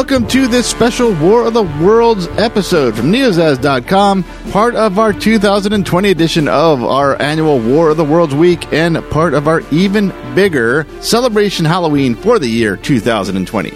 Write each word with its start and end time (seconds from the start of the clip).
Welcome 0.00 0.28
to 0.28 0.48
this 0.48 0.66
special 0.66 1.12
War 1.16 1.44
of 1.44 1.52
the 1.52 1.62
Worlds 1.62 2.26
episode 2.38 2.96
from 2.96 3.12
Neozaz.com, 3.12 4.22
part 4.50 4.74
of 4.74 4.98
our 4.98 5.12
2020 5.12 6.10
edition 6.10 6.48
of 6.48 6.82
our 6.82 7.20
annual 7.20 7.60
War 7.60 7.90
of 7.90 7.98
the 7.98 8.04
Worlds 8.06 8.34
week 8.34 8.72
and 8.72 8.96
part 9.10 9.34
of 9.34 9.46
our 9.46 9.60
even 9.70 10.08
bigger 10.34 10.86
celebration 11.02 11.66
Halloween 11.66 12.14
for 12.14 12.38
the 12.38 12.48
year 12.48 12.78
2020. 12.78 13.72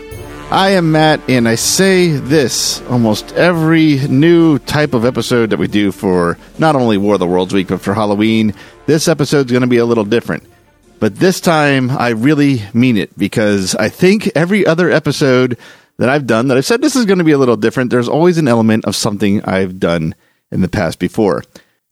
I 0.51 0.71
am 0.71 0.93
Matt, 0.93 1.21
and 1.29 1.47
I 1.47 1.57
say 1.57 2.13
this 2.13 2.81
almost 2.89 3.35
every 3.35 3.99
new 4.09 4.59
type 4.61 4.95
of 4.95 5.05
episode 5.05 5.51
that 5.51 5.59
we 5.59 5.69
do 5.69 5.93
for 5.93 6.39
not 6.59 6.75
only 6.75 6.97
War 6.97 7.15
of 7.15 7.21
the 7.21 7.27
Worlds 7.27 7.53
week, 7.53 7.69
but 7.69 7.83
for 7.83 7.93
Halloween. 7.93 8.55
This 8.87 9.09
episode's 9.09 9.53
going 9.53 9.61
to 9.61 9.69
be 9.69 9.77
a 9.77 9.85
little 9.85 10.07
different. 10.07 10.45
But 11.01 11.17
this 11.17 11.39
time, 11.39 11.91
I 11.91 12.11
really 12.11 12.63
mean 12.73 12.97
it 12.97 13.15
because 13.19 13.75
I 13.75 13.91
think 13.91 14.31
every 14.35 14.65
other 14.65 14.91
episode 14.91 15.59
that 15.99 16.09
I've 16.09 16.27
done 16.27 16.49
that 16.49 16.57
I've 16.57 16.65
said 16.65 16.81
this 16.81 16.97
is 16.97 17.07
going 17.07 17.19
to 17.19 17.25
be 17.25 17.33
a 17.33 17.39
little 17.39 17.57
different, 17.57 17.91
there's 17.91 18.09
always 18.09 18.39
an 18.39 18.49
element 18.49 18.85
of 18.85 18.97
something 18.97 19.43
I've 19.45 19.79
done 19.79 20.15
in 20.51 20.61
the 20.61 20.69
past 20.69 20.99
before. 20.99 21.43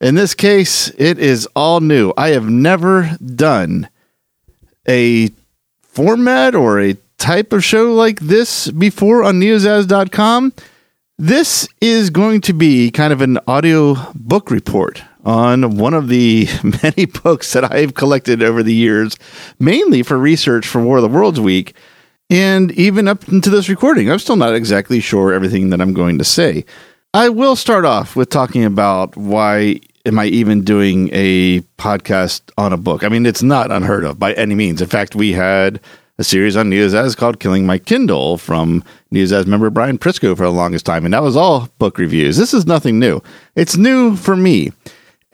In 0.00 0.16
this 0.16 0.34
case, 0.34 0.88
it 0.98 1.18
is 1.18 1.46
all 1.54 1.80
new. 1.80 2.12
I 2.16 2.30
have 2.30 2.48
never 2.48 3.16
done 3.24 3.88
a 4.88 5.30
format 5.82 6.54
or 6.54 6.80
a 6.80 6.96
type 7.18 7.52
of 7.52 7.62
show 7.62 7.94
like 7.94 8.18
this 8.18 8.68
before 8.70 9.22
on 9.22 9.40
neozaz.com. 9.40 10.52
This 11.18 11.68
is 11.80 12.10
going 12.10 12.40
to 12.42 12.52
be 12.52 12.90
kind 12.90 13.12
of 13.12 13.20
an 13.20 13.38
audio 13.46 13.94
book 14.14 14.50
report 14.50 15.04
on 15.24 15.76
one 15.76 15.94
of 15.94 16.08
the 16.08 16.48
many 16.82 17.04
books 17.04 17.52
that 17.52 17.70
I've 17.70 17.94
collected 17.94 18.42
over 18.42 18.62
the 18.64 18.74
years, 18.74 19.16
mainly 19.60 20.02
for 20.02 20.18
research 20.18 20.66
for 20.66 20.82
War 20.82 20.96
of 20.96 21.02
the 21.02 21.08
Worlds 21.08 21.38
Week. 21.38 21.76
And 22.32 22.72
even 22.72 23.08
up 23.08 23.28
into 23.28 23.50
this 23.50 23.68
recording, 23.68 24.10
I'm 24.10 24.18
still 24.18 24.36
not 24.36 24.54
exactly 24.54 25.00
sure 25.00 25.34
everything 25.34 25.68
that 25.68 25.82
I'm 25.82 25.92
going 25.92 26.16
to 26.16 26.24
say. 26.24 26.64
I 27.12 27.28
will 27.28 27.56
start 27.56 27.84
off 27.84 28.16
with 28.16 28.30
talking 28.30 28.64
about 28.64 29.14
why 29.18 29.80
am 30.06 30.18
I 30.18 30.24
even 30.28 30.64
doing 30.64 31.10
a 31.12 31.60
podcast 31.76 32.40
on 32.56 32.72
a 32.72 32.78
book? 32.78 33.04
I 33.04 33.10
mean, 33.10 33.26
it's 33.26 33.42
not 33.42 33.70
unheard 33.70 34.04
of 34.04 34.18
by 34.18 34.32
any 34.32 34.54
means. 34.54 34.80
In 34.80 34.88
fact, 34.88 35.14
we 35.14 35.32
had 35.32 35.78
a 36.16 36.24
series 36.24 36.56
on 36.56 36.70
News 36.70 36.94
Neozaz 36.94 37.14
called 37.14 37.38
Killing 37.38 37.66
My 37.66 37.76
Kindle 37.76 38.38
from 38.38 38.82
Neozaz 39.12 39.46
member 39.46 39.68
Brian 39.68 39.98
Prisco 39.98 40.34
for 40.34 40.44
the 40.44 40.52
longest 40.52 40.86
time, 40.86 41.04
and 41.04 41.12
that 41.12 41.22
was 41.22 41.36
all 41.36 41.68
book 41.78 41.98
reviews. 41.98 42.38
This 42.38 42.54
is 42.54 42.64
nothing 42.64 42.98
new. 42.98 43.20
It's 43.56 43.76
new 43.76 44.16
for 44.16 44.36
me. 44.36 44.72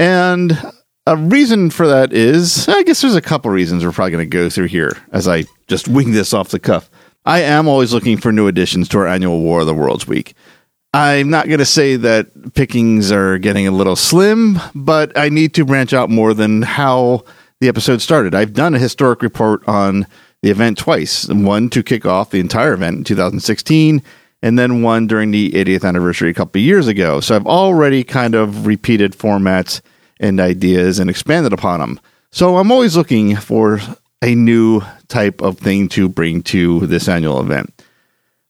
And 0.00 0.58
a 1.06 1.16
reason 1.16 1.70
for 1.70 1.86
that 1.86 2.12
is, 2.12 2.68
I 2.68 2.82
guess 2.82 3.02
there's 3.02 3.14
a 3.14 3.20
couple 3.20 3.52
reasons 3.52 3.84
we're 3.84 3.92
probably 3.92 4.10
going 4.10 4.28
to 4.28 4.36
go 4.36 4.50
through 4.50 4.66
here 4.66 4.96
as 5.12 5.28
I 5.28 5.44
just 5.68 5.88
wing 5.88 6.12
this 6.12 6.34
off 6.34 6.48
the 6.48 6.58
cuff. 6.58 6.90
I 7.24 7.40
am 7.40 7.68
always 7.68 7.92
looking 7.92 8.16
for 8.16 8.32
new 8.32 8.46
additions 8.48 8.88
to 8.88 8.98
our 8.98 9.06
annual 9.06 9.40
War 9.40 9.60
of 9.60 9.66
the 9.66 9.74
Worlds 9.74 10.06
week. 10.06 10.34
I'm 10.94 11.28
not 11.28 11.46
going 11.46 11.58
to 11.58 11.66
say 11.66 11.96
that 11.96 12.54
pickings 12.54 13.12
are 13.12 13.38
getting 13.38 13.66
a 13.68 13.72
little 13.72 13.96
slim, 13.96 14.58
but 14.74 15.16
I 15.16 15.28
need 15.28 15.52
to 15.54 15.66
branch 15.66 15.92
out 15.92 16.08
more 16.08 16.32
than 16.32 16.62
how 16.62 17.24
the 17.60 17.68
episode 17.68 18.00
started. 18.00 18.34
I've 18.34 18.54
done 18.54 18.74
a 18.74 18.78
historic 18.78 19.22
report 19.22 19.66
on 19.68 20.06
the 20.40 20.50
event 20.50 20.78
twice 20.78 21.28
one 21.28 21.68
to 21.70 21.82
kick 21.82 22.06
off 22.06 22.30
the 22.30 22.40
entire 22.40 22.72
event 22.72 22.96
in 22.96 23.04
2016, 23.04 24.02
and 24.40 24.58
then 24.58 24.82
one 24.82 25.06
during 25.06 25.30
the 25.30 25.50
80th 25.50 25.84
anniversary 25.84 26.30
a 26.30 26.34
couple 26.34 26.60
years 26.60 26.86
ago. 26.86 27.20
So 27.20 27.36
I've 27.36 27.46
already 27.46 28.04
kind 28.04 28.34
of 28.34 28.66
repeated 28.66 29.12
formats 29.12 29.82
and 30.20 30.40
ideas 30.40 30.98
and 30.98 31.10
expanded 31.10 31.52
upon 31.52 31.80
them. 31.80 32.00
So 32.30 32.56
I'm 32.56 32.72
always 32.72 32.96
looking 32.96 33.36
for 33.36 33.80
a 34.22 34.34
new 34.34 34.82
type 35.08 35.40
of 35.40 35.58
thing 35.58 35.88
to 35.90 36.08
bring 36.08 36.42
to 36.42 36.86
this 36.86 37.08
annual 37.08 37.40
event. 37.40 37.72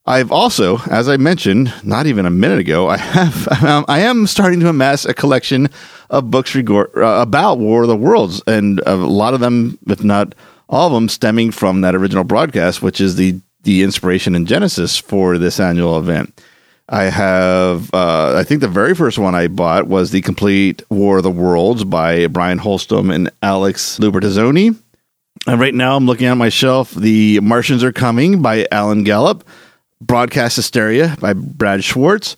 I've 0.05 0.31
also, 0.31 0.79
as 0.89 1.07
I 1.07 1.17
mentioned, 1.17 1.71
not 1.83 2.07
even 2.07 2.25
a 2.25 2.31
minute 2.31 2.57
ago, 2.57 2.87
I 2.87 2.97
have 2.97 3.47
I 3.87 3.99
am 3.99 4.25
starting 4.25 4.59
to 4.61 4.69
amass 4.69 5.05
a 5.05 5.13
collection 5.13 5.69
of 6.09 6.31
books 6.31 6.53
regor- 6.53 6.95
uh, 6.97 7.21
about 7.21 7.59
War 7.59 7.83
of 7.83 7.89
the 7.89 7.95
Worlds, 7.95 8.41
and 8.47 8.81
a 8.87 8.95
lot 8.95 9.35
of 9.35 9.39
them, 9.39 9.77
if 9.87 10.03
not 10.03 10.33
all 10.67 10.87
of 10.87 10.93
them, 10.93 11.09
stemming 11.09 11.51
from 11.51 11.81
that 11.81 11.95
original 11.95 12.23
broadcast, 12.23 12.81
which 12.81 12.99
is 12.99 13.15
the 13.17 13.39
the 13.63 13.83
inspiration 13.83 14.35
and 14.35 14.47
genesis 14.47 14.97
for 14.97 15.37
this 15.37 15.59
annual 15.59 15.99
event. 15.99 16.41
I 16.87 17.03
have, 17.03 17.93
uh, 17.93 18.35
I 18.35 18.43
think 18.43 18.61
the 18.61 18.67
very 18.67 18.95
first 18.95 19.19
one 19.19 19.35
I 19.35 19.47
bought 19.47 19.87
was 19.87 20.09
the 20.09 20.21
complete 20.21 20.81
War 20.89 21.17
of 21.17 21.23
the 21.23 21.29
Worlds 21.29 21.83
by 21.83 22.25
Brian 22.27 22.57
Holmsten 22.57 23.13
and 23.13 23.29
Alex 23.43 23.99
Lubertazzoni. 23.99 24.75
And 25.47 25.59
right 25.59 25.73
now 25.73 25.95
I'm 25.95 26.05
looking 26.05 26.27
at 26.27 26.35
my 26.35 26.49
shelf, 26.49 26.91
The 26.91 27.39
Martians 27.39 27.83
Are 27.83 27.91
Coming 27.91 28.41
by 28.41 28.67
Alan 28.71 29.03
Gallop, 29.03 29.47
Broadcast 30.01 30.55
Hysteria 30.55 31.17
by 31.19 31.33
Brad 31.33 31.83
Schwartz, 31.83 32.35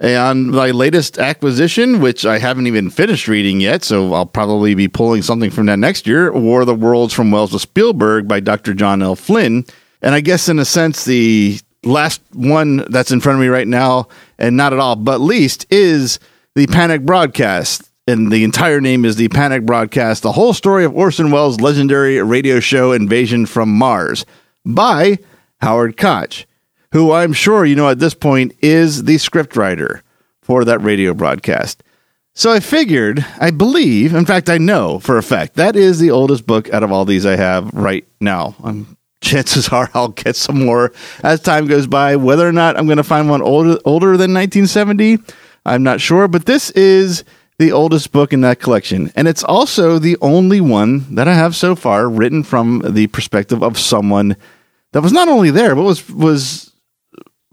and 0.00 0.50
my 0.50 0.70
latest 0.70 1.18
acquisition, 1.18 2.00
which 2.00 2.26
I 2.26 2.38
haven't 2.38 2.66
even 2.66 2.90
finished 2.90 3.28
reading 3.28 3.60
yet, 3.60 3.84
so 3.84 4.12
I'll 4.12 4.26
probably 4.26 4.74
be 4.74 4.88
pulling 4.88 5.22
something 5.22 5.50
from 5.50 5.66
that 5.66 5.78
next 5.78 6.06
year, 6.06 6.32
War 6.32 6.62
of 6.62 6.66
the 6.66 6.74
Worlds 6.74 7.14
from 7.14 7.30
Wells 7.30 7.52
to 7.52 7.58
Spielberg 7.58 8.26
by 8.26 8.40
Dr. 8.40 8.74
John 8.74 9.02
L. 9.02 9.16
Flynn. 9.16 9.64
And 10.02 10.14
I 10.14 10.20
guess 10.20 10.48
in 10.48 10.58
a 10.58 10.64
sense, 10.64 11.04
the 11.04 11.58
last 11.84 12.20
one 12.32 12.78
that's 12.90 13.12
in 13.12 13.20
front 13.20 13.36
of 13.36 13.40
me 13.40 13.48
right 13.48 13.68
now, 13.68 14.08
and 14.38 14.56
not 14.56 14.72
at 14.72 14.78
all, 14.78 14.96
but 14.96 15.20
least, 15.20 15.66
is 15.70 16.18
the 16.54 16.66
Panic 16.66 17.02
Broadcast. 17.02 17.88
And 18.06 18.30
the 18.30 18.44
entire 18.44 18.82
name 18.82 19.06
is 19.06 19.16
the 19.16 19.28
Panic 19.28 19.64
Broadcast, 19.64 20.22
the 20.22 20.32
whole 20.32 20.52
story 20.52 20.84
of 20.84 20.94
Orson 20.94 21.30
Welles' 21.30 21.60
legendary 21.60 22.22
radio 22.22 22.60
show 22.60 22.92
Invasion 22.92 23.46
from 23.46 23.70
Mars 23.70 24.26
by 24.66 25.18
Howard 25.62 25.96
Koch, 25.96 26.44
who 26.92 27.12
I'm 27.12 27.32
sure 27.32 27.64
you 27.64 27.74
know 27.74 27.88
at 27.88 28.00
this 28.00 28.12
point 28.12 28.52
is 28.60 29.04
the 29.04 29.16
scriptwriter 29.16 30.02
for 30.42 30.66
that 30.66 30.82
radio 30.82 31.14
broadcast. 31.14 31.82
So 32.34 32.52
I 32.52 32.60
figured, 32.60 33.24
I 33.40 33.50
believe, 33.50 34.14
in 34.14 34.26
fact, 34.26 34.50
I 34.50 34.58
know 34.58 34.98
for 34.98 35.16
a 35.16 35.22
fact, 35.22 35.54
that 35.54 35.74
is 35.74 35.98
the 35.98 36.10
oldest 36.10 36.46
book 36.46 36.68
out 36.74 36.82
of 36.82 36.92
all 36.92 37.06
these 37.06 37.24
I 37.24 37.36
have 37.36 37.72
right 37.72 38.06
now. 38.20 38.54
I'm 38.62 38.98
chances 39.24 39.70
are 39.70 39.90
I'll 39.94 40.08
get 40.08 40.36
some 40.36 40.62
more 40.62 40.92
as 41.22 41.40
time 41.40 41.66
goes 41.66 41.86
by. 41.86 42.16
Whether 42.16 42.46
or 42.46 42.52
not 42.52 42.76
I'm 42.76 42.84
going 42.84 42.98
to 42.98 43.02
find 43.02 43.30
one 43.30 43.40
older 43.40 43.78
older 43.86 44.18
than 44.18 44.34
1970, 44.34 45.18
I'm 45.64 45.82
not 45.82 46.02
sure. 46.02 46.28
But 46.28 46.44
this 46.44 46.70
is 46.72 47.24
the 47.58 47.72
oldest 47.72 48.12
book 48.12 48.32
in 48.32 48.40
that 48.42 48.60
collection, 48.60 49.12
and 49.14 49.28
it's 49.28 49.44
also 49.44 49.98
the 49.98 50.16
only 50.20 50.60
one 50.60 51.14
that 51.14 51.28
I 51.28 51.34
have 51.34 51.54
so 51.54 51.74
far 51.74 52.08
written 52.08 52.42
from 52.42 52.82
the 52.84 53.06
perspective 53.08 53.62
of 53.62 53.78
someone 53.78 54.36
that 54.92 55.02
was 55.02 55.12
not 55.12 55.28
only 55.28 55.50
there 55.50 55.74
but 55.74 55.82
was 55.82 56.08
was 56.10 56.72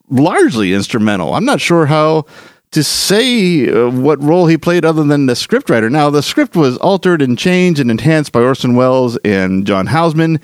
largely 0.09 0.73
instrumental. 0.73 1.34
I'm 1.34 1.45
not 1.45 1.62
sure 1.62 1.85
how 1.85 2.25
to 2.72 2.84
say 2.84 3.69
uh, 3.69 3.89
what 3.89 4.22
role 4.23 4.47
he 4.47 4.57
played 4.57 4.85
other 4.85 5.03
than 5.03 5.25
the 5.25 5.34
scriptwriter. 5.34 5.91
Now, 5.91 6.09
the 6.09 6.23
script 6.23 6.56
was 6.56 6.78
altered 6.78 7.22
and 7.22 7.38
changed 7.38 7.81
and 7.81 7.91
enhanced 7.91 8.31
by 8.31 8.41
Orson 8.41 8.75
Welles 8.75 9.18
and 9.23 9.68
John 9.68 9.88
Houseman 9.88 10.39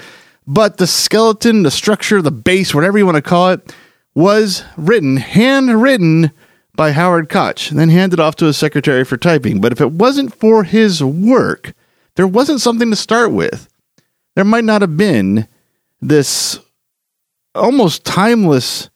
but 0.48 0.78
the 0.78 0.88
skeleton, 0.88 1.64
the 1.64 1.72
structure, 1.72 2.22
the 2.22 2.32
base, 2.32 2.74
whatever 2.74 2.98
you 2.98 3.06
want 3.06 3.18
to 3.18 3.22
call 3.22 3.50
it, 3.50 3.74
was 4.16 4.64
written, 4.78 5.18
handwritten 5.18 6.32
by 6.78 6.94
Howard 6.94 7.28
Koch, 7.28 7.70
then 7.70 7.90
handed 7.90 8.22
off 8.22 8.38
to 8.38 8.46
his 8.46 8.56
secretary 8.56 9.04
for 9.04 9.18
typing. 9.18 9.60
But 9.60 9.74
if 9.74 9.82
it 9.82 9.92
wasn't 9.92 10.34
for 10.34 10.64
his 10.64 11.04
work, 11.04 11.74
there 12.16 12.28
wasn't 12.28 12.62
something 12.62 12.90
to 12.90 12.96
start 12.96 13.34
with. 13.34 13.68
There 14.36 14.46
might 14.46 14.64
not 14.64 14.82
have 14.82 14.96
been 14.96 15.48
this 16.00 16.60
almost 17.54 18.06
timeless 18.06 18.90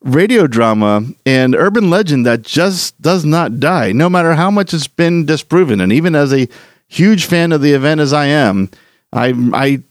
radio 0.00 0.46
drama 0.46 1.02
and 1.26 1.54
urban 1.54 1.90
legend 1.90 2.24
that 2.24 2.42
just 2.42 3.00
does 3.02 3.24
not 3.24 3.58
die, 3.58 3.92
no 3.92 4.08
matter 4.08 4.34
how 4.34 4.50
much 4.50 4.72
it's 4.72 4.86
been 4.86 5.26
disproven. 5.26 5.80
And 5.80 5.92
even 5.92 6.14
as 6.14 6.32
a 6.32 6.48
huge 6.86 7.26
fan 7.26 7.52
of 7.52 7.60
the 7.60 7.72
event 7.72 8.00
as 8.00 8.12
I 8.12 8.26
am, 8.26 8.70
I 9.12 9.34
I 9.52 9.82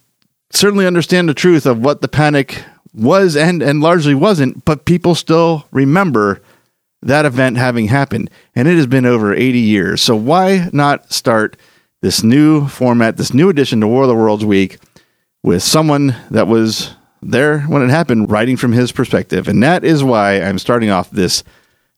certainly 0.52 0.86
understand 0.86 1.28
the 1.28 1.34
truth 1.34 1.66
of 1.66 1.80
what 1.80 2.02
the 2.02 2.08
panic 2.08 2.64
was 2.94 3.36
and 3.36 3.62
and 3.62 3.82
largely 3.82 4.16
wasn't, 4.16 4.64
but 4.66 4.86
people 4.86 5.16
still 5.16 5.66
remember 5.72 6.42
that 7.08 7.26
event 7.26 7.58
having 7.58 7.88
happened, 7.88 8.30
and 8.56 8.68
it 8.68 8.76
has 8.76 8.88
been 8.88 9.06
over 9.06 9.34
80 9.34 9.60
years. 9.60 10.02
So 10.02 10.16
why 10.16 10.70
not 10.74 11.12
start 11.12 11.58
this 12.02 12.24
new 12.24 12.68
format, 12.68 13.18
this 13.18 13.34
new 13.34 13.50
edition 13.50 13.82
to 13.82 13.88
War 13.88 14.04
of 14.04 14.10
the 14.10 14.16
Worlds 14.16 14.46
Week 14.46 14.78
with 15.44 15.64
someone 15.64 16.16
that 16.32 16.48
was 16.48 16.94
there 17.22 17.62
when 17.62 17.82
it 17.82 17.90
happened, 17.90 18.30
writing 18.30 18.58
from 18.58 18.74
his 18.74 18.92
perspective, 18.92 19.48
and 19.48 19.64
that 19.64 19.84
is 19.84 20.04
why 20.04 20.42
I'm 20.42 20.60
starting 20.60 20.90
off 20.90 21.10
this 21.12 21.44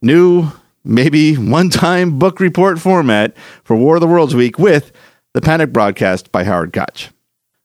new, 0.01 0.51
maybe 0.83 1.35
one-time 1.35 2.19
book 2.19 2.39
report 2.39 2.79
format 2.79 3.35
for 3.63 3.75
War 3.75 3.95
of 3.95 4.01
the 4.01 4.07
Worlds 4.07 4.35
Week 4.35 4.59
with 4.59 4.91
the 5.33 5.41
Panic 5.41 5.73
broadcast 5.73 6.31
by 6.31 6.43
Howard 6.43 6.73
Koch. 6.73 7.09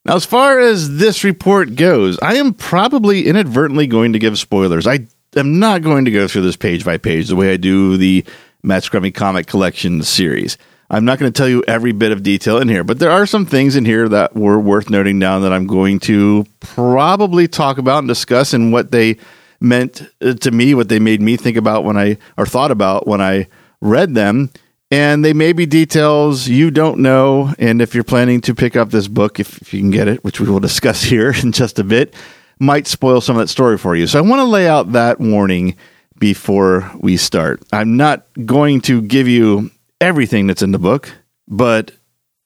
Now, 0.07 0.17
as 0.17 0.25
far 0.25 0.59
as 0.59 0.97
this 0.97 1.25
report 1.25 1.75
goes, 1.75 2.19
I 2.21 2.37
am 2.37 2.55
probably 2.55 3.27
inadvertently 3.27 3.87
going 3.87 4.15
to 4.15 4.19
give 4.19 4.39
spoilers. 4.39 4.87
I 4.87 5.07
am 5.37 5.59
not 5.59 5.83
going 5.83 6.05
to 6.05 6.11
go 6.11 6.27
through 6.27 6.43
this 6.43 6.57
page 6.57 6.85
by 6.85 6.99
page 6.99 7.29
the 7.29 7.37
way 7.37 7.53
I 7.53 7.57
do 7.57 7.97
the 7.97 8.25
Matt 8.63 8.83
Scrummy 8.83 9.15
Comic 9.15 9.47
Collection 9.47 10.03
series. 10.03 10.59
I'm 10.93 11.05
not 11.05 11.21
going 11.21 11.33
to 11.33 11.37
tell 11.37 11.49
you 11.49 11.63
every 11.69 11.93
bit 11.93 12.11
of 12.11 12.25
detail 12.25 12.59
in 12.59 12.69
here, 12.69 12.83
but 12.83 12.99
there 12.99 13.13
are 13.13 13.25
some 13.25 13.47
things 13.47 13.77
in 13.77 13.85
here 13.85 14.09
that 14.09 14.35
were 14.35 14.59
worth 14.59 14.91
noting 14.91 15.21
down 15.21 15.43
that 15.43 15.53
I'm 15.53 15.69
going 15.69 16.01
to 16.01 16.45
probably 16.59 17.47
talk 17.47 17.79
about 17.79 18.01
and 18.01 18.09
discuss 18.09 18.53
and 18.53 18.73
what 18.73 18.91
they 18.91 19.17
meant 19.61 20.03
uh, 20.21 20.35
to 20.35 20.51
me, 20.51 20.75
what 20.75 20.89
they 20.89 20.99
made 20.99 21.21
me 21.21 21.37
think 21.37 21.57
about 21.57 21.85
when 21.85 21.97
I, 21.97 22.19
or 22.37 22.45
thought 22.45 22.73
about 22.73 23.07
when 23.07 23.21
I 23.21 23.47
read 23.81 24.15
them. 24.15 24.51
And 24.91 25.25
they 25.25 25.33
may 25.33 25.53
be 25.53 25.67
details 25.67 26.49
you 26.49 26.73
don't 26.73 26.99
know. 26.99 27.55
And 27.61 27.81
if 27.81 27.95
you're 27.95 28.03
planning 28.03 28.41
to 28.41 28.55
pick 28.57 28.75
up 28.75 28.91
this 28.91 29.07
book, 29.07 29.39
if, 29.39 29.63
if 29.63 29.73
you 29.73 29.79
can 29.79 29.93
get 29.93 30.09
it, 30.09 30.25
which 30.25 30.41
we 30.41 30.51
will 30.51 30.59
discuss 30.59 31.03
here 31.05 31.33
in 31.33 31.53
just 31.53 31.79
a 31.79 31.85
bit, 31.85 32.15
might 32.61 32.87
spoil 32.87 33.21
some 33.21 33.37
of 33.37 33.41
that 33.41 33.49
story 33.49 33.79
for 33.79 33.97
you. 33.97 34.07
So 34.07 34.19
I 34.19 34.23
want 34.23 34.41
to 34.41 34.45
lay 34.45 34.69
out 34.69 34.93
that 34.93 35.19
warning 35.19 35.77
before 36.19 36.89
we 37.01 37.17
start. 37.17 37.63
I'm 37.73 37.97
not 37.97 38.27
going 38.45 38.83
to 38.83 39.01
give 39.01 39.27
you 39.27 39.71
everything 40.01 40.47
that's 40.47 40.63
in 40.63 40.71
the 40.71 40.79
book, 40.79 41.11
but 41.49 41.91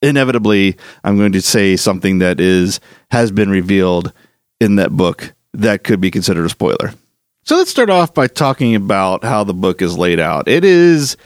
inevitably 0.01 0.77
I'm 1.03 1.19
going 1.19 1.33
to 1.33 1.43
say 1.43 1.77
something 1.77 2.21
that 2.21 2.41
is 2.41 2.81
has 3.11 3.33
been 3.33 3.51
revealed 3.51 4.13
in 4.61 4.77
that 4.77 4.91
book 4.91 5.35
that 5.53 5.85
could 5.85 6.01
be 6.01 6.11
considered 6.11 6.47
a 6.47 6.49
spoiler. 6.49 6.95
So 7.43 7.57
let's 7.57 7.71
start 7.71 7.91
off 7.91 8.15
by 8.15 8.27
talking 8.27 8.75
about 8.75 9.25
how 9.25 9.45
the 9.45 9.53
book 9.53 9.83
is 9.83 9.99
laid 9.99 10.21
out. 10.21 10.49
It 10.49 10.65
is 10.65 11.17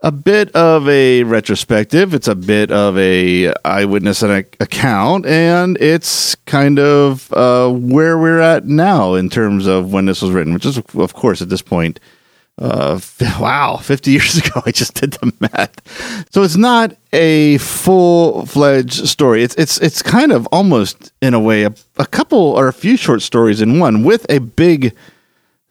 a 0.00 0.12
bit 0.12 0.54
of 0.54 0.88
a 0.88 1.24
retrospective. 1.24 2.14
It's 2.14 2.28
a 2.28 2.34
bit 2.34 2.70
of 2.70 2.98
a 2.98 3.54
eyewitness 3.64 4.22
account, 4.22 5.26
and 5.26 5.76
it's 5.80 6.34
kind 6.46 6.78
of 6.78 7.32
uh, 7.32 7.70
where 7.70 8.18
we're 8.18 8.40
at 8.40 8.66
now 8.66 9.14
in 9.14 9.30
terms 9.30 9.66
of 9.66 9.92
when 9.92 10.06
this 10.06 10.22
was 10.22 10.32
written, 10.32 10.54
which 10.54 10.66
is, 10.66 10.78
of 10.78 11.14
course, 11.14 11.40
at 11.40 11.48
this 11.48 11.62
point, 11.62 11.98
uh, 12.58 12.98
wow, 13.40 13.76
50 13.76 14.10
years 14.10 14.36
ago. 14.46 14.62
I 14.66 14.70
just 14.70 14.94
did 14.94 15.12
the 15.12 15.32
math. 15.40 16.30
So 16.32 16.42
it's 16.42 16.56
not 16.56 16.96
a 17.12 17.58
full 17.58 18.46
fledged 18.46 19.08
story. 19.08 19.42
It's 19.42 19.54
it's 19.56 19.78
it's 19.78 20.02
kind 20.02 20.32
of 20.32 20.46
almost 20.52 21.12
in 21.22 21.34
a 21.34 21.40
way 21.40 21.64
a, 21.64 21.74
a 21.96 22.06
couple 22.06 22.38
or 22.38 22.68
a 22.68 22.72
few 22.72 22.96
short 22.96 23.22
stories 23.22 23.60
in 23.60 23.78
one 23.78 24.04
with 24.04 24.26
a 24.30 24.38
big 24.38 24.94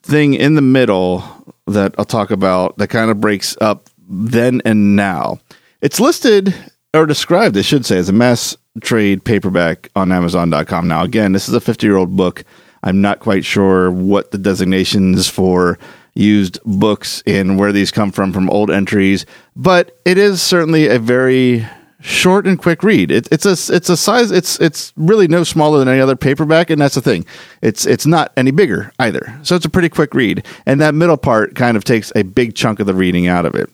thing 0.04 0.34
in 0.34 0.56
the 0.56 0.62
middle 0.62 1.24
that 1.68 1.96
I'll 1.98 2.06
talk 2.06 2.30
about 2.30 2.78
that 2.78 2.90
kind 2.90 3.10
of 3.10 3.20
breaks 3.20 3.58
up 3.60 3.90
then 4.08 4.62
and 4.66 4.96
now. 4.96 5.40
It's 5.82 6.00
listed 6.00 6.54
or 6.94 7.06
described, 7.06 7.58
I 7.58 7.62
should 7.62 7.86
say, 7.86 7.98
as 7.98 8.10
a 8.10 8.14
mass 8.14 8.56
trade 8.82 9.24
paperback 9.24 9.90
on 9.96 10.12
Amazon.com. 10.12 10.88
Now, 10.88 11.04
again, 11.04 11.32
this 11.32 11.48
is 11.48 11.54
a 11.54 11.62
50 11.62 11.86
year 11.86 11.98
old 11.98 12.16
book. 12.16 12.44
I'm 12.84 13.02
not 13.02 13.20
quite 13.20 13.46
sure 13.46 13.92
what 13.92 14.32
the 14.32 14.38
designations 14.38 15.28
for 15.28 15.80
used 16.14 16.60
books 16.66 17.22
and 17.26 17.60
where 17.60 17.72
these 17.72 17.92
come 17.92 18.12
from 18.12 18.32
from 18.32 18.50
old 18.50 18.72
entries, 18.72 19.26
but 19.56 20.00
it 20.06 20.18
is 20.18 20.42
certainly 20.42 20.88
a 20.88 21.00
very 21.00 21.68
short 22.00 22.46
and 22.46 22.60
quick 22.60 22.84
read. 22.84 23.12
It, 23.12 23.28
it's 23.32 23.46
a 23.46 23.74
it's 23.74 23.90
a 23.90 23.98
size 23.98 24.32
it's 24.32 24.60
it's 24.60 24.94
really 24.96 25.28
no 25.28 25.44
smaller 25.44 25.80
than 25.80 25.88
any 25.88 26.00
other 26.00 26.16
paperback, 26.16 26.70
and 26.70 26.80
that's 26.80 26.96
the 26.96 27.02
thing. 27.02 27.26
It's 27.62 27.86
it's 27.86 28.06
not 28.06 28.32
any 28.38 28.52
bigger 28.52 28.94
either. 29.00 29.38
So 29.44 29.56
it's 29.56 29.66
a 29.66 29.70
pretty 29.70 29.90
quick 29.90 30.14
read, 30.14 30.46
and 30.66 30.80
that 30.80 30.96
middle 30.96 31.18
part 31.18 31.56
kind 31.56 31.76
of 31.76 31.84
takes 31.84 32.12
a 32.16 32.24
big 32.24 32.56
chunk 32.56 32.80
of 32.80 32.88
the 32.88 32.94
reading 32.94 33.28
out 33.28 33.46
of 33.46 33.56
it. 33.56 33.70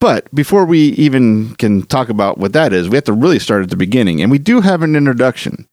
But 0.00 0.32
before 0.34 0.66
we 0.66 0.88
even 0.90 1.54
can 1.56 1.82
talk 1.82 2.08
about 2.08 2.38
what 2.38 2.52
that 2.52 2.72
is, 2.72 2.88
we 2.88 2.96
have 2.96 3.04
to 3.04 3.12
really 3.12 3.38
start 3.38 3.62
at 3.62 3.70
the 3.70 3.76
beginning. 3.76 4.20
And 4.20 4.30
we 4.30 4.38
do 4.38 4.60
have 4.60 4.82
an 4.82 4.94
introduction. 4.94 5.66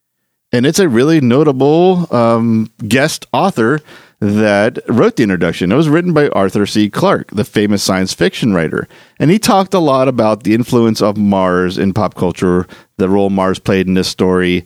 And 0.51 0.65
it's 0.65 0.79
a 0.79 0.87
really 0.87 1.19
notable 1.19 2.07
um, 2.15 2.71
guest 2.87 3.25
author 3.33 3.81
that 4.19 4.79
wrote 4.87 5.17
the 5.17 5.23
introduction. 5.23 5.71
It 5.71 5.75
was 5.75 5.89
written 5.89 6.13
by 6.13 6.29
Arthur 6.29 6.65
C. 6.65 6.89
Clarke, 6.89 7.31
the 7.31 7.43
famous 7.43 7.83
science 7.83 8.13
fiction 8.13 8.53
writer. 8.53 8.87
And 9.19 9.29
he 9.29 9.39
talked 9.39 9.73
a 9.73 9.79
lot 9.79 10.07
about 10.07 10.43
the 10.43 10.53
influence 10.53 11.01
of 11.01 11.17
Mars 11.17 11.77
in 11.77 11.93
pop 11.93 12.13
culture, 12.15 12.65
the 12.97 13.09
role 13.09 13.29
Mars 13.29 13.59
played 13.59 13.87
in 13.87 13.95
this 13.95 14.07
story. 14.07 14.63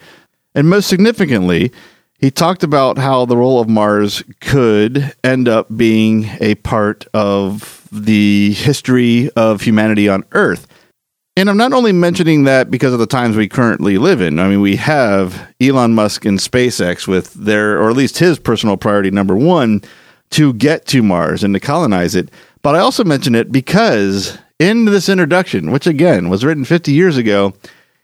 And 0.54 0.70
most 0.70 0.88
significantly, 0.88 1.72
he 2.20 2.32
talked 2.32 2.64
about 2.64 2.98
how 2.98 3.26
the 3.26 3.38
role 3.38 3.60
of 3.60 3.70
Mars 3.70 4.24
could 4.42 5.14
end 5.24 5.48
up 5.48 5.76
being 5.76 6.30
a 6.40 6.56
part 6.56 7.06
of 7.14 7.88
the 7.92 8.54
history 8.54 9.30
of 9.36 9.62
humanity 9.62 10.10
on 10.10 10.24
Earth. 10.32 10.68
And 11.36 11.52
I'm 11.52 11.58
not 11.58 11.74
only 11.74 11.92
mentioning 11.92 12.46
that 12.46 12.72
because 12.72 12.94
of 12.94 13.00
the 13.00 13.06
times 13.06 13.36
we 13.36 13.48
currently 13.48 14.00
live 14.00 14.22
in. 14.22 14.40
I 14.40 14.48
mean, 14.48 14.62
we 14.62 14.78
have 14.78 15.54
Elon 15.62 15.94
Musk 15.94 16.26
and 16.26 16.40
SpaceX 16.40 17.08
with 17.08 17.32
their, 17.36 17.80
or 17.80 17.92
at 17.92 17.96
least 17.96 18.18
his 18.18 18.40
personal 18.40 18.76
priority 18.76 19.12
number 19.12 19.36
one, 19.36 19.84
to 20.32 20.54
get 20.54 20.88
to 20.88 21.04
Mars 21.04 21.44
and 21.44 21.54
to 21.54 21.60
colonize 21.60 22.16
it. 22.16 22.30
But 22.64 22.76
I 22.76 22.80
also 22.80 23.04
mention 23.04 23.36
it 23.36 23.52
because 23.52 24.40
in 24.58 24.86
this 24.86 25.10
introduction, 25.10 25.70
which 25.70 25.86
again 25.86 26.30
was 26.30 26.44
written 26.44 26.66
50 26.66 26.92
years 26.92 27.18
ago, 27.18 27.54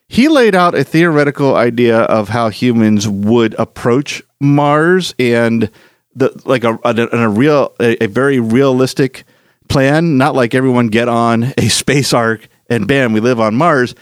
he 0.08 0.28
laid 0.28 0.56
out 0.56 0.76
a 0.76 0.84
theoretical 0.84 1.56
idea 1.56 2.00
of 2.02 2.30
how 2.30 2.50
humans 2.50 3.08
would 3.08 3.56
approach 3.56 4.22
Mars 4.40 5.16
and 5.18 5.70
the 6.16 6.40
like 6.46 6.64
a, 6.64 6.78
a, 6.84 7.08
a 7.12 7.30
real 7.30 7.74
a, 7.80 8.04
a 8.04 8.08
very 8.08 8.40
realistic 8.40 9.24
plan, 9.70 10.18
not 10.18 10.36
like 10.36 10.54
everyone 10.54 10.88
get 10.88 11.08
on 11.08 11.54
a 11.58 11.70
space 11.70 12.14
ark 12.14 12.48
and 12.70 12.88
bam, 12.88 13.14
we 13.14 13.20
live 13.20 13.40
on 13.40 13.56
Mars. 13.56 13.96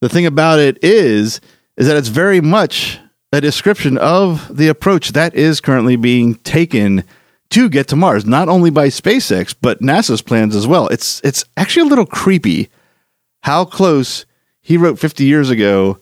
The 0.00 0.08
thing 0.08 0.26
about 0.26 0.58
it 0.58 0.82
is 0.82 1.40
is 1.76 1.86
that 1.86 1.96
it's 1.96 2.08
very 2.08 2.40
much 2.40 2.98
a 3.32 3.40
description 3.40 3.98
of 3.98 4.56
the 4.56 4.68
approach 4.68 5.10
that 5.10 5.34
is 5.34 5.60
currently 5.60 5.96
being 5.96 6.36
taken 6.36 7.04
to 7.50 7.68
get 7.68 7.88
to 7.88 7.96
Mars, 7.96 8.24
not 8.24 8.48
only 8.48 8.70
by 8.70 8.88
SpaceX 8.88 9.54
but 9.60 9.80
NASA's 9.80 10.22
plans 10.22 10.56
as 10.56 10.66
well. 10.66 10.88
It's 10.88 11.20
it's 11.22 11.44
actually 11.56 11.86
a 11.86 11.90
little 11.90 12.06
creepy 12.06 12.68
how 13.42 13.64
close 13.64 14.26
he 14.66 14.76
wrote 14.76 14.98
50 14.98 15.24
years 15.24 15.48
ago 15.48 16.00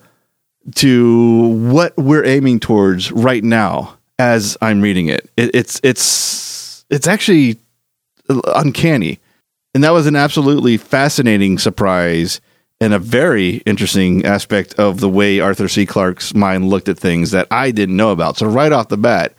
to 0.77 1.49
what 1.71 1.95
we're 1.99 2.25
aiming 2.25 2.61
towards 2.61 3.13
right 3.13 3.45
now 3.45 3.99
as 4.19 4.57
I'm 4.63 4.81
reading 4.81 5.09
it. 5.09 5.29
it 5.37 5.51
it's 5.55 5.83
it's 5.85 6.87
it's 6.89 7.07
actually 7.07 7.59
uncanny. 8.27 9.19
And 9.75 9.85
that 9.85 9.93
was 9.93 10.07
an 10.07 10.17
absolutely 10.17 10.79
fascinating 10.79 11.59
surprise 11.59 12.41
and 12.81 12.95
a 12.95 12.99
very 12.99 13.57
interesting 13.67 14.25
aspect 14.25 14.73
of 14.79 14.99
the 14.99 15.11
way 15.11 15.41
Arthur 15.41 15.69
C. 15.69 15.85
Clarke's 15.85 16.35
mind 16.35 16.71
looked 16.71 16.89
at 16.89 16.99
things 16.99 17.33
that 17.33 17.47
I 17.51 17.71
didn't 17.71 17.99
know 17.99 18.13
about. 18.13 18.39
So 18.39 18.47
right 18.47 18.73
off 18.73 18.89
the 18.89 18.97
bat, 18.97 19.35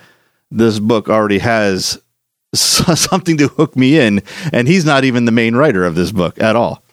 this 0.52 0.78
book 0.78 1.10
already 1.10 1.40
has 1.40 2.00
something 2.54 3.38
to 3.38 3.48
hook 3.48 3.76
me 3.76 4.00
in, 4.00 4.22
and 4.54 4.68
he's 4.68 4.86
not 4.86 5.04
even 5.04 5.26
the 5.26 5.32
main 5.32 5.56
writer 5.56 5.84
of 5.84 5.96
this 5.96 6.12
book 6.12 6.40
at 6.40 6.56
all. 6.56 6.85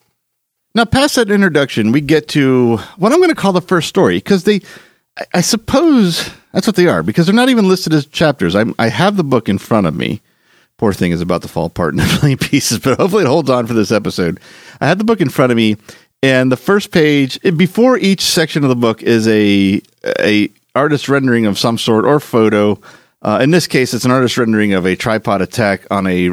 Now, 0.74 0.86
past 0.86 1.16
that 1.16 1.30
introduction, 1.30 1.92
we 1.92 2.00
get 2.00 2.28
to 2.28 2.78
what 2.96 3.12
I'm 3.12 3.18
going 3.18 3.28
to 3.28 3.34
call 3.34 3.52
the 3.52 3.60
first 3.60 3.88
story 3.88 4.16
because 4.16 4.44
they, 4.44 4.62
I, 5.34 5.42
suppose 5.42 6.30
that's 6.52 6.66
what 6.66 6.76
they 6.76 6.86
are 6.86 7.02
because 7.02 7.26
they're 7.26 7.34
not 7.34 7.50
even 7.50 7.68
listed 7.68 7.92
as 7.92 8.06
chapters. 8.06 8.56
I, 8.56 8.64
I 8.78 8.88
have 8.88 9.16
the 9.16 9.24
book 9.24 9.50
in 9.50 9.58
front 9.58 9.86
of 9.86 9.94
me. 9.94 10.22
Poor 10.78 10.94
thing 10.94 11.12
is 11.12 11.20
about 11.20 11.42
to 11.42 11.48
fall 11.48 11.66
apart 11.66 11.92
in 11.92 12.00
a 12.00 12.06
million 12.06 12.38
pieces, 12.38 12.78
but 12.78 12.98
hopefully 12.98 13.24
it 13.24 13.28
holds 13.28 13.50
on 13.50 13.66
for 13.66 13.74
this 13.74 13.92
episode. 13.92 14.40
I 14.80 14.86
had 14.86 14.98
the 14.98 15.04
book 15.04 15.20
in 15.20 15.28
front 15.28 15.52
of 15.52 15.56
me, 15.56 15.76
and 16.22 16.50
the 16.50 16.56
first 16.56 16.90
page 16.90 17.38
before 17.56 17.98
each 17.98 18.22
section 18.22 18.62
of 18.62 18.70
the 18.70 18.76
book 18.76 19.02
is 19.02 19.28
a 19.28 19.82
a 20.20 20.50
artist 20.74 21.08
rendering 21.08 21.44
of 21.44 21.58
some 21.58 21.76
sort 21.76 22.06
or 22.06 22.18
photo. 22.18 22.80
Uh, 23.20 23.40
in 23.42 23.50
this 23.50 23.66
case, 23.66 23.92
it's 23.92 24.06
an 24.06 24.10
artist 24.10 24.38
rendering 24.38 24.72
of 24.72 24.86
a 24.86 24.96
tripod 24.96 25.42
attack 25.42 25.86
on 25.90 26.06
a 26.06 26.30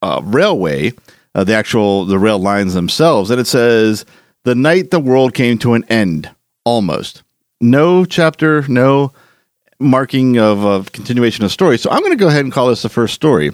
uh, 0.00 0.20
railway 0.22 0.92
uh, 1.34 1.44
the 1.44 1.54
actual 1.54 2.04
the 2.04 2.18
rail 2.18 2.38
lines 2.38 2.74
themselves, 2.74 3.30
and 3.30 3.40
it 3.40 3.46
says 3.46 4.04
the 4.44 4.54
night 4.54 4.90
the 4.90 5.00
world 5.00 5.34
came 5.34 5.58
to 5.58 5.74
an 5.74 5.84
end, 5.84 6.30
almost. 6.64 7.22
No 7.60 8.04
chapter, 8.04 8.66
no 8.68 9.12
marking 9.78 10.38
of 10.38 10.64
a 10.64 10.88
continuation 10.90 11.44
of 11.44 11.52
story. 11.52 11.78
So 11.78 11.90
I'm 11.90 12.00
going 12.00 12.12
to 12.12 12.16
go 12.16 12.28
ahead 12.28 12.44
and 12.44 12.52
call 12.52 12.68
this 12.68 12.82
the 12.82 12.88
first 12.88 13.14
story. 13.14 13.50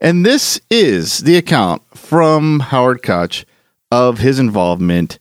And 0.00 0.26
this 0.26 0.60
is 0.70 1.20
the 1.20 1.36
account 1.36 1.82
from 1.96 2.60
Howard 2.60 3.02
Koch 3.02 3.44
of 3.90 4.18
his 4.18 4.38
involvement 4.38 5.18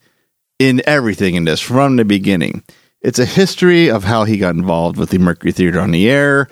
in 0.58 0.82
everything 0.86 1.36
in 1.36 1.46
this 1.46 1.60
from 1.60 1.98
the 1.98 2.06
beginning. 2.06 2.64
It's 3.02 3.20
a 3.20 3.26
history 3.26 3.90
of 3.90 4.04
how 4.04 4.24
he 4.24 4.38
got 4.38 4.56
involved 4.56 4.98
with 4.98 5.10
the 5.10 5.18
Mercury 5.18 5.52
Theater 5.52 5.80
on 5.80 5.92
the 5.92 6.10
Air. 6.10 6.48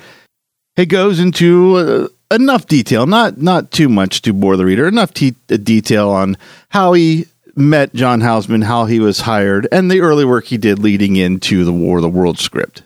It 0.75 0.87
goes 0.87 1.19
into 1.19 1.75
uh, 1.75 2.07
enough 2.31 2.67
detail, 2.67 3.05
not 3.05 3.37
not 3.37 3.71
too 3.71 3.89
much 3.89 4.21
to 4.23 4.33
bore 4.33 4.57
the 4.57 4.65
reader, 4.65 4.87
enough 4.87 5.13
detail 5.13 6.09
on 6.09 6.37
how 6.69 6.93
he 6.93 7.25
met 7.55 7.93
John 7.93 8.21
Houseman, 8.21 8.61
how 8.61 8.85
he 8.85 8.99
was 8.99 9.21
hired, 9.21 9.67
and 9.71 9.91
the 9.91 10.01
early 10.01 10.25
work 10.25 10.45
he 10.45 10.57
did 10.57 10.79
leading 10.79 11.15
into 11.15 11.65
the 11.65 11.73
War 11.73 11.97
of 11.97 12.03
the 12.03 12.09
World 12.09 12.39
script. 12.39 12.83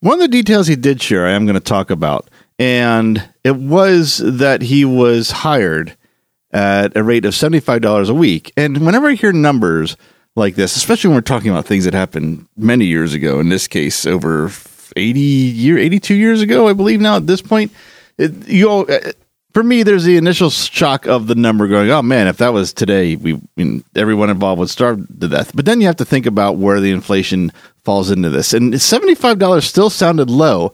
One 0.00 0.14
of 0.14 0.20
the 0.20 0.28
details 0.28 0.66
he 0.66 0.76
did 0.76 1.00
share, 1.02 1.26
I 1.26 1.32
am 1.32 1.44
going 1.46 1.54
to 1.54 1.60
talk 1.60 1.90
about, 1.90 2.28
and 2.58 3.28
it 3.44 3.56
was 3.56 4.18
that 4.18 4.62
he 4.62 4.84
was 4.84 5.30
hired 5.30 5.96
at 6.52 6.96
a 6.96 7.02
rate 7.02 7.24
of 7.24 7.34
$75 7.34 8.08
a 8.08 8.14
week. 8.14 8.52
And 8.56 8.84
whenever 8.84 9.08
I 9.08 9.14
hear 9.14 9.32
numbers 9.32 9.96
like 10.34 10.56
this, 10.56 10.76
especially 10.76 11.08
when 11.08 11.16
we're 11.16 11.22
talking 11.22 11.50
about 11.50 11.66
things 11.66 11.84
that 11.84 11.94
happened 11.94 12.46
many 12.56 12.86
years 12.86 13.14
ago, 13.14 13.38
in 13.38 13.50
this 13.50 13.68
case, 13.68 14.06
over 14.06 14.50
80 14.96 15.20
year, 15.20 15.78
82 15.78 16.14
years 16.14 16.40
ago, 16.40 16.66
I 16.66 16.72
believe 16.72 17.00
now 17.00 17.16
at 17.16 17.26
this 17.26 17.42
point, 17.42 17.70
it, 18.20 18.48
you 18.48 18.70
uh, 18.70 19.12
for 19.52 19.62
me, 19.62 19.82
there's 19.82 20.04
the 20.04 20.16
initial 20.16 20.50
shock 20.50 21.06
of 21.06 21.26
the 21.26 21.34
number 21.34 21.66
going, 21.66 21.90
oh 21.90 22.02
man, 22.02 22.28
if 22.28 22.36
that 22.36 22.52
was 22.52 22.72
today, 22.72 23.16
we 23.16 23.34
I 23.34 23.40
mean, 23.56 23.84
everyone 23.96 24.30
involved 24.30 24.60
would 24.60 24.70
starve 24.70 25.06
to 25.20 25.28
death. 25.28 25.52
But 25.54 25.64
then 25.64 25.80
you 25.80 25.86
have 25.86 25.96
to 25.96 26.04
think 26.04 26.26
about 26.26 26.56
where 26.56 26.80
the 26.80 26.92
inflation 26.92 27.50
falls 27.84 28.10
into 28.10 28.30
this. 28.30 28.52
And 28.52 28.72
$75 28.74 29.62
still 29.62 29.90
sounded 29.90 30.30
low, 30.30 30.72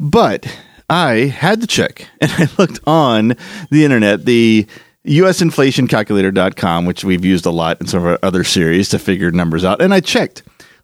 but 0.00 0.46
I 0.88 1.26
had 1.26 1.60
to 1.60 1.66
check 1.66 2.08
and 2.20 2.32
I 2.32 2.48
looked 2.58 2.80
on 2.86 3.36
the 3.70 3.84
internet, 3.84 4.24
the 4.24 4.66
usinflationcalculator.com, 5.06 6.86
which 6.86 7.04
we've 7.04 7.24
used 7.24 7.46
a 7.46 7.50
lot 7.50 7.80
in 7.80 7.86
some 7.86 8.00
of 8.00 8.06
our 8.06 8.18
other 8.22 8.44
series 8.44 8.88
to 8.90 8.98
figure 8.98 9.30
numbers 9.30 9.64
out. 9.64 9.82
And 9.82 9.92
I 9.92 10.00
checked 10.00 10.42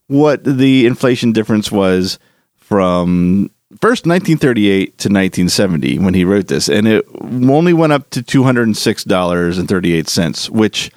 what 0.08 0.44
the 0.44 0.86
inflation 0.86 1.32
difference 1.32 1.72
was 1.72 2.18
from 2.56 3.50
first 3.82 4.06
1938 4.06 4.86
to 4.86 5.08
1970 5.08 5.98
when 5.98 6.14
he 6.14 6.24
wrote 6.24 6.46
this. 6.46 6.68
And 6.68 6.88
it 6.88 7.04
only 7.20 7.74
went 7.74 7.92
up 7.92 8.08
to 8.10 8.22
$206.38, 8.22 10.50
which 10.50 10.92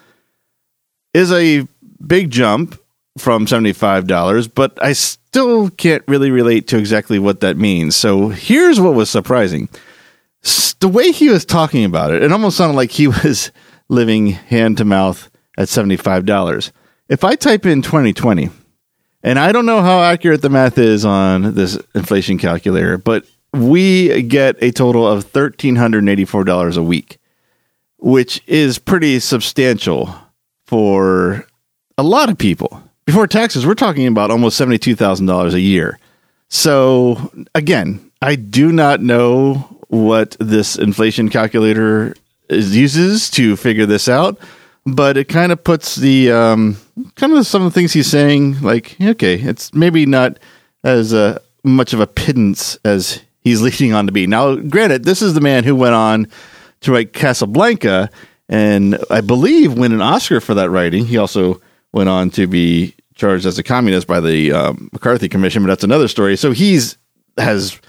is 1.14 1.32
a 1.32 1.68
big 2.06 2.30
jump 2.30 2.80
from 3.18 3.48
$75, 3.48 4.52
but 4.54 4.78
I 4.82 4.92
still 4.94 5.70
can't 5.72 6.04
really 6.08 6.32
relate 6.32 6.68
to 6.68 6.78
exactly 6.78 7.20
what 7.20 7.42
that 7.42 7.58
means. 7.58 7.96
So 7.96 8.30
here's 8.30 8.80
what 8.80 8.94
was 8.94 9.10
surprising 9.10 9.68
the 10.80 10.88
way 10.88 11.12
he 11.12 11.30
was 11.30 11.46
talking 11.46 11.84
about 11.84 12.14
it, 12.14 12.22
it 12.22 12.32
almost 12.32 12.58
sounded 12.58 12.76
like 12.76 12.92
he 12.92 13.08
was 13.08 13.52
living 13.90 14.28
hand 14.28 14.78
to 14.78 14.86
mouth 14.86 15.30
at 15.58 15.68
$75. 15.68 16.72
If 17.10 17.24
I 17.24 17.36
type 17.36 17.66
in 17.66 17.82
2020, 17.82 18.50
and 19.26 19.40
I 19.40 19.52
don't 19.52 19.66
know 19.66 19.82
how 19.82 20.04
accurate 20.04 20.44
the 20.44 20.52
math 20.52 20.78
is 20.78 21.04
on 21.04 21.56
this 21.56 21.80
inflation 21.96 22.38
calculator, 22.38 23.00
but 23.00 23.26
we 23.54 24.22
get 24.22 24.56
a 24.62 24.70
total 24.70 25.08
of 25.08 25.34
$1,384 25.34 26.78
a 26.78 26.84
week, 26.84 27.18
which 27.98 28.40
is 28.46 28.78
pretty 28.78 29.20
substantial 29.20 30.14
for 30.68 31.48
a 31.98 32.04
lot 32.04 32.30
of 32.30 32.38
people. 32.38 32.84
Before 33.08 33.26
taxes, 33.26 33.66
we're 33.66 33.74
talking 33.74 34.06
about 34.06 34.30
almost 34.30 34.62
$72,000 34.62 35.54
a 35.54 35.60
year. 35.60 35.98
So, 36.50 37.32
again, 37.56 38.12
I 38.22 38.36
do 38.36 38.72
not 38.72 39.02
know 39.02 39.56
what 39.88 40.38
this 40.40 40.76
inflation 40.76 41.30
calculator 41.30 42.16
is, 42.48 42.78
uses 42.78 43.32
to 43.32 43.56
figure 43.56 43.88
this 43.88 44.08
out, 44.08 44.38
but 44.86 45.18
it 45.18 45.30
kind 45.30 45.52
of 45.52 45.64
puts 45.64 45.96
the 45.96 46.32
um, 46.32 46.78
kind 47.16 47.34
of 47.34 47.46
some 47.48 47.62
of 47.64 47.74
the 47.74 47.80
things 47.80 47.94
he's 47.94 48.08
saying 48.08 48.62
like 48.62 48.96
okay, 49.02 49.36
it's 49.36 49.74
maybe 49.74 50.06
not 50.06 50.38
as 50.84 51.14
uh, 51.14 51.40
much 51.64 51.94
of 51.94 52.00
a 52.00 52.08
pittance 52.08 52.78
as 52.86 53.22
he's 53.42 53.62
leading 53.64 53.94
on 53.94 54.06
to 54.06 54.12
be. 54.12 54.28
Now, 54.28 54.56
granted, 54.56 55.06
this 55.06 55.22
is 55.22 55.34
the 55.34 55.42
man 55.42 55.64
who 55.64 55.76
went 55.76 55.96
on 55.96 56.28
to 56.82 56.92
write 56.92 57.14
Casablanca, 57.14 58.10
and 58.50 58.98
I 59.10 59.22
believe 59.22 59.74
win 59.74 59.92
an 59.92 60.02
Oscar 60.02 60.40
for 60.40 60.54
that 60.54 60.70
writing. 60.70 61.06
He 61.06 61.18
also 61.18 61.62
went 61.92 62.10
on 62.10 62.30
to 62.32 62.48
be 62.48 62.94
charged 63.16 63.46
as 63.46 63.58
a 63.58 63.64
communist 63.64 64.08
by 64.08 64.20
the 64.20 64.52
um, 64.52 64.90
McCarthy 64.92 65.30
Commission, 65.30 65.64
but 65.64 65.68
that's 65.68 65.84
another 65.84 66.08
story. 66.08 66.36
So 66.36 66.52
he's 66.52 66.98
has 67.38 67.80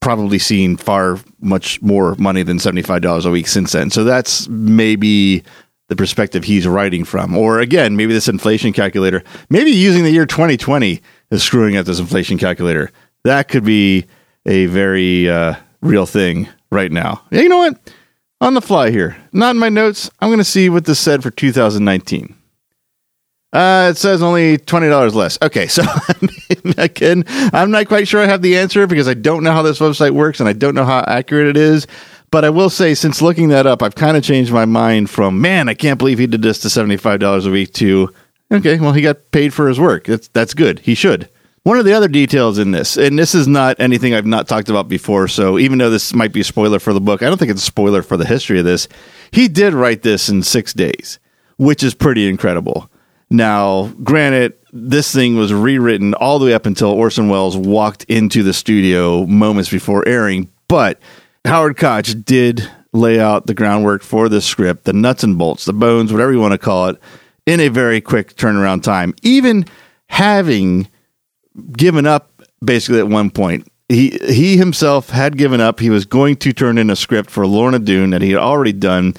probably 0.00 0.38
seen 0.38 0.76
far 0.76 1.18
much 1.40 1.80
more 1.82 2.14
money 2.16 2.42
than 2.42 2.58
$75 2.58 3.26
a 3.26 3.30
week 3.30 3.46
since 3.46 3.72
then. 3.72 3.90
So 3.90 4.04
that's 4.04 4.48
maybe 4.48 5.42
the 5.88 5.96
perspective 5.96 6.44
he's 6.44 6.66
writing 6.66 7.04
from. 7.04 7.36
Or 7.36 7.60
again, 7.60 7.96
maybe 7.96 8.12
this 8.12 8.28
inflation 8.28 8.72
calculator, 8.72 9.22
maybe 9.48 9.70
using 9.70 10.02
the 10.02 10.10
year 10.10 10.26
2020 10.26 11.00
is 11.30 11.42
screwing 11.42 11.76
up 11.76 11.86
this 11.86 12.00
inflation 12.00 12.38
calculator. 12.38 12.90
That 13.24 13.48
could 13.48 13.64
be 13.64 14.06
a 14.44 14.66
very 14.66 15.28
uh, 15.28 15.54
real 15.80 16.06
thing 16.06 16.48
right 16.70 16.90
now. 16.90 17.22
Yeah, 17.30 17.42
you 17.42 17.48
know 17.48 17.58
what? 17.58 17.92
On 18.40 18.54
the 18.54 18.60
fly 18.60 18.90
here, 18.90 19.16
not 19.32 19.50
in 19.54 19.58
my 19.58 19.70
notes. 19.70 20.10
I'm 20.20 20.28
going 20.28 20.38
to 20.38 20.44
see 20.44 20.68
what 20.68 20.84
this 20.84 20.98
said 21.00 21.22
for 21.22 21.30
2019. 21.30 22.34
Uh, 23.52 23.88
it 23.90 23.96
says 23.96 24.22
only 24.22 24.58
twenty 24.58 24.88
dollars 24.88 25.14
less. 25.14 25.38
Okay, 25.40 25.66
so 25.66 25.82
again, 26.76 27.24
I'm 27.28 27.70
not 27.70 27.86
quite 27.86 28.06
sure 28.06 28.20
I 28.20 28.26
have 28.26 28.42
the 28.42 28.58
answer 28.58 28.86
because 28.86 29.08
I 29.08 29.14
don't 29.14 29.42
know 29.44 29.52
how 29.52 29.62
this 29.62 29.78
website 29.78 30.10
works 30.10 30.40
and 30.40 30.48
I 30.48 30.52
don't 30.52 30.74
know 30.74 30.84
how 30.84 31.02
accurate 31.06 31.46
it 31.46 31.56
is. 31.56 31.86
But 32.30 32.44
I 32.44 32.50
will 32.50 32.70
say, 32.70 32.94
since 32.94 33.22
looking 33.22 33.48
that 33.48 33.66
up, 33.66 33.82
I've 33.82 33.94
kind 33.94 34.16
of 34.16 34.22
changed 34.22 34.52
my 34.52 34.64
mind 34.64 35.10
from 35.10 35.40
man, 35.40 35.68
I 35.68 35.74
can't 35.74 35.98
believe 35.98 36.18
he 36.18 36.26
did 36.26 36.42
this 36.42 36.58
to 36.60 36.70
seventy 36.70 36.96
five 36.96 37.20
dollars 37.20 37.46
a 37.46 37.50
week 37.50 37.72
to 37.74 38.12
okay, 38.50 38.78
well, 38.78 38.92
he 38.92 39.02
got 39.02 39.30
paid 39.30 39.52
for 39.54 39.68
his 39.68 39.80
work. 39.80 40.04
That's 40.04 40.28
that's 40.28 40.54
good. 40.54 40.80
He 40.80 40.94
should. 40.94 41.28
One 41.62 41.78
of 41.78 41.84
the 41.84 41.94
other 41.94 42.06
details 42.06 42.58
in 42.58 42.70
this, 42.70 42.96
and 42.96 43.18
this 43.18 43.34
is 43.34 43.48
not 43.48 43.80
anything 43.80 44.14
I've 44.14 44.24
not 44.24 44.46
talked 44.46 44.68
about 44.68 44.88
before, 44.88 45.26
so 45.26 45.58
even 45.58 45.78
though 45.78 45.90
this 45.90 46.14
might 46.14 46.32
be 46.32 46.42
a 46.42 46.44
spoiler 46.44 46.78
for 46.78 46.92
the 46.92 47.00
book, 47.00 47.22
I 47.22 47.26
don't 47.26 47.38
think 47.38 47.50
it's 47.50 47.62
a 47.62 47.66
spoiler 47.66 48.02
for 48.02 48.16
the 48.16 48.24
history 48.24 48.60
of 48.60 48.64
this. 48.64 48.86
He 49.32 49.48
did 49.48 49.74
write 49.74 50.02
this 50.02 50.28
in 50.28 50.44
six 50.44 50.72
days, 50.72 51.18
which 51.56 51.82
is 51.82 51.92
pretty 51.92 52.28
incredible. 52.28 52.88
Now, 53.30 53.88
granted, 54.04 54.54
this 54.72 55.12
thing 55.12 55.34
was 55.34 55.52
rewritten 55.52 56.14
all 56.14 56.38
the 56.38 56.46
way 56.46 56.54
up 56.54 56.66
until 56.66 56.90
Orson 56.90 57.28
Welles 57.28 57.56
walked 57.56 58.04
into 58.04 58.44
the 58.44 58.52
studio 58.52 59.26
moments 59.26 59.68
before 59.68 60.06
airing, 60.06 60.48
but 60.68 61.00
Howard 61.46 61.76
Koch 61.76 62.14
did 62.24 62.68
lay 62.92 63.20
out 63.20 63.46
the 63.46 63.54
groundwork 63.54 64.02
for 64.02 64.28
this 64.28 64.44
script, 64.46 64.84
the 64.84 64.92
nuts 64.92 65.22
and 65.22 65.38
bolts, 65.38 65.64
the 65.64 65.72
bones, 65.72 66.12
whatever 66.12 66.32
you 66.32 66.40
want 66.40 66.52
to 66.52 66.58
call 66.58 66.88
it, 66.88 67.00
in 67.46 67.60
a 67.60 67.68
very 67.68 68.00
quick 68.00 68.36
turnaround 68.36 68.82
time. 68.82 69.14
Even 69.22 69.64
having 70.08 70.88
given 71.72 72.06
up 72.06 72.42
basically 72.64 72.98
at 72.98 73.08
one 73.08 73.30
point. 73.30 73.70
He 73.88 74.18
he 74.26 74.56
himself 74.56 75.10
had 75.10 75.38
given 75.38 75.60
up. 75.60 75.78
He 75.78 75.90
was 75.90 76.06
going 76.06 76.36
to 76.36 76.52
turn 76.52 76.76
in 76.76 76.90
a 76.90 76.96
script 76.96 77.30
for 77.30 77.46
Lorna 77.46 77.78
Doone 77.78 78.10
that 78.10 78.22
he 78.22 78.30
had 78.30 78.40
already 78.40 78.72
done 78.72 79.14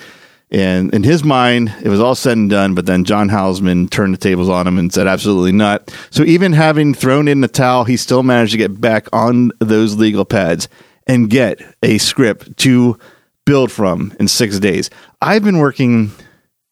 and 0.50 0.94
in 0.94 1.04
his 1.04 1.24
mind, 1.26 1.76
it 1.84 1.90
was 1.90 2.00
all 2.00 2.16
said 2.16 2.38
and 2.38 2.50
done, 2.50 2.74
but 2.74 2.86
then 2.86 3.04
John 3.04 3.28
Houseman 3.28 3.90
turned 3.90 4.14
the 4.14 4.18
tables 4.18 4.48
on 4.48 4.66
him 4.66 4.78
and 4.78 4.94
said, 4.94 5.06
absolutely 5.06 5.52
not. 5.52 5.94
So 6.10 6.24
even 6.24 6.54
having 6.54 6.94
thrown 6.94 7.28
in 7.28 7.42
the 7.42 7.50
towel, 7.50 7.84
he 7.84 7.98
still 7.98 8.24
managed 8.24 8.54
to 8.54 8.58
get 8.58 8.80
back 8.80 9.08
on 9.12 9.52
those 9.60 9.96
legal 9.96 10.24
pads 10.24 10.70
and 11.08 11.30
get 11.30 11.62
a 11.82 11.98
script 11.98 12.58
to 12.58 12.98
build 13.46 13.72
from 13.72 14.14
in 14.20 14.28
six 14.28 14.60
days. 14.60 14.90
I've 15.22 15.44
been 15.44 15.58
working, 15.58 16.12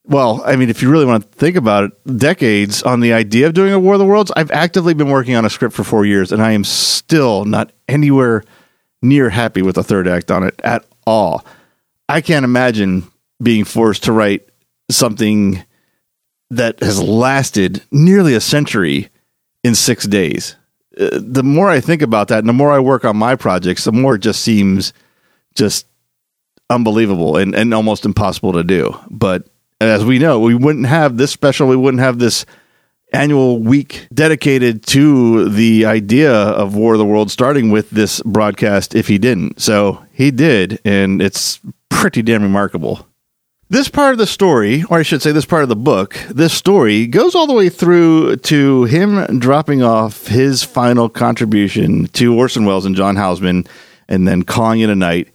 well, 0.04 0.44
I 0.46 0.56
mean, 0.58 0.70
if 0.70 0.82
you 0.82 0.92
really 0.92 1.06
want 1.06 1.24
to 1.24 1.38
think 1.38 1.56
about 1.56 1.86
it, 1.86 2.18
decades 2.18 2.84
on 2.84 3.00
the 3.00 3.14
idea 3.14 3.48
of 3.48 3.54
doing 3.54 3.72
a 3.72 3.80
War 3.80 3.94
of 3.94 4.00
the 4.00 4.06
Worlds. 4.06 4.32
I've 4.36 4.52
actively 4.52 4.94
been 4.94 5.10
working 5.10 5.36
on 5.36 5.46
a 5.46 5.50
script 5.50 5.74
for 5.74 5.84
four 5.84 6.06
years, 6.06 6.32
and 6.32 6.42
I 6.42 6.52
am 6.52 6.64
still 6.64 7.46
not 7.46 7.72
anywhere 7.88 8.44
near 9.02 9.30
happy 9.30 9.62
with 9.62 9.76
the 9.76 9.84
third 9.84 10.08
act 10.08 10.32
on 10.32 10.44
it 10.44 10.60
at 10.64 10.86
all. 11.08 11.46
I 12.10 12.22
can't 12.22 12.44
imagine 12.44 13.04
being 13.42 13.64
forced 13.64 14.04
to 14.04 14.12
write 14.12 14.48
something 14.92 15.64
that 16.50 16.80
has 16.82 17.02
lasted 17.02 17.84
nearly 17.92 18.36
a 18.36 18.42
century 18.42 19.10
in 19.64 19.76
six 19.76 20.06
days. 20.06 20.56
The 20.96 21.44
more 21.44 21.70
I 21.70 21.80
think 21.80 22.02
about 22.02 22.30
that, 22.30 22.40
and 22.40 22.50
the 22.50 22.54
more 22.54 22.72
I 22.72 22.80
work 22.80 23.04
on 23.06 23.18
my 23.18 23.36
projects, 23.36 23.84
the 23.84 23.92
more 23.92 24.16
it 24.16 24.22
just 24.22 24.42
seems 24.42 24.94
just 25.56 25.88
unbelievable 26.70 27.38
and, 27.38 27.54
and 27.54 27.74
almost 27.74 28.06
impossible 28.06 28.54
to 28.54 28.64
do. 28.64 28.98
But 29.10 29.48
as 29.82 30.06
we 30.06 30.20
know, 30.20 30.40
we 30.40 30.56
wouldn't 30.56 30.88
have 30.88 31.18
this 31.18 31.32
special, 31.32 31.68
we 31.68 31.76
wouldn't 31.76 32.02
have 32.02 32.20
this 32.20 32.46
annual 33.14 33.60
week 33.60 34.08
dedicated 34.14 34.86
to 34.88 35.50
the 35.50 35.86
idea 35.86 36.34
of 36.34 36.76
War 36.76 36.94
of 36.94 37.00
the 37.00 37.06
World, 37.06 37.32
starting 37.32 37.72
with 37.72 37.90
this 37.90 38.22
broadcast 38.22 38.96
if 38.96 39.08
he 39.08 39.18
didn't. 39.18 39.62
So 39.62 40.06
he 40.12 40.32
did, 40.32 40.80
and 40.86 41.22
it's 41.22 41.60
pretty 41.90 42.22
damn 42.22 42.44
remarkable. 42.44 43.08
This 43.68 43.90
part 43.90 44.12
of 44.12 44.20
the 44.20 44.28
story, 44.28 44.84
or 44.92 45.00
I 45.00 45.02
should 45.02 45.24
say, 45.24 45.32
this 45.32 45.46
part 45.46 45.64
of 45.64 45.70
the 45.70 45.76
book, 45.76 46.16
this 46.30 46.54
story 46.54 47.08
goes 47.08 47.34
all 47.34 47.48
the 47.48 47.54
way 47.54 47.70
through 47.70 48.36
to 48.36 48.84
him 48.84 49.40
dropping 49.40 49.82
off 49.82 50.28
his 50.28 50.62
final 50.62 51.10
contribution 51.10 52.06
to 52.10 52.36
Orson 52.38 52.66
Welles 52.66 52.86
and 52.86 52.96
John 52.96 53.16
Houseman, 53.16 53.66
and 54.08 54.28
then 54.28 54.44
calling 54.44 54.82
it 54.82 54.92
a 54.92 54.96
night, 54.96 55.30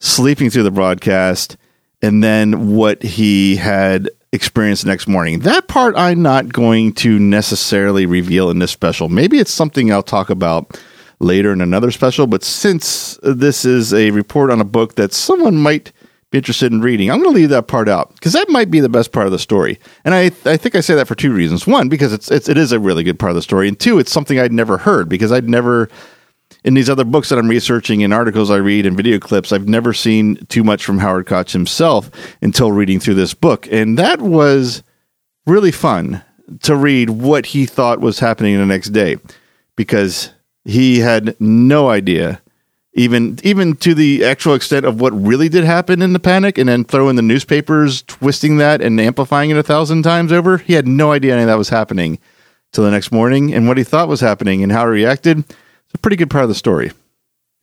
sleeping 0.00 0.50
through 0.50 0.64
the 0.64 0.72
broadcast, 0.72 1.56
and 2.02 2.24
then 2.24 2.74
what 2.74 3.04
he 3.04 3.54
had 3.54 4.10
experienced 4.32 4.82
the 4.82 4.90
next 4.90 5.06
morning. 5.06 5.38
That 5.40 5.68
part 5.68 5.94
I'm 5.96 6.22
not 6.22 6.52
going 6.52 6.92
to 6.94 7.20
necessarily 7.20 8.04
reveal 8.04 8.50
in 8.50 8.58
this 8.58 8.72
special. 8.72 9.08
Maybe 9.08 9.38
it's 9.38 9.52
something 9.52 9.92
I'll 9.92 10.02
talk 10.02 10.28
about 10.28 10.76
later 11.20 11.52
in 11.52 11.60
another 11.60 11.92
special, 11.92 12.26
but 12.26 12.42
since 12.42 13.16
this 13.22 13.64
is 13.64 13.94
a 13.94 14.10
report 14.10 14.50
on 14.50 14.60
a 14.60 14.64
book 14.64 14.96
that 14.96 15.12
someone 15.12 15.56
might 15.56 15.92
interested 16.36 16.72
in 16.72 16.80
reading. 16.80 17.10
I'm 17.10 17.18
going 17.20 17.32
to 17.32 17.36
leave 17.36 17.48
that 17.50 17.66
part 17.66 17.88
out 17.88 18.14
because 18.14 18.32
that 18.34 18.48
might 18.48 18.70
be 18.70 18.80
the 18.80 18.88
best 18.88 19.12
part 19.12 19.26
of 19.26 19.32
the 19.32 19.38
story. 19.38 19.78
And 20.04 20.14
I, 20.14 20.26
I 20.44 20.56
think 20.56 20.74
I 20.74 20.80
say 20.80 20.94
that 20.94 21.08
for 21.08 21.14
two 21.14 21.32
reasons. 21.32 21.66
One, 21.66 21.88
because 21.88 22.12
it's, 22.12 22.30
it's 22.30 22.48
it 22.48 22.56
is 22.58 22.72
a 22.72 22.78
really 22.78 23.02
good 23.02 23.18
part 23.18 23.30
of 23.30 23.36
the 23.36 23.42
story, 23.42 23.68
and 23.68 23.78
two, 23.78 23.98
it's 23.98 24.12
something 24.12 24.38
I'd 24.38 24.52
never 24.52 24.78
heard 24.78 25.08
because 25.08 25.32
I'd 25.32 25.48
never 25.48 25.88
in 26.64 26.74
these 26.74 26.90
other 26.90 27.04
books 27.04 27.28
that 27.28 27.38
I'm 27.38 27.48
researching 27.48 28.02
and 28.02 28.12
articles 28.14 28.50
I 28.50 28.56
read 28.56 28.86
and 28.86 28.96
video 28.96 29.18
clips, 29.18 29.52
I've 29.52 29.68
never 29.68 29.92
seen 29.92 30.36
too 30.46 30.62
much 30.62 30.84
from 30.84 30.98
Howard 30.98 31.26
Koch 31.26 31.50
himself 31.50 32.10
until 32.42 32.72
reading 32.72 33.00
through 33.00 33.14
this 33.14 33.34
book, 33.34 33.66
and 33.70 33.98
that 33.98 34.20
was 34.20 34.82
really 35.46 35.72
fun 35.72 36.22
to 36.62 36.76
read 36.76 37.10
what 37.10 37.46
he 37.46 37.66
thought 37.66 38.00
was 38.00 38.18
happening 38.18 38.56
the 38.56 38.66
next 38.66 38.90
day 38.90 39.16
because 39.76 40.30
he 40.64 40.98
had 40.98 41.36
no 41.40 41.88
idea 41.88 42.40
even 42.96 43.38
even 43.44 43.76
to 43.76 43.94
the 43.94 44.24
actual 44.24 44.54
extent 44.54 44.84
of 44.84 45.00
what 45.00 45.12
really 45.12 45.48
did 45.48 45.64
happen 45.64 46.02
in 46.02 46.12
the 46.12 46.18
panic, 46.18 46.58
and 46.58 46.68
then 46.68 46.82
throw 46.82 47.08
in 47.08 47.16
the 47.16 47.22
newspapers 47.22 48.02
twisting 48.02 48.56
that 48.56 48.80
and 48.80 48.98
amplifying 49.00 49.50
it 49.50 49.56
a 49.56 49.62
thousand 49.62 50.02
times 50.02 50.32
over. 50.32 50.58
He 50.58 50.72
had 50.72 50.88
no 50.88 51.12
idea 51.12 51.34
any 51.34 51.42
of 51.42 51.46
that 51.48 51.58
was 51.58 51.68
happening 51.68 52.18
till 52.72 52.84
the 52.84 52.90
next 52.90 53.12
morning, 53.12 53.54
and 53.54 53.68
what 53.68 53.78
he 53.78 53.84
thought 53.84 54.08
was 54.08 54.20
happening 54.20 54.62
and 54.62 54.72
how 54.72 54.86
he 54.86 54.90
reacted. 54.90 55.38
It's 55.38 55.94
a 55.94 55.98
pretty 55.98 56.16
good 56.16 56.30
part 56.30 56.44
of 56.44 56.48
the 56.48 56.54
story. 56.54 56.90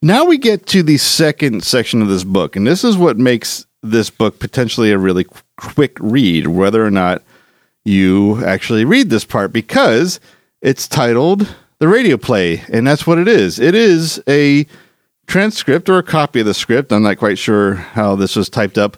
Now 0.02 0.26
we 0.26 0.38
get 0.38 0.66
to 0.68 0.84
the 0.84 0.98
second 0.98 1.64
section 1.64 2.02
of 2.02 2.08
this 2.10 2.24
book, 2.24 2.56
and 2.56 2.66
this 2.68 2.84
is 2.84 2.96
what 2.96 3.18
makes 3.18 3.66
this 3.82 4.10
book 4.10 4.40
potentially 4.40 4.92
a 4.92 4.98
really 4.98 5.26
quick 5.58 5.98
read, 6.00 6.48
whether 6.48 6.86
or 6.86 6.92
not 6.92 7.22
you 7.84 8.44
actually 8.46 8.86
read 8.86 9.10
this 9.10 9.26
part, 9.26 9.52
because 9.52 10.20
it's 10.62 10.88
titled 10.88 11.54
The 11.80 11.88
Radio 11.88 12.18
Play, 12.18 12.64
and 12.70 12.86
that's 12.88 13.08
what 13.08 13.18
it 13.18 13.28
is. 13.28 13.60
It 13.60 13.76
is 13.76 14.22
a 14.28 14.66
transcript 15.28 15.90
or 15.90 15.98
a 15.98 16.04
copy 16.04 16.40
of 16.42 16.46
the 16.46 16.54
script. 16.54 16.92
I'm 16.92 17.04
not 17.04 17.18
quite 17.18 17.38
sure 17.38 17.76
how 17.76 18.16
this 18.16 18.36
was 18.36 18.50
typed 18.50 18.78
up 18.78 18.98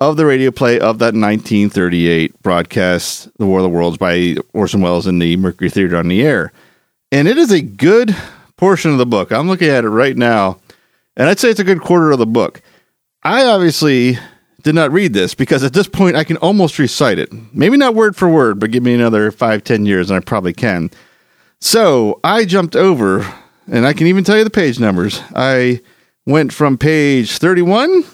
of 0.00 0.16
the 0.16 0.26
radio 0.26 0.50
play 0.50 0.78
of 0.78 0.98
that 0.98 1.14
1938 1.14 2.42
broadcast, 2.42 3.30
The 3.38 3.46
War 3.46 3.60
of 3.60 3.62
the 3.62 3.68
Worlds 3.68 3.98
by 3.98 4.36
Orson 4.52 4.80
Welles 4.80 5.06
in 5.06 5.18
the 5.18 5.36
Mercury 5.36 5.70
Theater 5.70 5.96
on 5.96 6.08
the 6.08 6.22
Air. 6.22 6.52
And 7.12 7.28
it 7.28 7.38
is 7.38 7.52
a 7.52 7.62
good 7.62 8.14
portion 8.56 8.90
of 8.90 8.98
the 8.98 9.06
book. 9.06 9.30
I'm 9.32 9.48
looking 9.48 9.68
at 9.68 9.84
it 9.84 9.88
right 9.88 10.16
now, 10.16 10.58
and 11.16 11.28
I'd 11.28 11.38
say 11.38 11.50
it's 11.50 11.60
a 11.60 11.64
good 11.64 11.80
quarter 11.80 12.10
of 12.10 12.18
the 12.18 12.26
book. 12.26 12.60
I 13.22 13.44
obviously 13.44 14.18
did 14.62 14.74
not 14.74 14.92
read 14.92 15.12
this 15.12 15.34
because 15.34 15.62
at 15.62 15.74
this 15.74 15.86
point 15.86 16.16
I 16.16 16.24
can 16.24 16.38
almost 16.38 16.78
recite 16.78 17.18
it. 17.18 17.30
Maybe 17.54 17.76
not 17.76 17.94
word 17.94 18.16
for 18.16 18.28
word, 18.28 18.58
but 18.58 18.70
give 18.70 18.82
me 18.82 18.94
another 18.94 19.30
five, 19.30 19.62
ten 19.62 19.86
years 19.86 20.10
and 20.10 20.16
I 20.16 20.20
probably 20.20 20.52
can. 20.52 20.90
So 21.60 22.20
I 22.24 22.44
jumped 22.44 22.74
over, 22.74 23.26
and 23.70 23.86
I 23.86 23.92
can 23.92 24.06
even 24.06 24.24
tell 24.24 24.36
you 24.36 24.44
the 24.44 24.50
page 24.50 24.78
numbers. 24.78 25.20
I 25.34 25.80
went 26.26 26.52
from 26.52 26.78
page 26.78 27.38
31 27.38 28.04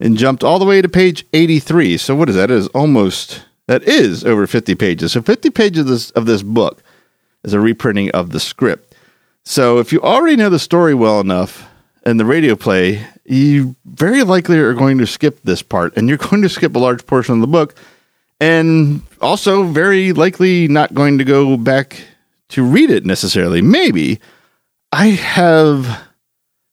and 0.00 0.16
jumped 0.16 0.44
all 0.44 0.58
the 0.58 0.64
way 0.64 0.82
to 0.82 0.88
page 0.88 1.26
83. 1.32 1.96
So 1.98 2.14
what 2.14 2.28
is 2.28 2.36
that? 2.36 2.50
It 2.50 2.56
is 2.56 2.68
almost 2.68 3.42
that 3.66 3.82
is 3.82 4.24
over 4.24 4.46
50 4.46 4.74
pages. 4.74 5.12
So 5.12 5.22
50 5.22 5.50
pages 5.50 5.80
of 5.80 5.86
this, 5.86 6.10
of 6.12 6.26
this 6.26 6.42
book 6.42 6.82
is 7.44 7.52
a 7.52 7.60
reprinting 7.60 8.10
of 8.12 8.30
the 8.30 8.40
script. 8.40 8.94
So 9.44 9.78
if 9.78 9.92
you 9.92 10.00
already 10.02 10.36
know 10.36 10.50
the 10.50 10.58
story 10.58 10.94
well 10.94 11.20
enough 11.20 11.68
and 12.04 12.18
the 12.18 12.24
radio 12.24 12.56
play, 12.56 13.04
you 13.24 13.74
very 13.84 14.22
likely 14.22 14.58
are 14.58 14.74
going 14.74 14.98
to 14.98 15.06
skip 15.06 15.40
this 15.42 15.62
part 15.62 15.96
and 15.96 16.08
you're 16.08 16.18
going 16.30 16.42
to 16.42 16.48
skip 16.48 16.74
a 16.76 16.80
large 16.80 17.06
portion 17.06 17.34
of 17.34 17.40
the 17.40 17.46
book 17.46 17.74
and 18.40 19.02
also 19.20 19.64
very 19.64 20.12
likely 20.12 20.68
not 20.68 20.94
going 20.94 21.18
to 21.18 21.24
go 21.24 21.56
back 21.56 22.02
to 22.48 22.62
read 22.62 22.90
it 22.90 23.04
necessarily. 23.04 23.62
Maybe 23.62 24.20
I 24.98 25.08
have 25.08 26.08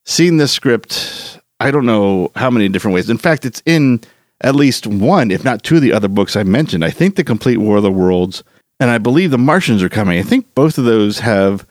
seen 0.06 0.38
this 0.38 0.54
script 0.54 1.42
I 1.60 1.72
don't 1.72 1.86
know 1.86 2.32
how 2.38 2.50
many 2.50 2.70
different 2.70 2.96
ways. 2.96 3.10
In 3.10 3.18
fact, 3.18 3.44
it's 3.44 3.62
in 3.66 4.00
at 4.40 4.56
least 4.56 4.88
one, 4.88 5.30
if 5.30 5.44
not 5.44 5.62
two 5.62 5.76
of 5.76 5.82
the 5.82 5.92
other 5.92 6.08
books 6.08 6.38
I 6.38 6.44
mentioned. 6.44 6.86
I 6.86 6.90
think 6.90 7.18
The 7.18 7.26
Complete 7.26 7.58
War 7.58 7.76
of 7.78 7.84
the 7.84 7.92
Worlds 7.92 8.42
and 8.80 8.90
I 8.90 8.98
believe 8.98 9.32
The 9.32 9.38
Martians 9.38 9.84
are 9.84 9.90
coming. 9.90 10.18
I 10.18 10.24
think 10.24 10.56
both 10.56 10.78
of 10.78 10.86
those 10.86 11.20
have 11.20 11.68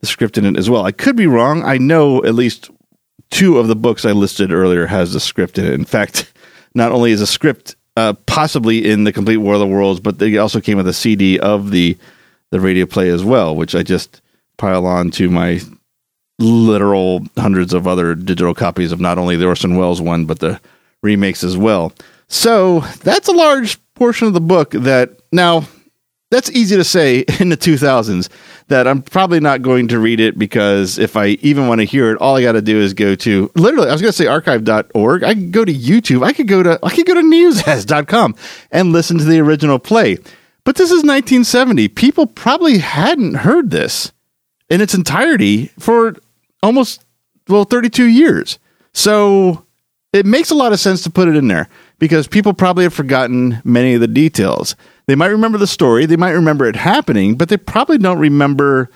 the 0.00 0.08
script 0.08 0.36
in 0.38 0.44
it 0.44 0.56
as 0.56 0.68
well. 0.68 0.84
I 0.84 0.90
could 0.90 1.14
be 1.14 1.28
wrong. 1.28 1.62
I 1.62 1.78
know 1.78 2.24
at 2.24 2.34
least 2.34 2.68
two 3.30 3.58
of 3.58 3.68
the 3.68 3.76
books 3.76 4.04
I 4.04 4.10
listed 4.10 4.50
earlier 4.50 4.86
has 4.86 5.12
the 5.12 5.20
script 5.20 5.56
in 5.56 5.66
it. 5.66 5.72
In 5.72 5.84
fact, 5.84 6.32
not 6.74 6.90
only 6.90 7.12
is 7.12 7.20
a 7.20 7.28
script 7.28 7.76
uh, 7.96 8.14
possibly 8.26 8.90
in 8.90 9.04
The 9.04 9.12
Complete 9.12 9.36
War 9.36 9.54
of 9.54 9.60
the 9.60 9.68
Worlds, 9.68 10.00
but 10.00 10.18
they 10.18 10.36
also 10.36 10.60
came 10.60 10.78
with 10.78 10.88
a 10.88 10.92
CD 10.92 11.38
of 11.38 11.70
the 11.70 11.96
the 12.50 12.58
radio 12.58 12.86
play 12.86 13.08
as 13.08 13.22
well, 13.22 13.54
which 13.54 13.76
I 13.76 13.84
just 13.84 14.20
pile 14.56 14.84
on 14.84 15.12
to 15.12 15.30
my 15.30 15.60
literal 16.42 17.24
hundreds 17.38 17.72
of 17.72 17.86
other 17.86 18.14
digital 18.14 18.54
copies 18.54 18.92
of 18.92 19.00
not 19.00 19.18
only 19.18 19.36
the 19.36 19.46
Orson 19.46 19.76
Welles 19.76 20.00
one, 20.00 20.24
but 20.24 20.40
the 20.40 20.60
remakes 21.02 21.44
as 21.44 21.56
well. 21.56 21.92
So 22.28 22.80
that's 23.02 23.28
a 23.28 23.32
large 23.32 23.78
portion 23.94 24.26
of 24.26 24.34
the 24.34 24.40
book 24.40 24.70
that 24.70 25.10
now 25.32 25.64
that's 26.30 26.50
easy 26.50 26.76
to 26.76 26.84
say 26.84 27.20
in 27.40 27.50
the 27.50 27.56
2000s 27.56 28.28
that 28.68 28.88
I'm 28.88 29.02
probably 29.02 29.38
not 29.38 29.62
going 29.62 29.88
to 29.88 29.98
read 29.98 30.18
it 30.18 30.38
because 30.38 30.98
if 30.98 31.16
I 31.16 31.26
even 31.42 31.68
want 31.68 31.80
to 31.80 31.84
hear 31.84 32.10
it, 32.10 32.18
all 32.18 32.36
I 32.36 32.42
got 32.42 32.52
to 32.52 32.62
do 32.62 32.80
is 32.80 32.94
go 32.94 33.14
to 33.16 33.50
literally, 33.54 33.88
I 33.88 33.92
was 33.92 34.00
going 34.00 34.12
to 34.12 34.16
say 34.16 34.26
archive.org. 34.26 35.24
I 35.24 35.34
could 35.34 35.52
go 35.52 35.64
to 35.64 35.72
YouTube. 35.72 36.24
I 36.24 36.32
could 36.32 36.48
go 36.48 36.62
to, 36.62 36.78
I 36.82 36.90
could 36.90 37.06
go 37.06 37.14
to 37.14 37.20
newsas.com 37.20 38.34
and 38.70 38.92
listen 38.92 39.18
to 39.18 39.24
the 39.24 39.40
original 39.40 39.78
play. 39.78 40.16
But 40.64 40.76
this 40.76 40.90
is 40.90 41.04
1970. 41.04 41.88
People 41.88 42.26
probably 42.26 42.78
hadn't 42.78 43.34
heard 43.34 43.70
this 43.70 44.12
in 44.70 44.80
its 44.80 44.94
entirety 44.94 45.66
for 45.78 46.16
almost 46.62 47.04
well 47.48 47.64
32 47.64 48.04
years. 48.04 48.58
So 48.92 49.64
it 50.12 50.26
makes 50.26 50.50
a 50.50 50.54
lot 50.54 50.72
of 50.72 50.80
sense 50.80 51.02
to 51.02 51.10
put 51.10 51.28
it 51.28 51.36
in 51.36 51.48
there 51.48 51.68
because 51.98 52.26
people 52.26 52.52
probably 52.52 52.84
have 52.84 52.94
forgotten 52.94 53.60
many 53.64 53.94
of 53.94 54.00
the 54.00 54.06
details. 54.06 54.76
They 55.06 55.14
might 55.14 55.28
remember 55.28 55.58
the 55.58 55.66
story, 55.66 56.06
they 56.06 56.16
might 56.16 56.32
remember 56.32 56.66
it 56.66 56.76
happening, 56.76 57.36
but 57.36 57.48
they 57.48 57.56
probably 57.56 57.98
don't 57.98 58.18
remember 58.18 58.90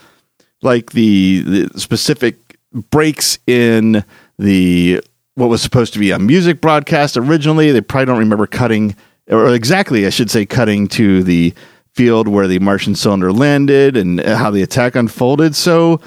like 0.63 0.93
the, 0.93 1.41
the 1.41 1.81
specific 1.81 2.37
breaks 2.91 3.39
in 3.47 4.05
the 4.39 5.03
what 5.35 5.49
was 5.49 5.63
supposed 5.63 5.93
to 5.93 5.99
be 5.99 6.11
a 6.11 6.19
music 6.19 6.61
broadcast 6.61 7.17
originally. 7.17 7.73
They 7.73 7.81
probably 7.81 8.07
don't 8.07 8.19
remember 8.19 8.47
cutting 8.47 8.97
or 9.29 9.53
exactly, 9.55 10.07
I 10.07 10.11
should 10.11 10.31
say, 10.31 10.47
cutting 10.47 10.87
to 10.89 11.23
the 11.23 11.53
field 11.95 12.29
where 12.29 12.47
the 12.47 12.59
Martian 12.59 12.95
cylinder 12.95 13.33
landed 13.33 13.97
and 13.97 14.21
how 14.21 14.51
the 14.51 14.63
attack 14.63 14.95
unfolded. 14.95 15.57
So 15.57 16.01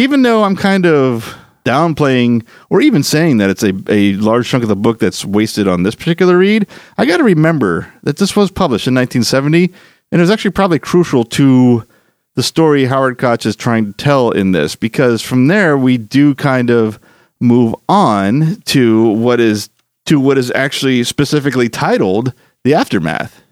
even 0.00 0.22
though 0.22 0.44
I'm 0.44 0.56
kind 0.56 0.86
of 0.86 1.36
downplaying 1.66 2.46
or 2.70 2.80
even 2.80 3.02
saying 3.02 3.36
that 3.36 3.50
it's 3.50 3.62
a, 3.62 3.74
a 3.88 4.14
large 4.14 4.48
chunk 4.48 4.62
of 4.62 4.70
the 4.70 4.76
book 4.76 4.98
that's 4.98 5.26
wasted 5.26 5.68
on 5.68 5.82
this 5.82 5.94
particular 5.94 6.38
read, 6.38 6.66
I 6.96 7.04
got 7.04 7.18
to 7.18 7.24
remember 7.24 7.92
that 8.02 8.16
this 8.16 8.34
was 8.34 8.50
published 8.50 8.86
in 8.86 8.94
1970 8.94 9.64
and 10.10 10.18
it 10.18 10.22
was 10.22 10.30
actually 10.30 10.52
probably 10.52 10.78
crucial 10.78 11.24
to 11.24 11.86
the 12.34 12.42
story 12.42 12.86
Howard 12.86 13.18
Koch 13.18 13.44
is 13.44 13.56
trying 13.56 13.86
to 13.86 13.92
tell 13.92 14.30
in 14.30 14.52
this 14.52 14.74
because 14.74 15.20
from 15.20 15.48
there 15.48 15.76
we 15.76 15.98
do 15.98 16.34
kind 16.34 16.70
of 16.70 16.98
move 17.38 17.74
on 17.86 18.62
to 18.62 19.10
what 19.10 19.38
is 19.38 19.68
to 20.06 20.18
what 20.18 20.38
is 20.38 20.50
actually 20.52 21.04
specifically 21.04 21.68
titled 21.68 22.32
the 22.64 22.72
aftermath. 22.72 23.42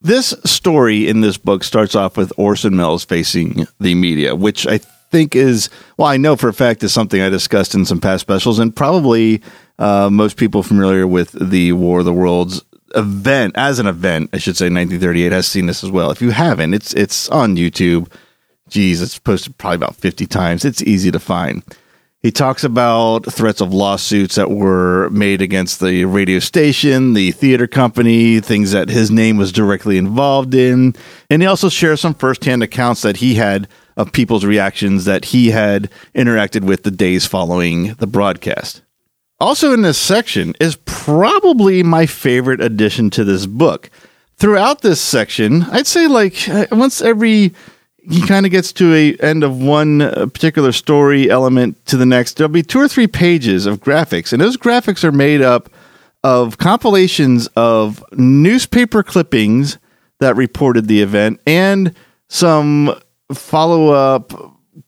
This 0.00 0.34
story 0.44 1.08
in 1.08 1.20
this 1.20 1.38
book 1.38 1.62
starts 1.62 1.94
off 1.94 2.16
with 2.16 2.32
Orson 2.36 2.76
Welles 2.76 3.04
facing 3.04 3.66
the 3.78 3.94
media, 3.94 4.34
which 4.34 4.66
I 4.66 4.80
think 5.14 5.36
is 5.36 5.70
well, 5.96 6.08
I 6.08 6.16
know 6.16 6.34
for 6.34 6.48
a 6.48 6.52
fact 6.52 6.82
is 6.82 6.92
something 6.92 7.20
I 7.20 7.28
discussed 7.28 7.74
in 7.74 7.84
some 7.84 8.00
past 8.00 8.22
specials, 8.22 8.58
and 8.58 8.74
probably 8.74 9.42
uh, 9.78 10.10
most 10.10 10.36
people 10.36 10.64
familiar 10.64 11.06
with 11.06 11.30
the 11.32 11.72
War 11.72 12.00
of 12.00 12.04
the 12.04 12.12
Worlds 12.12 12.64
event 12.96 13.54
as 13.56 13.78
an 13.78 13.86
event, 13.86 14.30
I 14.32 14.38
should 14.38 14.56
say, 14.56 14.64
1938 14.64 15.30
has 15.30 15.46
seen 15.46 15.66
this 15.66 15.84
as 15.84 15.90
well. 15.90 16.10
If 16.10 16.20
you 16.20 16.30
haven't, 16.30 16.74
it's 16.74 16.92
it's 16.94 17.28
on 17.28 17.56
YouTube. 17.56 18.12
Geez, 18.68 19.00
it's 19.00 19.18
posted 19.18 19.56
probably 19.56 19.76
about 19.76 19.94
50 19.94 20.26
times. 20.26 20.64
It's 20.64 20.82
easy 20.82 21.12
to 21.12 21.20
find. 21.20 21.62
He 22.20 22.32
talks 22.32 22.64
about 22.64 23.30
threats 23.32 23.60
of 23.60 23.72
lawsuits 23.72 24.34
that 24.34 24.50
were 24.50 25.10
made 25.10 25.42
against 25.42 25.78
the 25.78 26.06
radio 26.06 26.40
station, 26.40 27.12
the 27.12 27.30
theater 27.32 27.66
company, 27.66 28.40
things 28.40 28.72
that 28.72 28.88
his 28.88 29.10
name 29.10 29.36
was 29.36 29.52
directly 29.52 29.98
involved 29.98 30.54
in. 30.54 30.96
And 31.28 31.42
he 31.42 31.46
also 31.46 31.68
shares 31.68 32.00
some 32.00 32.14
firsthand 32.14 32.62
accounts 32.62 33.02
that 33.02 33.18
he 33.18 33.34
had 33.34 33.68
of 33.96 34.12
people's 34.12 34.44
reactions 34.44 35.04
that 35.04 35.26
he 35.26 35.50
had 35.50 35.90
interacted 36.14 36.64
with 36.64 36.82
the 36.82 36.90
days 36.90 37.26
following 37.26 37.94
the 37.94 38.06
broadcast. 38.06 38.82
Also, 39.40 39.72
in 39.72 39.82
this 39.82 39.98
section 39.98 40.54
is 40.60 40.76
probably 40.84 41.82
my 41.82 42.06
favorite 42.06 42.60
addition 42.60 43.10
to 43.10 43.24
this 43.24 43.46
book. 43.46 43.90
Throughout 44.36 44.80
this 44.80 45.00
section, 45.00 45.62
I'd 45.64 45.86
say 45.86 46.06
like 46.06 46.48
uh, 46.48 46.66
once 46.72 47.00
every 47.02 47.52
he 48.10 48.20
kind 48.26 48.44
of 48.44 48.52
gets 48.52 48.72
to 48.74 48.94
a 48.94 49.16
end 49.16 49.42
of 49.42 49.60
one 49.60 50.02
uh, 50.02 50.26
particular 50.26 50.72
story 50.72 51.30
element 51.30 51.84
to 51.86 51.96
the 51.96 52.06
next. 52.06 52.36
There'll 52.36 52.52
be 52.52 52.62
two 52.62 52.80
or 52.80 52.88
three 52.88 53.06
pages 53.06 53.66
of 53.66 53.80
graphics, 53.80 54.32
and 54.32 54.40
those 54.40 54.56
graphics 54.56 55.04
are 55.04 55.12
made 55.12 55.40
up 55.40 55.70
of 56.22 56.58
compilations 56.58 57.48
of 57.48 58.04
newspaper 58.12 59.02
clippings 59.02 59.78
that 60.20 60.36
reported 60.36 60.88
the 60.88 61.02
event 61.02 61.40
and 61.46 61.94
some 62.28 62.98
follow 63.34 63.90
up 63.90 64.32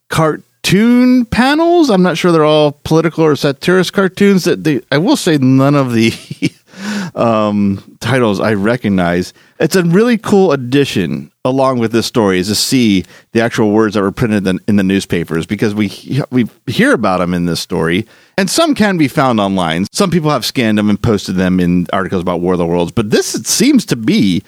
cartoon 0.08 1.24
panels. 1.26 1.90
I'm 1.90 2.02
not 2.02 2.16
sure 2.16 2.32
they're 2.32 2.44
all 2.44 2.72
political 2.84 3.24
or 3.24 3.36
satirist 3.36 3.92
cartoons. 3.92 4.44
That 4.44 4.64
they, 4.64 4.80
I 4.90 4.98
will 4.98 5.16
say, 5.16 5.38
none 5.38 5.74
of 5.74 5.92
the 5.92 6.12
um, 7.14 7.96
titles 8.00 8.40
I 8.40 8.54
recognize. 8.54 9.32
It's 9.58 9.76
a 9.76 9.82
really 9.82 10.18
cool 10.18 10.52
addition 10.52 11.32
along 11.44 11.78
with 11.78 11.92
this 11.92 12.06
story 12.06 12.38
is 12.38 12.48
to 12.48 12.54
see 12.54 13.04
the 13.32 13.40
actual 13.40 13.70
words 13.70 13.94
that 13.94 14.02
were 14.02 14.12
printed 14.12 14.46
in, 14.46 14.60
in, 14.66 14.76
the 14.76 14.82
newspapers 14.82 15.46
because 15.46 15.74
we 15.74 16.20
we 16.30 16.48
hear 16.66 16.92
about 16.92 17.18
them 17.18 17.32
in 17.32 17.46
this 17.46 17.60
story 17.60 18.06
and 18.36 18.50
some 18.50 18.74
can 18.74 18.98
be 18.98 19.08
found 19.08 19.40
online. 19.40 19.86
Some 19.92 20.10
people 20.10 20.30
have 20.30 20.44
scanned 20.44 20.76
them 20.76 20.90
and 20.90 21.00
posted 21.00 21.36
them 21.36 21.60
in 21.60 21.86
articles 21.92 22.22
about 22.22 22.40
War 22.40 22.54
of 22.54 22.58
the 22.58 22.66
Worlds, 22.66 22.92
but 22.92 23.10
this 23.10 23.32
seems 23.44 23.86
to 23.86 23.96
be 23.96 24.42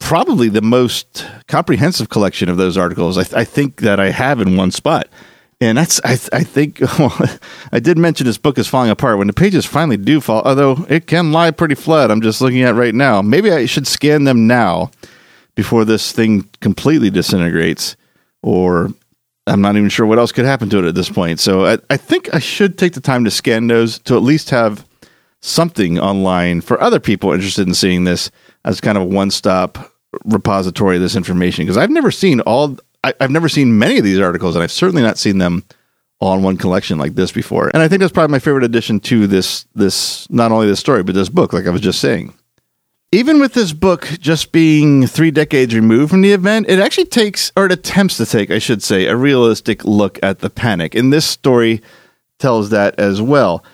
probably 0.00 0.48
the 0.48 0.62
most 0.62 1.24
comprehensive 1.46 2.08
collection 2.08 2.48
of 2.48 2.56
those 2.56 2.76
articles 2.76 3.16
I, 3.16 3.22
th- 3.22 3.34
I 3.34 3.44
think 3.44 3.82
that 3.82 4.00
I 4.00 4.10
have 4.10 4.40
in 4.40 4.56
one 4.56 4.72
spot. 4.72 5.06
And 5.60 5.76
that's 5.78 6.00
I, 6.00 6.16
th- 6.16 6.30
I 6.32 6.42
think 6.42 6.80
well, 6.98 7.16
I 7.70 7.78
did 7.78 7.96
mention 7.96 8.26
this 8.26 8.38
book 8.38 8.58
is 8.58 8.66
falling 8.66 8.90
apart 8.90 9.18
when 9.18 9.28
the 9.28 9.32
pages 9.32 9.66
finally 9.66 9.98
do 9.98 10.20
fall. 10.20 10.42
Although 10.44 10.84
it 10.88 11.06
can 11.06 11.32
lie 11.32 11.52
pretty 11.52 11.74
flat. 11.76 12.10
I'm 12.10 12.22
just 12.22 12.40
looking 12.40 12.62
at 12.62 12.74
right 12.74 12.94
now. 12.94 13.22
Maybe 13.22 13.52
I 13.52 13.66
should 13.66 13.86
scan 13.86 14.24
them 14.24 14.46
now 14.46 14.90
before 15.54 15.84
this 15.84 16.12
thing 16.12 16.48
completely 16.60 17.10
disintegrates, 17.10 17.94
or 18.42 18.88
I'm 19.46 19.60
not 19.60 19.76
even 19.76 19.90
sure 19.90 20.06
what 20.06 20.18
else 20.18 20.32
could 20.32 20.46
happen 20.46 20.70
to 20.70 20.78
it 20.78 20.86
at 20.86 20.94
this 20.94 21.10
point. 21.10 21.40
So 21.40 21.66
I, 21.66 21.78
I 21.90 21.96
think 21.98 22.32
I 22.34 22.38
should 22.38 22.78
take 22.78 22.94
the 22.94 23.00
time 23.00 23.24
to 23.24 23.30
scan 23.30 23.66
those 23.66 23.98
to 24.00 24.16
at 24.16 24.22
least 24.22 24.50
have 24.50 24.86
something 25.42 25.98
online 25.98 26.62
for 26.62 26.80
other 26.80 27.00
people 27.00 27.32
interested 27.32 27.66
in 27.66 27.74
seeing 27.74 28.04
this 28.04 28.30
as 28.64 28.80
kind 28.80 28.96
of 28.96 29.04
a 29.04 29.06
one 29.06 29.30
stop 29.30 29.92
repository 30.24 30.96
of 30.96 31.02
this 31.02 31.16
information. 31.16 31.64
Because 31.64 31.76
I've 31.76 31.90
never 31.90 32.10
seen 32.10 32.40
all, 32.40 32.76
I, 33.04 33.14
I've 33.20 33.30
never 33.30 33.48
seen 33.48 33.78
many 33.78 33.98
of 33.98 34.04
these 34.04 34.18
articles, 34.18 34.54
and 34.54 34.62
I've 34.62 34.72
certainly 34.72 35.02
not 35.02 35.18
seen 35.18 35.38
them 35.38 35.64
all 36.20 36.36
in 36.36 36.42
one 36.42 36.56
collection 36.56 36.98
like 36.98 37.14
this 37.14 37.32
before. 37.32 37.70
And 37.72 37.82
I 37.82 37.88
think 37.88 38.00
that's 38.00 38.12
probably 38.12 38.32
my 38.32 38.38
favorite 38.38 38.64
addition 38.64 39.00
to 39.00 39.26
this 39.26 39.66
this 39.74 40.28
not 40.30 40.52
only 40.52 40.66
this 40.66 40.80
story 40.80 41.02
but 41.02 41.14
this 41.14 41.28
book, 41.28 41.52
like 41.52 41.66
I 41.66 41.70
was 41.70 41.80
just 41.80 42.00
saying 42.00 42.34
even 43.12 43.40
with 43.40 43.54
this 43.54 43.72
book 43.72 44.06
just 44.20 44.52
being 44.52 45.06
three 45.06 45.30
decades 45.30 45.74
removed 45.74 46.10
from 46.10 46.22
the 46.22 46.32
event, 46.32 46.68
it 46.68 46.78
actually 46.78 47.06
takes, 47.06 47.50
or 47.56 47.66
it 47.66 47.72
attempts 47.72 48.16
to 48.18 48.26
take, 48.26 48.50
I 48.50 48.58
should 48.58 48.82
say, 48.82 49.06
a 49.06 49.16
realistic 49.16 49.84
look 49.84 50.18
at 50.22 50.38
the 50.38 50.50
panic. 50.50 50.94
And 50.94 51.12
this 51.12 51.26
story 51.26 51.82
tells 52.38 52.70
that 52.70 52.98
as 53.00 53.20
well. 53.20 53.64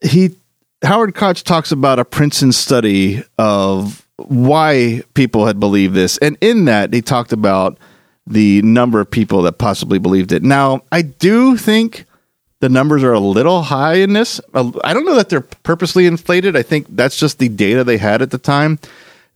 He, 0.00 0.36
Howard 0.82 1.14
Koch 1.14 1.42
talks 1.42 1.72
about 1.72 1.98
a 1.98 2.04
Princeton 2.04 2.52
study 2.52 3.24
of 3.36 4.01
why 4.28 5.02
people 5.14 5.46
had 5.46 5.60
believed 5.60 5.94
this. 5.94 6.18
And 6.18 6.36
in 6.40 6.66
that, 6.66 6.92
he 6.92 7.02
talked 7.02 7.32
about 7.32 7.78
the 8.26 8.62
number 8.62 9.00
of 9.00 9.10
people 9.10 9.42
that 9.42 9.58
possibly 9.58 9.98
believed 9.98 10.32
it. 10.32 10.42
Now, 10.42 10.82
I 10.92 11.02
do 11.02 11.56
think 11.56 12.04
the 12.60 12.68
numbers 12.68 13.02
are 13.02 13.12
a 13.12 13.20
little 13.20 13.62
high 13.62 13.94
in 13.94 14.12
this. 14.12 14.40
Uh, 14.54 14.70
I 14.84 14.94
don't 14.94 15.04
know 15.04 15.16
that 15.16 15.28
they're 15.28 15.40
purposely 15.40 16.06
inflated. 16.06 16.56
I 16.56 16.62
think 16.62 16.86
that's 16.90 17.16
just 17.18 17.38
the 17.38 17.48
data 17.48 17.82
they 17.82 17.98
had 17.98 18.22
at 18.22 18.30
the 18.30 18.38
time. 18.38 18.78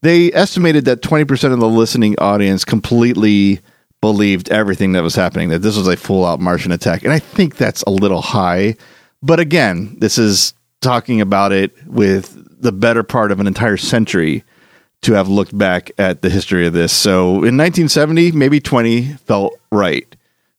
They 0.03 0.33
estimated 0.33 0.85
that 0.85 1.03
20% 1.03 1.53
of 1.53 1.59
the 1.59 1.69
listening 1.69 2.17
audience 2.19 2.65
completely 2.65 3.61
believed 4.01 4.51
everything 4.51 4.93
that 4.93 5.03
was 5.03 5.17
happening, 5.17 5.49
that 5.49 5.61
this 5.61 5.77
was 5.77 5.89
a 5.89 5.97
full 5.97 6.25
out 6.25 6.39
Martian 6.39 6.71
attack. 6.71 7.03
And 7.03 7.13
I 7.13 7.19
think 7.19 7.57
that's 7.57 7.83
a 7.83 7.91
little 7.91 8.23
high. 8.23 8.77
But 9.23 9.41
again, 9.41 9.97
this 9.99 10.19
is 10.19 10.55
talking 10.81 11.21
about 11.21 11.51
it 11.51 11.73
with 11.87 12.63
the 12.63 12.71
better 12.71 13.03
part 13.03 13.33
of 13.33 13.41
an 13.41 13.49
entire 13.49 13.77
century 13.77 14.45
to 15.03 15.13
have 15.13 15.29
looked 15.29 15.57
back 15.57 15.91
at 15.99 16.23
the 16.23 16.31
history 16.31 16.67
of 16.67 16.73
this. 16.73 16.93
So 16.93 17.29
in 17.29 17.57
1970, 17.57 18.33
maybe 18.33 18.61
20 18.61 19.03
felt 19.15 19.59
right. 19.71 20.07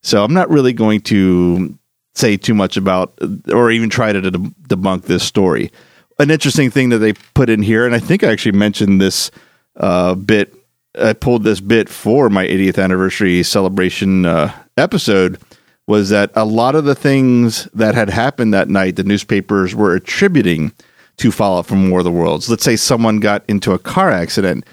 So 0.02 0.24
I'm 0.24 0.32
not 0.32 0.48
really 0.48 0.72
going 0.72 1.00
to 1.02 1.78
say 2.14 2.36
too 2.36 2.54
much 2.54 2.76
about 2.76 3.18
or 3.52 3.70
even 3.70 3.90
try 3.90 4.12
to 4.12 4.20
debunk 4.20 5.02
this 5.02 5.22
story. 5.22 5.70
An 6.18 6.30
interesting 6.30 6.70
thing 6.70 6.88
that 6.88 6.98
they 6.98 7.12
put 7.12 7.48
in 7.48 7.62
here, 7.62 7.86
and 7.86 7.94
I 7.94 8.00
think 8.00 8.24
I 8.24 8.32
actually 8.32 8.52
mentioned 8.52 9.00
this 9.00 9.30
uh, 9.76 10.14
bit. 10.14 10.54
I 10.98 11.12
pulled 11.12 11.44
this 11.44 11.60
bit 11.60 11.88
for 11.88 12.28
my 12.28 12.44
80th 12.46 12.82
anniversary 12.82 13.42
celebration 13.44 14.26
uh, 14.26 14.52
episode. 14.76 15.40
Was 15.86 16.08
that 16.08 16.30
a 16.34 16.44
lot 16.44 16.74
of 16.74 16.84
the 16.84 16.94
things 16.94 17.64
that 17.72 17.94
had 17.94 18.10
happened 18.10 18.52
that 18.52 18.68
night, 18.68 18.96
the 18.96 19.04
newspapers 19.04 19.74
were 19.74 19.94
attributing 19.94 20.72
to 21.18 21.30
Fallout 21.30 21.66
from 21.66 21.90
War 21.90 22.00
of 22.00 22.04
the 22.04 22.10
Worlds. 22.10 22.48
Let's 22.48 22.64
say 22.64 22.76
someone 22.76 23.20
got 23.20 23.44
into 23.48 23.72
a 23.72 23.78
car 23.78 24.10
accident 24.10 24.64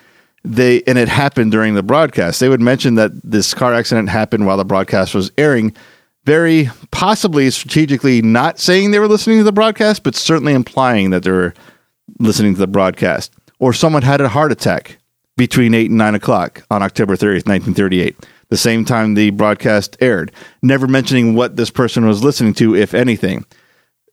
they 0.45 0.83
and 0.83 0.97
it 0.97 1.07
happened 1.07 1.51
during 1.51 1.73
the 1.73 1.83
broadcast. 1.83 2.39
They 2.39 2.49
would 2.49 2.61
mention 2.61 2.95
that 2.95 3.11
this 3.23 3.53
car 3.53 3.73
accident 3.73 4.09
happened 4.09 4.45
while 4.45 4.57
the 4.57 4.65
broadcast 4.65 5.15
was 5.15 5.31
airing, 5.37 5.75
very 6.25 6.69
possibly 6.91 7.49
strategically 7.49 8.21
not 8.21 8.59
saying 8.59 8.91
they 8.91 8.99
were 8.99 9.07
listening 9.07 9.39
to 9.39 9.43
the 9.43 9.51
broadcast, 9.51 10.03
but 10.03 10.15
certainly 10.15 10.53
implying 10.53 11.09
that 11.09 11.23
they 11.23 11.31
were 11.31 11.53
listening 12.19 12.53
to 12.53 12.59
the 12.59 12.67
broadcast. 12.67 13.33
Or 13.59 13.73
someone 13.73 14.03
had 14.03 14.21
a 14.21 14.29
heart 14.29 14.51
attack 14.51 14.97
between 15.37 15.73
8 15.73 15.89
and 15.89 15.97
9 15.97 16.15
o'clock 16.15 16.63
on 16.69 16.83
October 16.83 17.15
30th, 17.15 17.47
1938, 17.47 18.15
the 18.49 18.57
same 18.57 18.85
time 18.85 19.15
the 19.15 19.31
broadcast 19.31 19.97
aired, 19.99 20.31
never 20.61 20.87
mentioning 20.87 21.35
what 21.35 21.55
this 21.55 21.69
person 21.69 22.05
was 22.05 22.23
listening 22.23 22.53
to, 22.53 22.75
if 22.75 22.93
anything. 22.93 23.45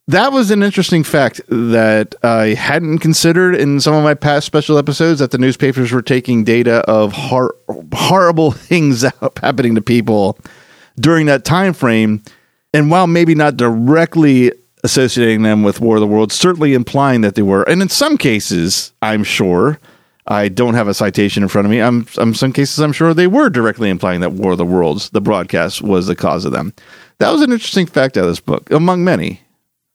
That 0.09 0.33
was 0.33 0.51
an 0.51 0.65
interesting 0.65 1.05
fact 1.05 1.41
that 1.49 2.17
I 2.25 2.55
hadn't 2.55 2.99
considered 2.99 3.55
in 3.55 3.79
some 3.79 3.95
of 3.95 4.03
my 4.03 4.15
past 4.15 4.47
special 4.47 4.77
episodes 4.77 5.21
that 5.21 5.31
the 5.31 5.39
newspapers 5.39 5.93
were 5.93 6.03
taking 6.03 6.43
data 6.43 6.79
of 6.91 7.13
hor- 7.13 7.55
horrible 7.93 8.51
things 8.51 9.03
happening 9.41 9.77
to 9.77 9.81
people 9.81 10.39
during 10.97 11.27
that 11.27 11.45
time 11.45 11.73
frame. 11.73 12.23
And 12.75 12.91
while 12.91 13.07
maybe 13.07 13.35
not 13.37 13.57
directly 13.57 14.51
associating 14.83 15.43
them 15.43 15.63
with 15.63 15.81
War 15.81 15.97
of 15.97 16.01
the 16.01 16.07
Worlds, 16.09 16.35
certainly 16.35 16.75
implying 16.75 17.21
that 17.21 17.37
they 17.37 17.43
were. 17.43 17.63
And 17.63 17.81
in 17.81 17.89
some 17.89 18.19
cases, 18.19 18.93
I'm 19.03 19.23
sure, 19.23 19.79
I 20.27 20.49
don't 20.49 20.75
have 20.75 20.89
a 20.89 20.95
citation 20.95 21.45
in 21.45 21.49
front 21.49 21.67
of 21.67 21.71
me. 21.71 21.81
I'm, 21.81 22.09
in 22.19 22.35
some 22.35 22.53
cases, 22.53 22.81
I'm 22.81 22.93
sure 22.93 23.15
they 23.15 23.29
were 23.29 23.51
directly 23.51 23.89
implying 23.89 24.21
that 24.23 24.33
War 24.33 24.53
of 24.53 24.59
the 24.59 24.65
Worlds, 24.65 25.11
the 25.11 25.21
broadcast, 25.21 25.81
was 25.83 26.09
the 26.09 26.17
cause 26.17 26.45
of 26.45 26.51
them. 26.51 26.73
That 27.19 27.31
was 27.31 27.43
an 27.43 27.53
interesting 27.53 27.87
fact 27.87 28.17
out 28.17 28.25
of 28.25 28.31
this 28.31 28.41
book, 28.41 28.69
among 28.73 29.05
many. 29.05 29.42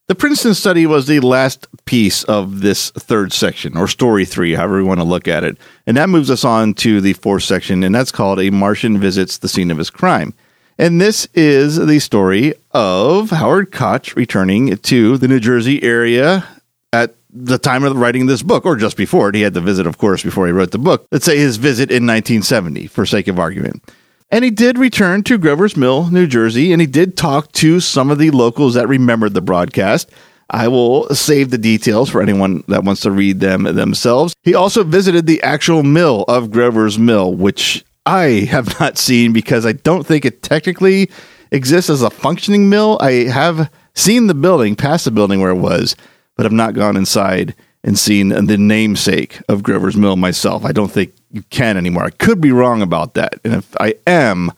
The 0.08 0.16
Princeton 0.16 0.54
study 0.54 0.86
was 0.86 1.08
the 1.08 1.20
last 1.20 1.68
piece 1.84 2.24
of 2.24 2.62
this 2.62 2.92
third 2.92 3.34
section, 3.34 3.76
or 3.76 3.90
story 3.90 4.24
three, 4.24 4.54
however 4.54 4.80
you 4.80 4.86
want 4.86 5.02
to 5.02 5.04
look 5.04 5.28
at 5.28 5.44
it. 5.44 5.58
And 5.86 5.98
that 5.98 6.08
moves 6.08 6.32
us 6.32 6.46
on 6.46 6.76
to 6.76 7.02
the 7.02 7.12
fourth 7.12 7.44
section, 7.44 7.84
and 7.84 7.94
that's 7.94 8.14
called 8.14 8.40
A 8.40 8.50
Martian 8.50 9.00
Visits 9.00 9.40
the 9.40 9.50
Scene 9.50 9.70
of 9.70 9.78
His 9.78 9.90
Crime. 9.90 10.34
And 10.78 11.02
this 11.02 11.28
is 11.34 11.76
the 11.76 12.00
story 12.00 12.54
of 12.72 13.32
Howard 13.32 13.74
Koch 13.74 14.16
returning 14.16 14.78
to 14.78 15.18
the 15.18 15.28
New 15.28 15.42
Jersey 15.42 15.84
area 15.84 16.48
at 16.94 17.14
the 17.30 17.58
time 17.58 17.84
of 17.84 17.98
writing 17.98 18.28
this 18.28 18.44
book, 18.44 18.66
or 18.66 18.78
just 18.78 18.96
before 18.96 19.28
it. 19.28 19.36
He 19.36 19.42
had 19.42 19.56
the 19.56 19.60
visit, 19.60 19.86
of 19.86 19.98
course, 19.98 20.24
before 20.24 20.48
he 20.48 20.54
wrote 20.54 20.72
the 20.72 20.78
book. 20.78 21.06
Let's 21.12 21.26
say 21.26 21.38
his 21.38 21.58
visit 21.58 21.92
in 21.92 22.08
1970, 22.08 22.88
for 22.88 23.06
sake 23.06 23.28
of 23.28 23.40
argument. 23.40 23.84
And 24.30 24.44
he 24.44 24.52
did 24.52 24.78
return 24.78 25.24
to 25.24 25.38
Grover's 25.38 25.78
Mill, 25.78 26.10
New 26.12 26.28
Jersey, 26.28 26.74
and 26.74 26.82
he 26.82 26.88
did 26.88 27.16
talk 27.16 27.52
to 27.54 27.80
some 27.80 28.12
of 28.12 28.18
the 28.18 28.32
locals 28.32 28.74
that 28.74 28.90
remembered 28.90 29.34
the 29.34 29.42
broadcast. 29.42 30.10
I 30.50 30.68
will 30.68 31.08
save 31.10 31.50
the 31.50 31.58
details 31.58 32.10
for 32.10 32.22
anyone 32.22 32.64
that 32.68 32.84
wants 32.84 33.02
to 33.02 33.12
read 33.12 33.40
them 33.40 33.64
themselves. 33.64 34.34
He 34.44 34.54
also 34.54 34.84
visited 34.84 35.28
the 35.28 35.42
actual 35.44 35.84
mill 35.84 36.24
of 36.28 36.52
Grover's 36.52 37.00
Mill, 37.00 37.34
which 37.34 37.86
I 38.06 38.48
have 38.50 38.80
not 38.80 38.98
seen 38.98 39.32
because 39.32 39.66
I 39.66 39.74
don't 39.74 40.06
think 40.06 40.26
it 40.26 40.44
technically 40.44 41.10
exists 41.52 41.90
as 41.90 42.02
a 42.02 42.10
functioning 42.10 42.70
mill. 42.70 42.98
I 43.02 43.12
have 43.26 43.72
seen 43.94 44.28
the 44.28 44.34
building, 44.34 44.76
past 44.76 45.06
the 45.06 45.12
building 45.12 45.40
where 45.40 45.52
it 45.52 45.56
was, 45.56 45.96
but 46.36 46.46
I've 46.46 46.52
not 46.52 46.74
gone 46.74 46.98
inside 46.98 47.56
and 47.84 47.98
seen 47.98 48.30
the 48.30 48.58
namesake 48.58 49.40
of 49.48 49.64
Grover's 49.64 49.96
Mill 49.96 50.18
myself. 50.18 50.66
I 50.66 50.74
don't 50.74 50.92
think 50.92 51.14
you 51.32 51.44
can 51.50 51.78
anymore. 51.78 52.06
I 52.06 52.10
could 52.10 52.42
be 52.42 52.52
wrong 52.52 52.82
about 52.82 53.16
that. 53.16 53.40
And 53.44 53.54
if 53.54 53.76
I 53.80 53.96
am, 54.06 54.52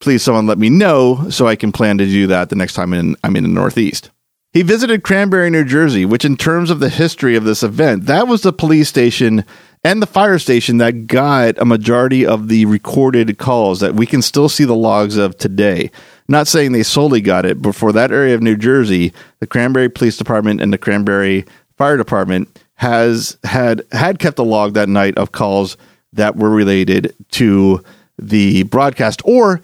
please 0.00 0.22
someone 0.22 0.46
let 0.46 0.58
me 0.58 0.70
know 0.70 1.28
so 1.30 1.46
I 1.46 1.56
can 1.56 1.72
plan 1.72 1.98
to 1.98 2.06
do 2.06 2.26
that 2.28 2.48
the 2.48 2.56
next 2.56 2.74
time 2.74 2.92
in, 2.92 3.16
I'm 3.24 3.36
in 3.36 3.44
the 3.44 3.48
Northeast. 3.48 4.10
He 4.52 4.62
visited 4.62 5.02
Cranbury, 5.02 5.50
New 5.50 5.64
Jersey, 5.64 6.06
which, 6.06 6.24
in 6.24 6.34
terms 6.34 6.70
of 6.70 6.80
the 6.80 6.88
history 6.88 7.36
of 7.36 7.44
this 7.44 7.62
event, 7.62 8.06
that 8.06 8.26
was 8.26 8.40
the 8.40 8.54
police 8.54 8.88
station 8.88 9.44
and 9.84 10.00
the 10.00 10.06
fire 10.06 10.38
station 10.38 10.78
that 10.78 11.06
got 11.06 11.58
a 11.58 11.66
majority 11.66 12.24
of 12.24 12.48
the 12.48 12.64
recorded 12.64 13.36
calls 13.36 13.80
that 13.80 13.94
we 13.94 14.06
can 14.06 14.22
still 14.22 14.48
see 14.48 14.64
the 14.64 14.74
logs 14.74 15.18
of 15.18 15.36
today. 15.36 15.90
Not 16.26 16.48
saying 16.48 16.72
they 16.72 16.82
solely 16.82 17.20
got 17.20 17.44
it, 17.44 17.60
but 17.60 17.74
for 17.74 17.92
that 17.92 18.10
area 18.10 18.34
of 18.34 18.42
New 18.42 18.56
Jersey, 18.56 19.12
the 19.40 19.46
Cranbury 19.46 19.90
Police 19.90 20.16
Department 20.16 20.62
and 20.62 20.72
the 20.72 20.78
Cranbury 20.78 21.44
Fire 21.76 21.98
Department 21.98 22.58
has 22.76 23.36
had 23.44 23.82
had 23.92 24.18
kept 24.18 24.38
a 24.38 24.42
log 24.42 24.74
that 24.74 24.88
night 24.88 25.16
of 25.18 25.32
calls 25.32 25.76
that 26.16 26.36
were 26.36 26.50
related 26.50 27.14
to 27.32 27.82
the 28.18 28.64
broadcast 28.64 29.22
or 29.24 29.60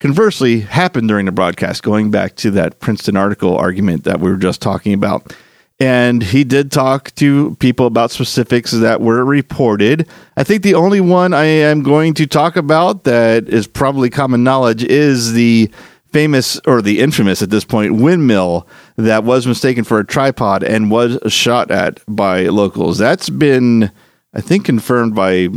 conversely 0.00 0.60
happened 0.60 1.08
during 1.08 1.26
the 1.26 1.32
broadcast 1.32 1.82
going 1.82 2.10
back 2.10 2.34
to 2.36 2.50
that 2.50 2.80
Princeton 2.80 3.16
article 3.16 3.56
argument 3.56 4.04
that 4.04 4.20
we 4.20 4.30
were 4.30 4.36
just 4.36 4.62
talking 4.62 4.94
about 4.94 5.34
and 5.80 6.22
he 6.22 6.44
did 6.44 6.70
talk 6.70 7.14
to 7.14 7.56
people 7.56 7.86
about 7.86 8.10
specifics 8.10 8.70
that 8.70 9.00
were 9.00 9.24
reported. 9.24 10.06
I 10.36 10.44
think 10.44 10.62
the 10.62 10.74
only 10.74 11.00
one 11.00 11.32
I 11.32 11.44
am 11.44 11.82
going 11.82 12.12
to 12.14 12.26
talk 12.26 12.56
about 12.56 13.04
that 13.04 13.48
is 13.48 13.66
probably 13.66 14.10
common 14.10 14.44
knowledge 14.44 14.84
is 14.84 15.32
the 15.32 15.70
famous 16.12 16.60
or 16.66 16.82
the 16.82 17.00
infamous 17.00 17.40
at 17.40 17.48
this 17.48 17.64
point 17.64 17.96
windmill 17.96 18.66
that 18.96 19.24
was 19.24 19.46
mistaken 19.46 19.84
for 19.84 19.98
a 19.98 20.04
tripod 20.04 20.62
and 20.62 20.90
was 20.90 21.18
shot 21.32 21.70
at 21.70 22.00
by 22.06 22.42
locals. 22.48 22.98
That's 22.98 23.30
been, 23.30 23.90
I 24.34 24.42
think, 24.42 24.66
confirmed 24.66 25.14
by 25.14 25.48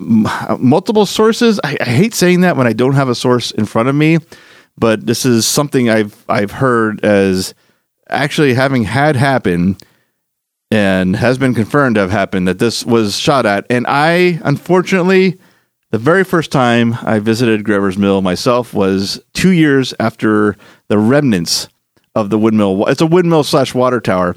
multiple 0.00 1.06
sources. 1.06 1.60
I, 1.62 1.76
I 1.80 1.84
hate 1.90 2.14
saying 2.14 2.40
that 2.40 2.56
when 2.56 2.66
I 2.66 2.72
don't 2.72 2.94
have 2.94 3.08
a 3.08 3.14
source 3.14 3.50
in 3.50 3.66
front 3.66 3.88
of 3.88 3.94
me, 3.94 4.18
but 4.76 5.06
this 5.06 5.24
is 5.24 5.46
something 5.46 5.90
I've 5.90 6.24
I've 6.28 6.52
heard 6.52 7.04
as 7.04 7.54
actually 8.08 8.54
having 8.54 8.84
had 8.84 9.14
happen 9.14 9.76
and 10.70 11.16
has 11.16 11.36
been 11.38 11.54
confirmed 11.54 11.96
to 11.96 12.00
have 12.00 12.10
happened 12.10 12.48
that 12.48 12.58
this 12.58 12.84
was 12.84 13.18
shot 13.18 13.44
at. 13.44 13.66
And 13.70 13.86
I, 13.88 14.40
unfortunately, 14.44 15.38
the 15.90 15.98
very 15.98 16.24
first 16.24 16.52
time 16.52 16.94
I 17.02 17.18
visited 17.18 17.64
Grover's 17.64 17.98
Mill 17.98 18.22
myself 18.22 18.72
was 18.72 19.20
two 19.34 19.50
years 19.50 19.92
after 19.98 20.56
the 20.88 20.98
remnants 20.98 21.68
of 22.14 22.30
the 22.30 22.38
windmill. 22.38 22.86
It's 22.86 23.00
a 23.00 23.06
windmill 23.06 23.44
slash 23.44 23.74
water 23.74 24.00
tower. 24.00 24.36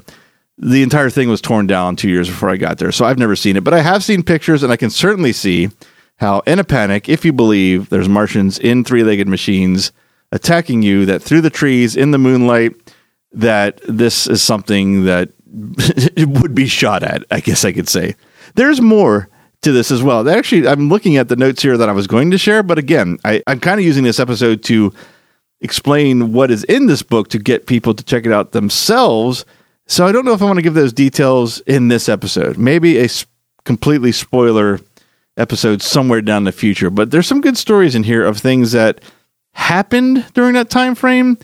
The 0.56 0.82
entire 0.82 1.10
thing 1.10 1.28
was 1.28 1.40
torn 1.40 1.66
down 1.66 1.96
two 1.96 2.08
years 2.08 2.28
before 2.28 2.50
I 2.50 2.56
got 2.56 2.78
there. 2.78 2.92
So 2.92 3.04
I've 3.04 3.18
never 3.18 3.34
seen 3.34 3.56
it, 3.56 3.64
but 3.64 3.74
I 3.74 3.80
have 3.80 4.04
seen 4.04 4.22
pictures 4.22 4.62
and 4.62 4.72
I 4.72 4.76
can 4.76 4.90
certainly 4.90 5.32
see 5.32 5.70
how, 6.16 6.40
in 6.40 6.58
a 6.58 6.64
panic, 6.64 7.08
if 7.08 7.24
you 7.24 7.32
believe 7.32 7.88
there's 7.88 8.08
Martians 8.08 8.58
in 8.58 8.84
three 8.84 9.02
legged 9.02 9.28
machines 9.28 9.90
attacking 10.30 10.82
you 10.82 11.06
that 11.06 11.22
through 11.22 11.40
the 11.40 11.50
trees 11.50 11.96
in 11.96 12.12
the 12.12 12.18
moonlight 12.18 12.74
that 13.32 13.80
this 13.88 14.26
is 14.26 14.42
something 14.42 15.04
that 15.04 15.30
would 16.16 16.54
be 16.54 16.66
shot 16.66 17.02
at, 17.02 17.24
I 17.30 17.40
guess 17.40 17.64
I 17.64 17.72
could 17.72 17.88
say. 17.88 18.14
There's 18.54 18.80
more 18.80 19.28
to 19.62 19.72
this 19.72 19.90
as 19.90 20.02
well. 20.02 20.28
Actually, 20.28 20.68
I'm 20.68 20.88
looking 20.88 21.16
at 21.16 21.28
the 21.28 21.36
notes 21.36 21.62
here 21.62 21.76
that 21.76 21.88
I 21.88 21.92
was 21.92 22.06
going 22.06 22.30
to 22.30 22.38
share, 22.38 22.62
but 22.62 22.78
again, 22.78 23.18
I, 23.24 23.42
I'm 23.46 23.60
kind 23.60 23.80
of 23.80 23.84
using 23.84 24.04
this 24.04 24.20
episode 24.20 24.62
to 24.64 24.92
explain 25.60 26.32
what 26.32 26.50
is 26.50 26.64
in 26.64 26.86
this 26.86 27.02
book 27.02 27.28
to 27.28 27.38
get 27.38 27.66
people 27.66 27.94
to 27.94 28.04
check 28.04 28.26
it 28.26 28.32
out 28.32 28.52
themselves. 28.52 29.44
So 29.86 30.06
I 30.06 30.12
don't 30.12 30.24
know 30.24 30.32
if 30.32 30.42
I 30.42 30.46
want 30.46 30.56
to 30.58 30.62
give 30.62 30.74
those 30.74 30.92
details 30.92 31.60
in 31.60 31.88
this 31.88 32.08
episode. 32.08 32.56
Maybe 32.56 32.98
a 32.98 33.08
completely 33.64 34.12
spoiler 34.12 34.80
episode 35.36 35.82
somewhere 35.82 36.22
down 36.22 36.44
the 36.44 36.52
future, 36.52 36.90
but 36.90 37.10
there's 37.10 37.26
some 37.26 37.40
good 37.40 37.58
stories 37.58 37.94
in 37.94 38.04
here 38.04 38.24
of 38.24 38.38
things 38.38 38.72
that 38.72 39.00
happened 39.52 40.24
during 40.34 40.54
that 40.54 40.70
time 40.70 40.94
frame 40.94 41.38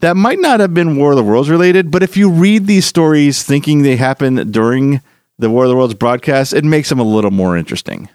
that 0.00 0.16
might 0.16 0.40
not 0.40 0.60
have 0.60 0.74
been 0.74 0.96
War 0.96 1.12
of 1.12 1.16
the 1.16 1.22
Worlds 1.22 1.48
related, 1.48 1.90
but 1.90 2.02
if 2.02 2.16
you 2.16 2.28
read 2.28 2.66
these 2.66 2.84
stories 2.84 3.42
thinking 3.42 3.82
they 3.82 3.96
happened 3.96 4.52
during 4.52 5.00
the 5.38 5.48
War 5.48 5.64
of 5.64 5.70
the 5.70 5.76
Worlds 5.76 5.94
broadcast, 5.94 6.52
it 6.52 6.64
makes 6.64 6.88
them 6.88 6.98
a 6.98 7.04
little 7.04 7.30
more 7.30 7.56
interesting. 7.56 8.08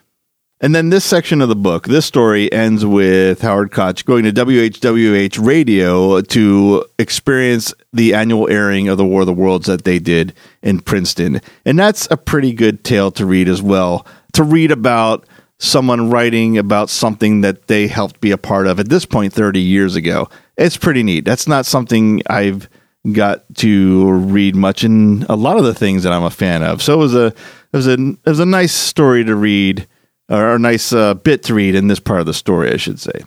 And 0.60 0.74
then 0.74 0.90
this 0.90 1.06
section 1.06 1.42
of 1.42 1.50
the 1.50 1.56
book, 1.56 1.86
this 1.86 2.08
story 2.08 2.52
ends 2.52 2.84
with 2.84 3.42
Howard 3.42 3.72
Koch 3.72 4.04
going 4.06 4.24
to 4.24 4.32
WHWH 4.32 5.46
radio 5.46 6.22
to 6.22 6.86
experience 6.98 7.76
the 7.94 8.16
annual 8.16 8.50
airing 8.50 8.88
of 8.88 8.98
the 8.98 9.06
War 9.06 9.22
of 9.22 9.28
the 9.28 9.34
Worlds 9.34 9.68
that 9.68 9.84
they 9.84 10.00
did 10.00 10.34
in 10.64 10.80
Princeton. 10.80 11.42
And 11.64 11.78
that's 11.78 12.08
a 12.10 12.18
pretty 12.18 12.54
good 12.54 12.84
tale 12.84 13.12
to 13.12 13.26
read 13.26 13.48
as 13.48 13.62
well. 13.62 14.08
To 14.34 14.44
read 14.44 14.72
about 14.72 15.28
someone 15.60 16.10
writing 16.10 16.58
about 16.58 16.90
something 16.90 17.42
that 17.42 17.68
they 17.68 17.86
helped 17.86 18.20
be 18.20 18.32
a 18.32 18.38
part 18.38 18.66
of 18.66 18.80
at 18.80 18.90
this 18.90 19.06
point 19.06 19.34
30 19.34 19.60
years 19.60 19.96
ago. 19.96 20.28
It's 20.58 20.78
pretty 20.78 21.04
neat. 21.04 21.26
That's 21.26 21.48
not 21.48 21.68
something 21.68 22.24
I've 22.28 22.68
got 23.12 23.44
to 23.58 24.12
read 24.12 24.56
much 24.56 24.84
in 24.84 25.26
a 25.30 25.36
lot 25.36 25.58
of 25.58 25.64
the 25.64 25.74
things 25.74 26.04
that 26.04 26.14
I'm 26.14 26.24
a 26.24 26.32
fan 26.32 26.64
of. 26.64 26.82
So 26.82 26.94
it 26.96 26.98
was 26.98 27.16
a 27.16 27.28
it 27.28 27.74
was 27.74 27.88
a 27.88 27.94
it 27.94 28.26
was 28.26 28.40
a 28.40 28.46
nice 28.46 28.74
story 28.74 29.24
to 29.24 29.36
read 29.36 29.88
or 30.30 30.56
a 30.56 30.60
nice 30.60 30.94
uh, 30.94 31.14
bit 31.14 31.44
to 31.44 31.54
read 31.54 31.76
in 31.76 31.88
this 31.88 32.00
part 32.00 32.20
of 32.20 32.26
the 32.26 32.34
story, 32.34 32.72
I 32.72 32.78
should 32.78 33.00
say. 33.00 33.24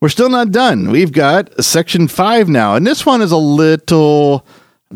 We're 0.00 0.08
still 0.08 0.28
not 0.28 0.50
done. 0.50 0.90
We've 0.90 1.12
got 1.12 1.62
section 1.62 2.08
5 2.08 2.48
now, 2.48 2.74
and 2.74 2.84
this 2.86 3.06
one 3.06 3.22
is 3.22 3.30
a 3.30 3.36
little 3.36 4.44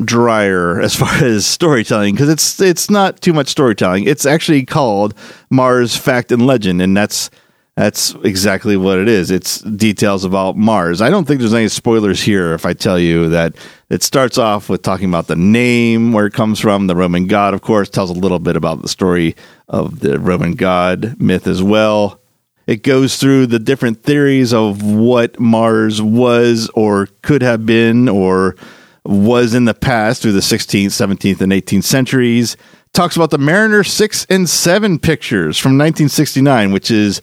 drier 0.03 0.79
as 0.81 0.95
far 0.95 1.13
as 1.23 1.45
storytelling 1.45 2.13
because 2.13 2.29
it's 2.29 2.59
it's 2.59 2.89
not 2.89 3.21
too 3.21 3.33
much 3.33 3.47
storytelling. 3.47 4.03
It's 4.05 4.25
actually 4.25 4.65
called 4.65 5.13
Mars 5.49 5.95
Fact 5.95 6.31
and 6.31 6.45
Legend, 6.45 6.81
and 6.81 6.95
that's 6.95 7.29
that's 7.75 8.15
exactly 8.23 8.75
what 8.75 8.97
it 8.97 9.07
is. 9.07 9.31
It's 9.31 9.61
details 9.61 10.25
about 10.25 10.57
Mars. 10.57 11.01
I 11.01 11.09
don't 11.09 11.25
think 11.25 11.39
there's 11.39 11.53
any 11.53 11.67
spoilers 11.67 12.21
here 12.21 12.53
if 12.53 12.65
I 12.65 12.73
tell 12.73 12.99
you 12.99 13.29
that 13.29 13.55
it 13.89 14.03
starts 14.03 14.37
off 14.37 14.69
with 14.69 14.81
talking 14.81 15.07
about 15.07 15.27
the 15.27 15.35
name, 15.35 16.11
where 16.11 16.25
it 16.25 16.33
comes 16.33 16.59
from, 16.59 16.87
the 16.87 16.95
Roman 16.95 17.27
god, 17.27 17.53
of 17.53 17.61
course, 17.61 17.89
tells 17.89 18.09
a 18.09 18.13
little 18.13 18.39
bit 18.39 18.55
about 18.55 18.81
the 18.81 18.89
story 18.89 19.35
of 19.69 19.99
the 20.01 20.19
Roman 20.19 20.53
god 20.53 21.19
myth 21.21 21.47
as 21.47 21.63
well. 21.63 22.19
It 22.65 22.83
goes 22.83 23.15
through 23.15 23.47
the 23.47 23.59
different 23.59 24.03
theories 24.03 24.53
of 24.53 24.83
what 24.83 25.39
Mars 25.39 26.01
was 26.01 26.69
or 26.73 27.07
could 27.21 27.41
have 27.41 27.65
been 27.65 28.09
or 28.09 28.57
was 29.05 29.53
in 29.53 29.63
the 29.63 29.73
past 29.73 30.21
through 30.21 30.33
the 30.33 30.41
16th, 30.41 30.87
17th, 30.87 31.39
and 31.39 31.53
18th 31.53 31.85
centuries. 31.85 32.57
Talks 32.91 33.15
about 33.15 33.29
the 33.29 33.37
Mariner 33.37 33.85
6 33.85 34.25
and 34.29 34.49
7 34.49 34.99
pictures 34.99 35.57
from 35.57 35.77
1969, 35.77 36.73
which 36.73 36.91
is 36.91 37.21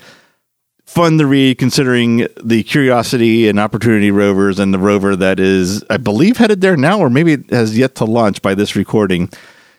fun 0.95 1.19
to 1.19 1.27
read 1.27 1.59
considering 1.59 2.29
the 2.43 2.63
Curiosity 2.63 3.49
and 3.49 3.59
Opportunity 3.59 4.13
rovers 4.13 4.61
and 4.61 4.73
the 4.73 4.79
rover 4.79 5.17
that 5.17 5.41
is, 5.41 5.83
I 5.91 5.97
believe, 5.97 6.37
headed 6.37 6.61
there 6.61 6.77
now, 6.77 7.01
or 7.01 7.11
maybe 7.11 7.33
it 7.33 7.51
has 7.51 7.77
yet 7.77 7.97
to 7.97 8.05
launch 8.05 8.41
by 8.43 8.55
this 8.55 8.77
recording, 8.77 9.29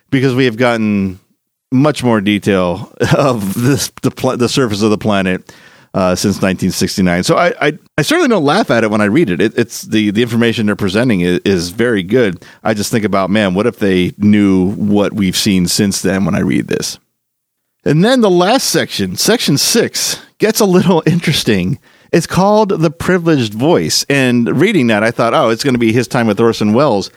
because 0.09 0.35
we 0.35 0.43
have 0.43 0.57
gotten 0.57 1.19
much 1.71 2.03
more 2.03 2.19
detail 2.19 2.91
of 3.17 3.53
this 3.53 3.89
the, 4.01 4.11
pl- 4.11 4.35
the 4.35 4.49
surface 4.49 4.81
of 4.81 4.89
the 4.89 4.97
planet 4.97 5.53
uh, 5.93 6.15
since 6.15 6.35
1969. 6.35 7.23
So 7.23 7.37
I, 7.37 7.53
I, 7.61 7.79
I 7.97 8.01
certainly 8.01 8.27
don't 8.27 8.43
laugh 8.43 8.69
at 8.69 8.83
it 8.83 8.91
when 8.91 8.99
I 8.99 9.05
read 9.05 9.29
it. 9.29 9.39
it 9.39 9.57
it's 9.57 9.83
the 9.83 10.11
the 10.11 10.21
information 10.21 10.65
they're 10.65 10.75
presenting 10.75 11.21
is, 11.21 11.39
is, 11.45 11.69
very 11.69 12.03
good. 12.03 12.43
I 12.61 12.73
just 12.73 12.91
think 12.91 13.05
about 13.05 13.29
man, 13.29 13.53
what 13.53 13.65
if 13.65 13.79
they 13.79 14.11
knew 14.17 14.73
what 14.73 15.13
we've 15.13 15.37
seen 15.37 15.67
since 15.67 16.01
then 16.01 16.25
when 16.25 16.35
I 16.35 16.39
read 16.39 16.67
this. 16.67 16.99
And 17.85 18.03
then 18.03 18.21
the 18.21 18.29
last 18.29 18.69
section, 18.69 19.15
section 19.15 19.57
six, 19.57 20.19
gets 20.37 20.59
a 20.59 20.65
little 20.65 21.03
interesting. 21.07 21.79
It's 22.11 22.27
called 22.27 22.69
the 22.69 22.91
privileged 22.91 23.53
voice, 23.53 24.05
and 24.09 24.59
reading 24.59 24.87
that, 24.87 25.03
I 25.03 25.11
thought, 25.11 25.33
oh, 25.33 25.49
it's 25.49 25.63
going 25.63 25.73
to 25.73 25.79
be 25.79 25.91
his 25.91 26.07
time 26.07 26.27
with 26.27 26.39
Orson 26.39 26.73
Welles. 26.73 27.11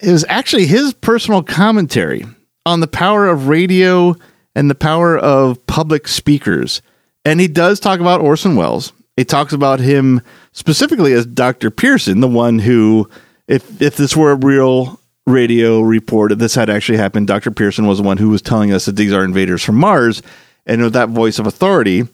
It 0.00 0.12
was 0.12 0.24
actually 0.28 0.66
his 0.66 0.94
personal 0.94 1.42
commentary 1.42 2.24
on 2.66 2.80
the 2.80 2.86
power 2.86 3.28
of 3.28 3.48
radio 3.48 4.14
and 4.54 4.70
the 4.70 4.74
power 4.74 5.18
of 5.18 5.64
public 5.66 6.08
speakers 6.08 6.82
and 7.24 7.40
he 7.40 7.48
does 7.48 7.80
talk 7.80 8.00
about 8.00 8.20
Orson 8.20 8.56
Welles. 8.56 8.92
He 9.16 9.24
talks 9.24 9.52
about 9.52 9.80
him 9.80 10.20
specifically 10.52 11.12
as 11.12 11.26
Dr. 11.26 11.70
Pierson, 11.70 12.20
the 12.20 12.28
one 12.28 12.58
who, 12.58 13.08
if 13.48 13.80
if 13.80 13.96
this 13.96 14.16
were 14.16 14.32
a 14.32 14.36
real 14.36 15.00
radio 15.26 15.80
report, 15.80 16.38
this 16.38 16.54
had 16.54 16.70
actually 16.70 16.98
happened, 16.98 17.26
Dr. 17.26 17.50
Pierson 17.50 17.86
was 17.86 17.98
the 17.98 18.04
one 18.04 18.18
who 18.18 18.30
was 18.30 18.42
telling 18.42 18.72
us 18.72 18.86
that 18.86 18.96
these 18.96 19.12
are 19.12 19.24
invaders 19.24 19.62
from 19.62 19.76
Mars. 19.76 20.22
And 20.66 20.82
with 20.82 20.92
that 20.94 21.10
voice 21.10 21.38
of 21.38 21.46
authority 21.46 22.04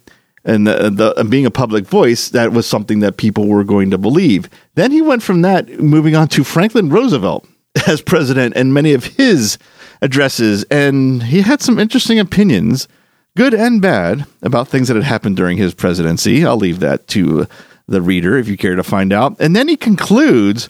and 0.45 0.67
the, 0.67 0.91
the 0.91 1.19
and 1.19 1.31
being 1.31 1.47
a 1.47 1.51
public 1.51 1.87
voice, 1.87 2.29
that 2.31 2.53
was 2.53 2.67
something 2.67 3.01
that 3.01 3.17
people 3.17 3.47
were 3.47 3.65
going 3.65 3.91
to 3.91 3.99
believe. 3.99 4.49
Then 4.75 4.91
he 4.91 5.03
went 5.03 5.23
from 5.23 5.43
that, 5.43 5.69
moving 5.81 6.17
on 6.17 6.29
to 6.29 6.45
Franklin 6.45 6.89
Roosevelt 6.89 7.47
as 7.87 8.01
president 8.01 8.55
and 8.57 8.75
many 8.75 8.93
of 8.93 9.05
his 9.05 9.59
addresses. 10.03 10.65
And 10.65 11.23
he 11.23 11.43
had 11.43 11.61
some 11.61 11.79
interesting 11.79 12.19
opinions 12.19 12.89
good 13.37 13.55
and 13.55 13.81
bad, 13.81 14.27
about 14.43 14.69
things 14.69 14.89
that 14.89 14.97
had 14.97 15.05
happened 15.05 15.37
during 15.37 15.57
his 15.57 15.75
presidency. 15.75 16.45
I'll 16.45 16.57
leave 16.57 16.81
that 16.81 17.07
to 17.09 17.47
the 17.87 18.03
reader 18.03 18.37
if 18.37 18.49
you 18.49 18.57
care 18.57 18.77
to 18.77 18.83
find 18.83 19.13
out. 19.13 19.37
And 19.41 19.55
then 19.55 19.69
he 19.69 19.77
concludes, 19.77 20.69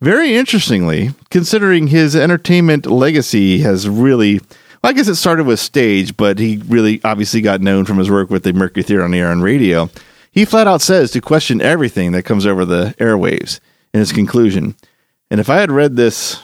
very 0.00 0.34
interestingly, 0.34 1.10
considering 1.30 1.88
his 1.88 2.16
entertainment 2.16 2.86
legacy 2.86 3.60
has 3.60 3.88
really. 3.88 4.40
I 4.82 4.94
guess 4.94 5.08
it 5.08 5.16
started 5.16 5.44
with 5.44 5.60
stage, 5.60 6.16
but 6.16 6.38
he 6.38 6.62
really 6.66 7.02
obviously 7.04 7.42
got 7.42 7.60
known 7.60 7.84
from 7.84 7.98
his 7.98 8.10
work 8.10 8.30
with 8.30 8.44
the 8.44 8.54
Mercury 8.54 8.82
Theater 8.82 9.04
on 9.04 9.10
the 9.10 9.18
Air 9.18 9.30
and 9.30 9.42
Radio. 9.42 9.90
He 10.30 10.46
flat 10.46 10.66
out 10.66 10.80
says 10.80 11.10
to 11.10 11.20
question 11.20 11.60
everything 11.60 12.12
that 12.12 12.22
comes 12.22 12.46
over 12.46 12.64
the 12.64 12.94
airwaves 12.98 13.60
in 13.92 14.00
his 14.00 14.10
conclusion. 14.10 14.74
And 15.30 15.38
if 15.38 15.50
I 15.50 15.56
had 15.56 15.70
read 15.70 15.96
this 15.96 16.42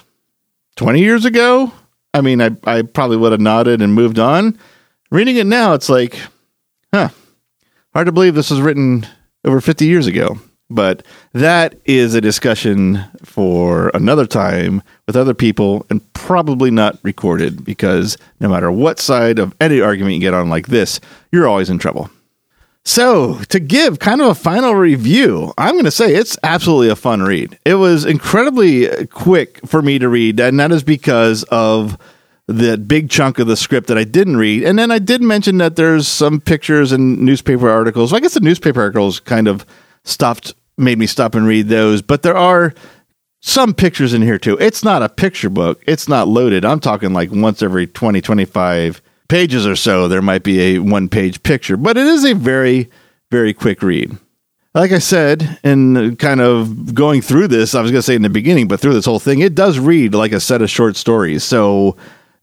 20 0.77 1.01
years 1.01 1.25
ago, 1.25 1.73
I 2.12 2.21
mean, 2.21 2.42
I, 2.42 2.51
I 2.64 2.83
probably 2.83 3.16
would 3.16 3.33
have 3.33 3.40
nodded 3.40 3.81
and 3.81 3.95
moved 3.95 4.19
on. 4.19 4.59
Reading 5.11 5.37
it 5.37 5.47
now, 5.47 5.73
it's 5.73 5.88
like, 5.88 6.19
huh, 6.92 7.09
hard 7.95 8.07
to 8.07 8.12
believe 8.12 8.35
this 8.35 8.51
was 8.51 8.61
written 8.61 9.07
over 9.45 9.61
50 9.61 9.87
years 9.87 10.07
ago. 10.07 10.38
But 10.68 11.07
that 11.33 11.76
is 11.85 12.14
a 12.14 12.20
discussion 12.20 13.05
for 13.24 13.90
another 13.94 14.26
time 14.26 14.83
with 15.07 15.16
other 15.16 15.35
people 15.35 15.87
and 15.90 16.12
probably 16.12 16.70
not 16.70 16.98
recorded 17.05 17.64
because 17.64 18.18
no 18.40 18.48
matter 18.48 18.72
what 18.72 18.98
side 18.98 19.38
of 19.38 19.55
any 19.61 19.81
argument 19.81 20.14
you 20.14 20.20
get 20.20 20.35
on 20.35 20.48
like 20.48 20.66
this, 20.66 21.00
you're 21.31 21.46
always 21.46 21.70
in 21.70 21.79
trouble. 21.79 22.11
So, 22.85 23.40
to 23.48 23.59
give 23.59 23.98
kind 23.98 24.20
of 24.20 24.29
a 24.29 24.35
final 24.37 24.76
review, 24.76 25.52
I'm 25.59 25.72
going 25.72 25.87
to 25.87 25.90
say 25.90 26.14
it's 26.14 26.38
absolutely 26.44 26.88
a 26.88 26.94
fun 26.94 27.20
read. 27.20 27.59
It 27.64 27.74
was 27.74 28.05
incredibly 28.05 29.07
quick 29.09 29.59
for 29.66 29.83
me 29.83 29.98
to 29.98 30.09
read, 30.09 30.38
and 30.38 30.61
that 30.61 30.70
is 30.70 30.85
because 30.85 31.42
of 31.44 31.98
that 32.46 32.87
big 32.87 33.11
chunk 33.11 33.40
of 33.40 33.48
the 33.48 33.57
script 33.57 33.88
that 33.88 33.98
I 33.98 34.05
didn't 34.05 34.37
read. 34.37 34.62
And 34.62 34.79
then 34.79 34.92
I 34.92 35.00
did 35.00 35.20
mention 35.20 35.59
that 35.59 35.74
there's 35.74 36.07
some 36.07 36.40
pictures 36.40 36.92
and 36.92 37.18
newspaper 37.18 37.68
articles. 37.68 38.12
I 38.12 38.20
guess 38.20 38.35
the 38.35 38.40
newspaper 38.40 38.81
articles 38.81 39.18
kind 39.18 39.48
of 39.48 39.66
stopped, 40.07 40.55
made 40.79 40.99
me 40.99 41.07
stop 41.07 41.35
and 41.35 41.47
read 41.47 41.69
those. 41.69 42.01
But 42.01 42.23
there 42.23 42.37
are 42.37 42.73
some 43.40 43.75
pictures 43.75 44.14
in 44.14 44.23
here 44.23 44.38
too. 44.38 44.57
It's 44.59 44.83
not 44.83 45.03
a 45.03 45.09
picture 45.09 45.51
book, 45.51 45.83
it's 45.87 46.09
not 46.09 46.29
loaded. 46.29 46.64
I'm 46.64 46.81
talking 46.81 47.12
like 47.12 47.31
once 47.31 47.62
every 47.62 47.87
20, 47.87 48.21
25 48.21 49.03
pages 49.29 49.66
or 49.66 49.77
so, 49.77 50.09
there 50.09 50.23
might 50.23 50.42
be 50.42 50.61
a 50.61 50.79
one 50.79 51.09
page 51.09 51.42
picture. 51.42 51.77
But 51.77 51.97
it 51.97 52.07
is 52.07 52.25
a 52.25 52.35
very, 52.35 52.90
very 53.31 53.53
quick 53.53 53.83
read. 53.83 54.16
Like 54.75 54.92
I 54.92 54.99
said, 54.99 55.59
in 55.64 56.16
kind 56.16 56.40
of 56.40 56.95
going 56.95 57.23
through 57.23 57.49
this, 57.49 57.75
I 57.75 57.81
was 57.81 57.90
going 57.90 58.01
to 58.01 58.07
say 58.07 58.14
in 58.14 58.21
the 58.21 58.29
beginning, 58.29 58.69
but 58.69 58.79
through 58.79 58.92
this 58.92 59.07
whole 59.07 59.19
thing, 59.19 59.40
it 59.40 59.55
does 59.55 59.79
read 59.79 60.14
like 60.14 60.33
a 60.33 60.40
set 60.40 60.61
of 60.61 60.69
short 60.69 60.97
stories. 60.97 61.45
So 61.45 61.97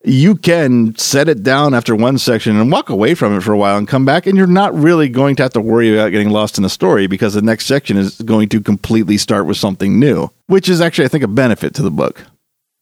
you 0.05 0.35
can 0.35 0.95
set 0.97 1.29
it 1.29 1.43
down 1.43 1.73
after 1.73 1.95
one 1.95 2.17
section 2.17 2.59
and 2.59 2.71
walk 2.71 2.89
away 2.89 3.15
from 3.15 3.35
it 3.37 3.41
for 3.41 3.53
a 3.53 3.57
while 3.57 3.77
and 3.77 3.87
come 3.87 4.05
back 4.05 4.27
and 4.27 4.37
you're 4.37 4.47
not 4.47 4.73
really 4.75 5.07
going 5.07 5.35
to 5.35 5.43
have 5.43 5.53
to 5.53 5.61
worry 5.61 5.93
about 5.93 6.09
getting 6.09 6.29
lost 6.29 6.57
in 6.57 6.63
the 6.63 6.69
story 6.69 7.07
because 7.07 7.33
the 7.33 7.41
next 7.41 7.65
section 7.65 7.97
is 7.97 8.19
going 8.21 8.49
to 8.49 8.59
completely 8.59 9.17
start 9.17 9.45
with 9.45 9.57
something 9.57 9.99
new 9.99 10.29
which 10.47 10.67
is 10.67 10.81
actually 10.81 11.05
i 11.05 11.07
think 11.07 11.23
a 11.23 11.27
benefit 11.27 11.73
to 11.73 11.81
the 11.81 11.91
book 11.91 12.25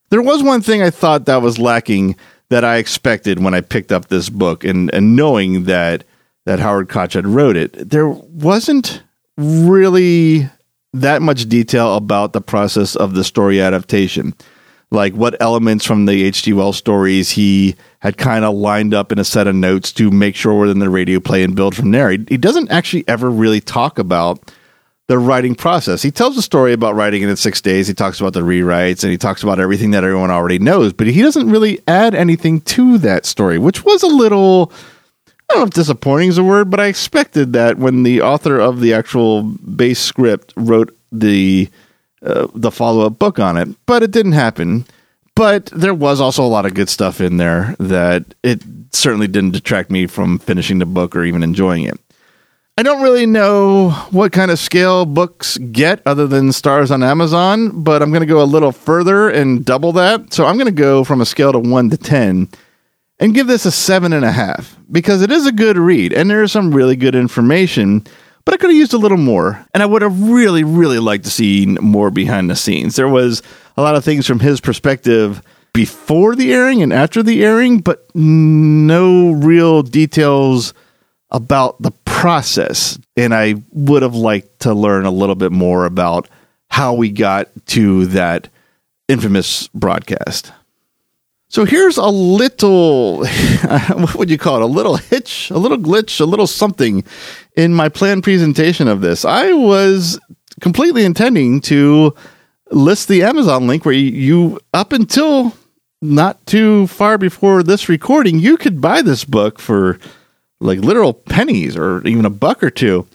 there 0.09 0.21
was 0.21 0.41
one 0.41 0.61
thing 0.61 0.81
i 0.81 0.89
thought 0.89 1.25
that 1.25 1.41
was 1.41 1.59
lacking 1.59 2.15
that 2.49 2.63
i 2.63 2.77
expected 2.77 3.43
when 3.43 3.53
i 3.53 3.61
picked 3.61 3.91
up 3.91 4.07
this 4.07 4.29
book 4.29 4.63
and, 4.63 4.91
and 4.93 5.15
knowing 5.15 5.65
that 5.65 6.03
that 6.45 6.59
howard 6.59 6.89
koch 6.89 7.13
had 7.13 7.27
wrote 7.27 7.55
it 7.55 7.89
there 7.89 8.07
wasn't 8.07 9.03
really 9.37 10.49
that 10.93 11.21
much 11.21 11.47
detail 11.47 11.95
about 11.95 12.33
the 12.33 12.41
process 12.41 12.95
of 12.95 13.13
the 13.13 13.23
story 13.23 13.61
adaptation. 13.61 14.33
Like 14.91 15.13
what 15.13 15.41
elements 15.41 15.85
from 15.85 16.05
the 16.05 16.23
H.G. 16.23 16.51
Wells 16.53 16.77
stories 16.77 17.31
he 17.31 17.75
had 17.99 18.17
kind 18.17 18.43
of 18.43 18.53
lined 18.55 18.93
up 18.93 19.11
in 19.11 19.19
a 19.19 19.23
set 19.23 19.47
of 19.47 19.55
notes 19.55 19.91
to 19.93 20.11
make 20.11 20.35
sure 20.35 20.53
we're 20.53 20.69
in 20.69 20.79
the 20.79 20.89
radio 20.89 21.19
play 21.19 21.43
and 21.43 21.55
build 21.55 21.75
from 21.75 21.91
there. 21.91 22.11
He, 22.11 22.25
he 22.27 22.37
doesn't 22.37 22.69
actually 22.69 23.05
ever 23.07 23.29
really 23.29 23.61
talk 23.61 23.97
about 23.97 24.51
the 25.07 25.17
writing 25.17 25.55
process. 25.55 26.01
He 26.01 26.11
tells 26.11 26.37
a 26.37 26.41
story 26.41 26.73
about 26.73 26.95
writing 26.95 27.21
it 27.21 27.29
in 27.29 27.35
six 27.35 27.61
days. 27.61 27.87
He 27.87 27.93
talks 27.93 28.19
about 28.19 28.33
the 28.33 28.41
rewrites 28.41 29.03
and 29.03 29.11
he 29.11 29.17
talks 29.17 29.43
about 29.43 29.59
everything 29.59 29.91
that 29.91 30.03
everyone 30.03 30.31
already 30.31 30.59
knows, 30.59 30.93
but 30.93 31.07
he 31.07 31.21
doesn't 31.21 31.49
really 31.49 31.79
add 31.87 32.15
anything 32.15 32.61
to 32.61 32.97
that 32.99 33.25
story, 33.25 33.57
which 33.57 33.83
was 33.83 34.03
a 34.03 34.07
little 34.07 34.71
I 35.51 35.55
don't 35.55 35.63
know 35.63 35.67
if 35.67 35.73
disappointing 35.73 36.29
is 36.29 36.37
a 36.37 36.45
word, 36.45 36.69
but 36.69 36.79
I 36.79 36.85
expected 36.85 37.51
that 37.51 37.77
when 37.77 38.03
the 38.03 38.21
author 38.21 38.57
of 38.57 38.79
the 38.79 38.93
actual 38.93 39.43
base 39.43 39.99
script 39.99 40.53
wrote 40.55 40.97
the 41.11 41.67
uh, 42.23 42.47
the 42.53 42.71
follow 42.71 43.05
up 43.05 43.19
book 43.19 43.39
on 43.39 43.57
it, 43.57 43.69
but 43.85 44.03
it 44.03 44.11
didn't 44.11 44.33
happen. 44.33 44.85
But 45.35 45.67
there 45.67 45.93
was 45.93 46.19
also 46.19 46.43
a 46.43 46.47
lot 46.47 46.65
of 46.65 46.73
good 46.73 46.89
stuff 46.89 47.21
in 47.21 47.37
there 47.37 47.75
that 47.79 48.35
it 48.43 48.61
certainly 48.91 49.27
didn't 49.27 49.51
detract 49.51 49.89
me 49.89 50.05
from 50.05 50.39
finishing 50.39 50.79
the 50.79 50.85
book 50.85 51.15
or 51.15 51.23
even 51.23 51.41
enjoying 51.41 51.85
it. 51.85 51.99
I 52.77 52.83
don't 52.83 53.03
really 53.03 53.25
know 53.25 53.91
what 54.11 54.31
kind 54.31 54.49
of 54.49 54.57
scale 54.57 55.05
books 55.05 55.57
get 55.57 56.01
other 56.05 56.25
than 56.25 56.51
stars 56.51 56.89
on 56.89 57.03
Amazon, 57.03 57.83
but 57.83 58.01
I'm 58.01 58.11
going 58.11 58.21
to 58.21 58.25
go 58.25 58.41
a 58.41 58.45
little 58.45 58.71
further 58.71 59.29
and 59.29 59.63
double 59.63 59.91
that. 59.93 60.33
So 60.33 60.45
I'm 60.45 60.55
going 60.55 60.65
to 60.65 60.71
go 60.71 61.03
from 61.03 61.21
a 61.21 61.25
scale 61.25 61.51
to 61.51 61.59
one 61.59 61.89
to 61.89 61.97
10 61.97 62.49
and 63.19 63.33
give 63.35 63.47
this 63.47 63.65
a 63.65 63.71
seven 63.71 64.13
and 64.13 64.25
a 64.25 64.31
half 64.31 64.77
because 64.91 65.21
it 65.21 65.31
is 65.31 65.45
a 65.45 65.51
good 65.51 65.77
read 65.77 66.11
and 66.11 66.29
there 66.29 66.43
is 66.43 66.51
some 66.51 66.73
really 66.73 66.95
good 66.95 67.13
information, 67.13 68.05
but 68.45 68.53
I 68.53 68.57
could 68.57 68.69
have 68.69 68.77
used 68.77 68.93
a 68.93 68.97
little 68.97 69.17
more. 69.17 69.65
And 69.73 69.83
I 69.83 69.85
would 69.85 70.01
have 70.01 70.29
really, 70.29 70.63
really 70.63 70.99
liked 70.99 71.25
to 71.25 71.29
see 71.29 71.65
more 71.65 72.11
behind 72.11 72.49
the 72.49 72.55
scenes. 72.55 72.95
There 72.95 73.07
was 73.07 73.41
a 73.77 73.81
lot 73.81 73.95
of 73.95 74.03
things 74.03 74.27
from 74.27 74.39
his 74.39 74.61
perspective 74.61 75.41
before 75.73 76.35
the 76.35 76.53
airing 76.53 76.81
and 76.81 76.91
after 76.91 77.23
the 77.23 77.43
airing, 77.43 77.79
but 77.79 78.13
no 78.13 79.31
real 79.31 79.83
details 79.83 80.73
about 81.29 81.81
the 81.81 81.91
process. 82.05 82.99
And 83.15 83.33
I 83.33 83.55
would 83.71 84.01
have 84.01 84.15
liked 84.15 84.61
to 84.61 84.73
learn 84.73 85.05
a 85.05 85.11
little 85.11 85.35
bit 85.35 85.51
more 85.51 85.85
about 85.85 86.27
how 86.69 86.93
we 86.93 87.09
got 87.09 87.49
to 87.67 88.05
that 88.07 88.49
infamous 89.07 89.67
broadcast. 89.69 90.51
So 91.51 91.65
here's 91.65 91.97
a 91.97 92.07
little, 92.07 93.25
what 93.25 94.15
would 94.15 94.29
you 94.29 94.37
call 94.37 94.55
it? 94.55 94.61
A 94.61 94.65
little 94.65 94.95
hitch, 94.95 95.51
a 95.51 95.57
little 95.57 95.77
glitch, 95.77 96.21
a 96.21 96.25
little 96.25 96.47
something 96.47 97.03
in 97.57 97.73
my 97.73 97.89
planned 97.89 98.23
presentation 98.23 98.87
of 98.87 99.01
this. 99.01 99.25
I 99.25 99.51
was 99.51 100.17
completely 100.61 101.03
intending 101.03 101.59
to 101.63 102.15
list 102.71 103.09
the 103.09 103.23
Amazon 103.23 103.67
link 103.67 103.83
where 103.83 103.93
you, 103.93 104.61
up 104.73 104.93
until 104.93 105.53
not 106.01 106.45
too 106.45 106.87
far 106.87 107.17
before 107.17 107.63
this 107.63 107.89
recording, 107.89 108.39
you 108.39 108.55
could 108.55 108.79
buy 108.79 109.01
this 109.01 109.25
book 109.25 109.59
for 109.59 109.99
like 110.61 110.79
literal 110.79 111.11
pennies 111.13 111.75
or 111.75 112.01
even 112.07 112.23
a 112.23 112.29
buck 112.29 112.63
or 112.63 112.71
two. 112.71 113.05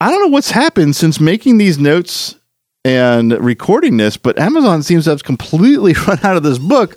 I 0.00 0.12
don't 0.12 0.22
know 0.22 0.28
what's 0.32 0.52
happened 0.52 0.94
since 0.94 1.18
making 1.18 1.58
these 1.58 1.80
notes 1.80 2.36
and 2.84 3.32
recording 3.44 3.96
this, 3.96 4.16
but 4.16 4.38
Amazon 4.38 4.84
seems 4.84 5.04
to 5.04 5.10
have 5.10 5.24
completely 5.24 5.92
run 6.06 6.20
out 6.22 6.36
of 6.36 6.44
this 6.44 6.58
book 6.58 6.96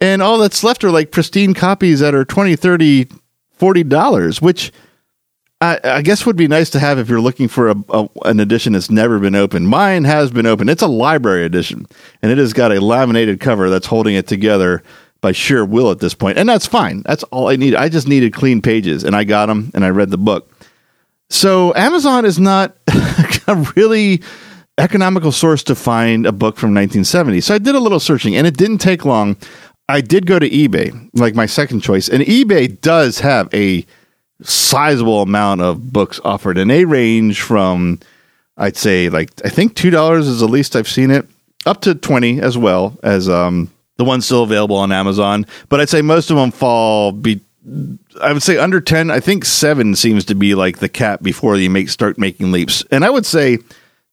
and 0.00 0.22
all 0.22 0.38
that's 0.38 0.62
left 0.62 0.84
are 0.84 0.90
like 0.90 1.10
pristine 1.10 1.54
copies 1.54 2.00
that 2.00 2.14
are 2.14 2.24
20 2.24 2.56
30 2.56 3.08
40 3.52 3.84
dollars 3.84 4.40
which 4.40 4.72
I, 5.60 5.80
I, 5.82 6.02
guess 6.02 6.24
would 6.24 6.36
be 6.36 6.46
nice 6.46 6.70
to 6.70 6.78
have 6.78 7.00
if 7.00 7.08
you're 7.08 7.20
looking 7.20 7.48
for 7.48 7.70
a, 7.70 7.74
a, 7.88 8.08
an 8.26 8.38
edition 8.38 8.74
that's 8.74 8.90
never 8.90 9.18
been 9.18 9.34
opened. 9.34 9.68
Mine 9.68 10.04
has 10.04 10.30
been 10.30 10.46
opened. 10.46 10.70
It's 10.70 10.82
a 10.82 10.86
library 10.86 11.44
edition, 11.44 11.84
and 12.22 12.30
it 12.30 12.38
has 12.38 12.52
got 12.52 12.70
a 12.70 12.80
laminated 12.80 13.40
cover 13.40 13.68
that's 13.68 13.88
holding 13.88 14.14
it 14.14 14.28
together 14.28 14.84
by 15.20 15.32
sheer 15.32 15.64
will 15.64 15.90
at 15.90 15.98
this 15.98 16.14
point. 16.14 16.36
point, 16.36 16.38
and 16.38 16.48
that's 16.48 16.66
fine. 16.66 17.02
That's 17.02 17.24
all 17.24 17.48
I 17.48 17.56
need. 17.56 17.74
I 17.74 17.88
just 17.88 18.06
needed 18.06 18.32
clean 18.32 18.62
pages, 18.62 19.02
and 19.02 19.16
I 19.16 19.24
got 19.24 19.46
them, 19.46 19.72
and 19.74 19.84
I 19.84 19.88
read 19.88 20.10
the 20.10 20.18
book. 20.18 20.48
So 21.28 21.74
Amazon 21.74 22.24
is 22.24 22.38
not 22.38 22.76
a 23.48 23.72
really 23.76 24.22
economical 24.78 25.32
source 25.32 25.64
to 25.64 25.74
find 25.74 26.24
a 26.24 26.32
book 26.32 26.56
from 26.56 26.70
1970. 26.70 27.40
So 27.40 27.54
I 27.54 27.58
did 27.58 27.74
a 27.74 27.80
little 27.80 28.00
searching, 28.00 28.36
and 28.36 28.46
it 28.46 28.56
didn't 28.56 28.78
take 28.78 29.04
long. 29.04 29.36
I 29.88 30.00
did 30.00 30.26
go 30.26 30.38
to 30.38 30.48
eBay, 30.48 31.08
like 31.14 31.34
my 31.34 31.46
second 31.46 31.80
choice, 31.80 32.08
and 32.08 32.22
eBay 32.22 32.80
does 32.80 33.20
have 33.20 33.52
a 33.54 33.86
sizable 34.42 35.22
amount 35.22 35.62
of 35.62 35.92
books 35.92 36.20
offered, 36.24 36.58
and 36.58 36.70
they 36.70 36.84
range 36.84 37.40
from, 37.40 37.98
I'd 38.56 38.76
say, 38.76 39.08
like 39.08 39.30
I 39.44 39.48
think 39.48 39.74
two 39.74 39.90
dollars 39.90 40.28
is 40.28 40.40
the 40.40 40.48
least 40.48 40.76
I've 40.76 40.88
seen 40.88 41.10
it, 41.10 41.26
up 41.64 41.80
to 41.82 41.94
twenty 41.94 42.40
as 42.40 42.58
well 42.58 42.98
as 43.02 43.28
um, 43.28 43.70
the 43.96 44.04
ones 44.04 44.26
still 44.26 44.42
available 44.42 44.76
on 44.76 44.92
Amazon. 44.92 45.46
But 45.68 45.80
I'd 45.80 45.88
say 45.88 46.02
most 46.02 46.30
of 46.30 46.36
them 46.36 46.50
fall 46.50 47.12
be. 47.12 47.40
I 48.20 48.32
would 48.32 48.42
say 48.42 48.58
under 48.58 48.80
ten. 48.80 49.10
I 49.10 49.20
think 49.20 49.44
seven 49.44 49.94
seems 49.94 50.24
to 50.26 50.34
be 50.34 50.54
like 50.54 50.78
the 50.78 50.88
cap 50.88 51.22
before 51.22 51.56
you 51.56 51.70
make 51.70 51.88
start 51.88 52.18
making 52.18 52.52
leaps, 52.52 52.84
and 52.90 53.04
I 53.06 53.10
would 53.10 53.26
say 53.26 53.58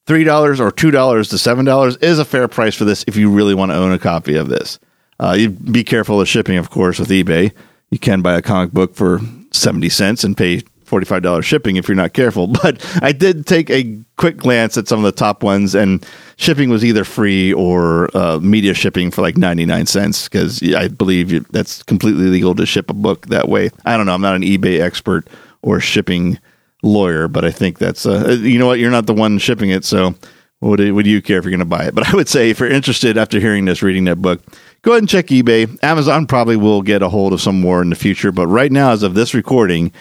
three 0.05 0.23
dollars 0.23 0.61
or 0.61 0.71
two 0.71 0.91
dollars 0.91 1.27
to 1.29 1.37
seven 1.37 1.65
dollars 1.65 1.97
is 1.97 2.17
a 2.17 2.25
fair 2.25 2.47
price 2.47 2.75
for 2.75 2.85
this 2.85 3.03
if 3.07 3.17
you 3.17 3.29
really 3.29 3.53
want 3.53 3.71
to 3.71 3.75
own 3.75 3.91
a 3.91 3.99
copy 3.99 4.35
of 4.35 4.47
this. 4.47 4.79
Uh, 5.19 5.35
you 5.37 5.49
be 5.49 5.83
careful 5.83 6.19
of 6.19 6.27
shipping, 6.27 6.57
of 6.57 6.69
course, 6.69 6.99
with 6.99 7.09
eBay. 7.09 7.53
You 7.91 7.99
can 7.99 8.21
buy 8.21 8.35
a 8.35 8.41
comic 8.41 8.71
book 8.71 8.95
for 8.95 9.21
70 9.51 9.89
cents 9.89 10.23
and 10.23 10.35
pay 10.35 10.63
$45 10.85 11.43
shipping 11.43 11.77
if 11.77 11.87
you're 11.87 11.95
not 11.95 12.13
careful. 12.13 12.47
But 12.61 12.85
I 13.01 13.11
did 13.11 13.45
take 13.45 13.69
a 13.69 13.97
quick 14.17 14.37
glance 14.37 14.77
at 14.77 14.87
some 14.87 14.99
of 14.99 15.05
the 15.05 15.11
top 15.11 15.43
ones, 15.43 15.75
and 15.75 16.05
shipping 16.37 16.69
was 16.69 16.83
either 16.83 17.03
free 17.03 17.53
or 17.53 18.15
uh, 18.15 18.39
media 18.39 18.73
shipping 18.73 19.11
for 19.11 19.21
like 19.21 19.37
99 19.37 19.85
cents 19.85 20.27
because 20.27 20.61
I 20.73 20.87
believe 20.87 21.47
that's 21.51 21.83
completely 21.83 22.25
legal 22.27 22.55
to 22.55 22.65
ship 22.65 22.89
a 22.89 22.93
book 22.93 23.27
that 23.27 23.49
way. 23.49 23.69
I 23.85 23.97
don't 23.97 24.05
know. 24.05 24.13
I'm 24.13 24.21
not 24.21 24.35
an 24.35 24.43
eBay 24.43 24.81
expert 24.81 25.27
or 25.61 25.79
shipping 25.79 26.39
lawyer, 26.83 27.27
but 27.27 27.43
I 27.43 27.51
think 27.51 27.79
that's, 27.79 28.05
uh, 28.05 28.37
you 28.41 28.59
know 28.59 28.67
what? 28.67 28.79
You're 28.79 28.91
not 28.91 29.07
the 29.07 29.13
one 29.13 29.37
shipping 29.39 29.71
it. 29.71 29.83
So 29.85 30.15
what 30.59 30.77
do 30.77 31.09
you 31.09 31.21
care 31.21 31.37
if 31.37 31.43
you're 31.43 31.51
going 31.51 31.59
to 31.59 31.65
buy 31.65 31.85
it? 31.85 31.95
But 31.95 32.07
I 32.07 32.15
would 32.15 32.29
say 32.29 32.49
if 32.49 32.59
you're 32.59 32.69
interested 32.69 33.17
after 33.17 33.39
hearing 33.39 33.65
this, 33.65 33.81
reading 33.81 34.05
that 34.05 34.21
book, 34.21 34.41
go 34.85 34.91
ahead 34.91 35.01
and 35.01 35.09
check 35.09 35.25
eBay. 35.27 35.83
Amazon 35.83 36.27
probably 36.27 36.55
will 36.55 36.83
get 36.83 37.01
a 37.01 37.09
hold 37.09 37.33
of 37.33 37.41
some 37.41 37.59
more 37.59 37.81
in 37.81 37.89
the 37.89 37.95
future, 37.95 38.31
but 38.31 38.47
right 38.47 38.71
now, 38.71 38.91
as 38.91 39.01
of 39.01 39.15
this 39.15 39.33
recording, 39.33 39.91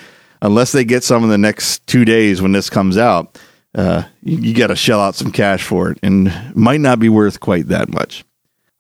unless 0.42 0.72
they 0.72 0.84
get 0.84 1.02
some 1.02 1.24
in 1.24 1.30
the 1.30 1.38
next 1.38 1.84
two 1.86 2.04
days 2.04 2.42
when 2.42 2.52
this 2.52 2.68
comes 2.68 2.98
out, 2.98 3.40
uh, 3.74 4.04
you, 4.22 4.36
you 4.36 4.54
got 4.54 4.66
to 4.66 4.76
shell 4.76 5.00
out 5.00 5.14
some 5.14 5.32
cash 5.32 5.62
for 5.62 5.90
it, 5.90 5.98
and 6.02 6.30
might 6.54 6.80
not 6.80 6.98
be 6.98 7.08
worth 7.08 7.40
quite 7.40 7.68
that 7.68 7.88
much. 7.88 8.24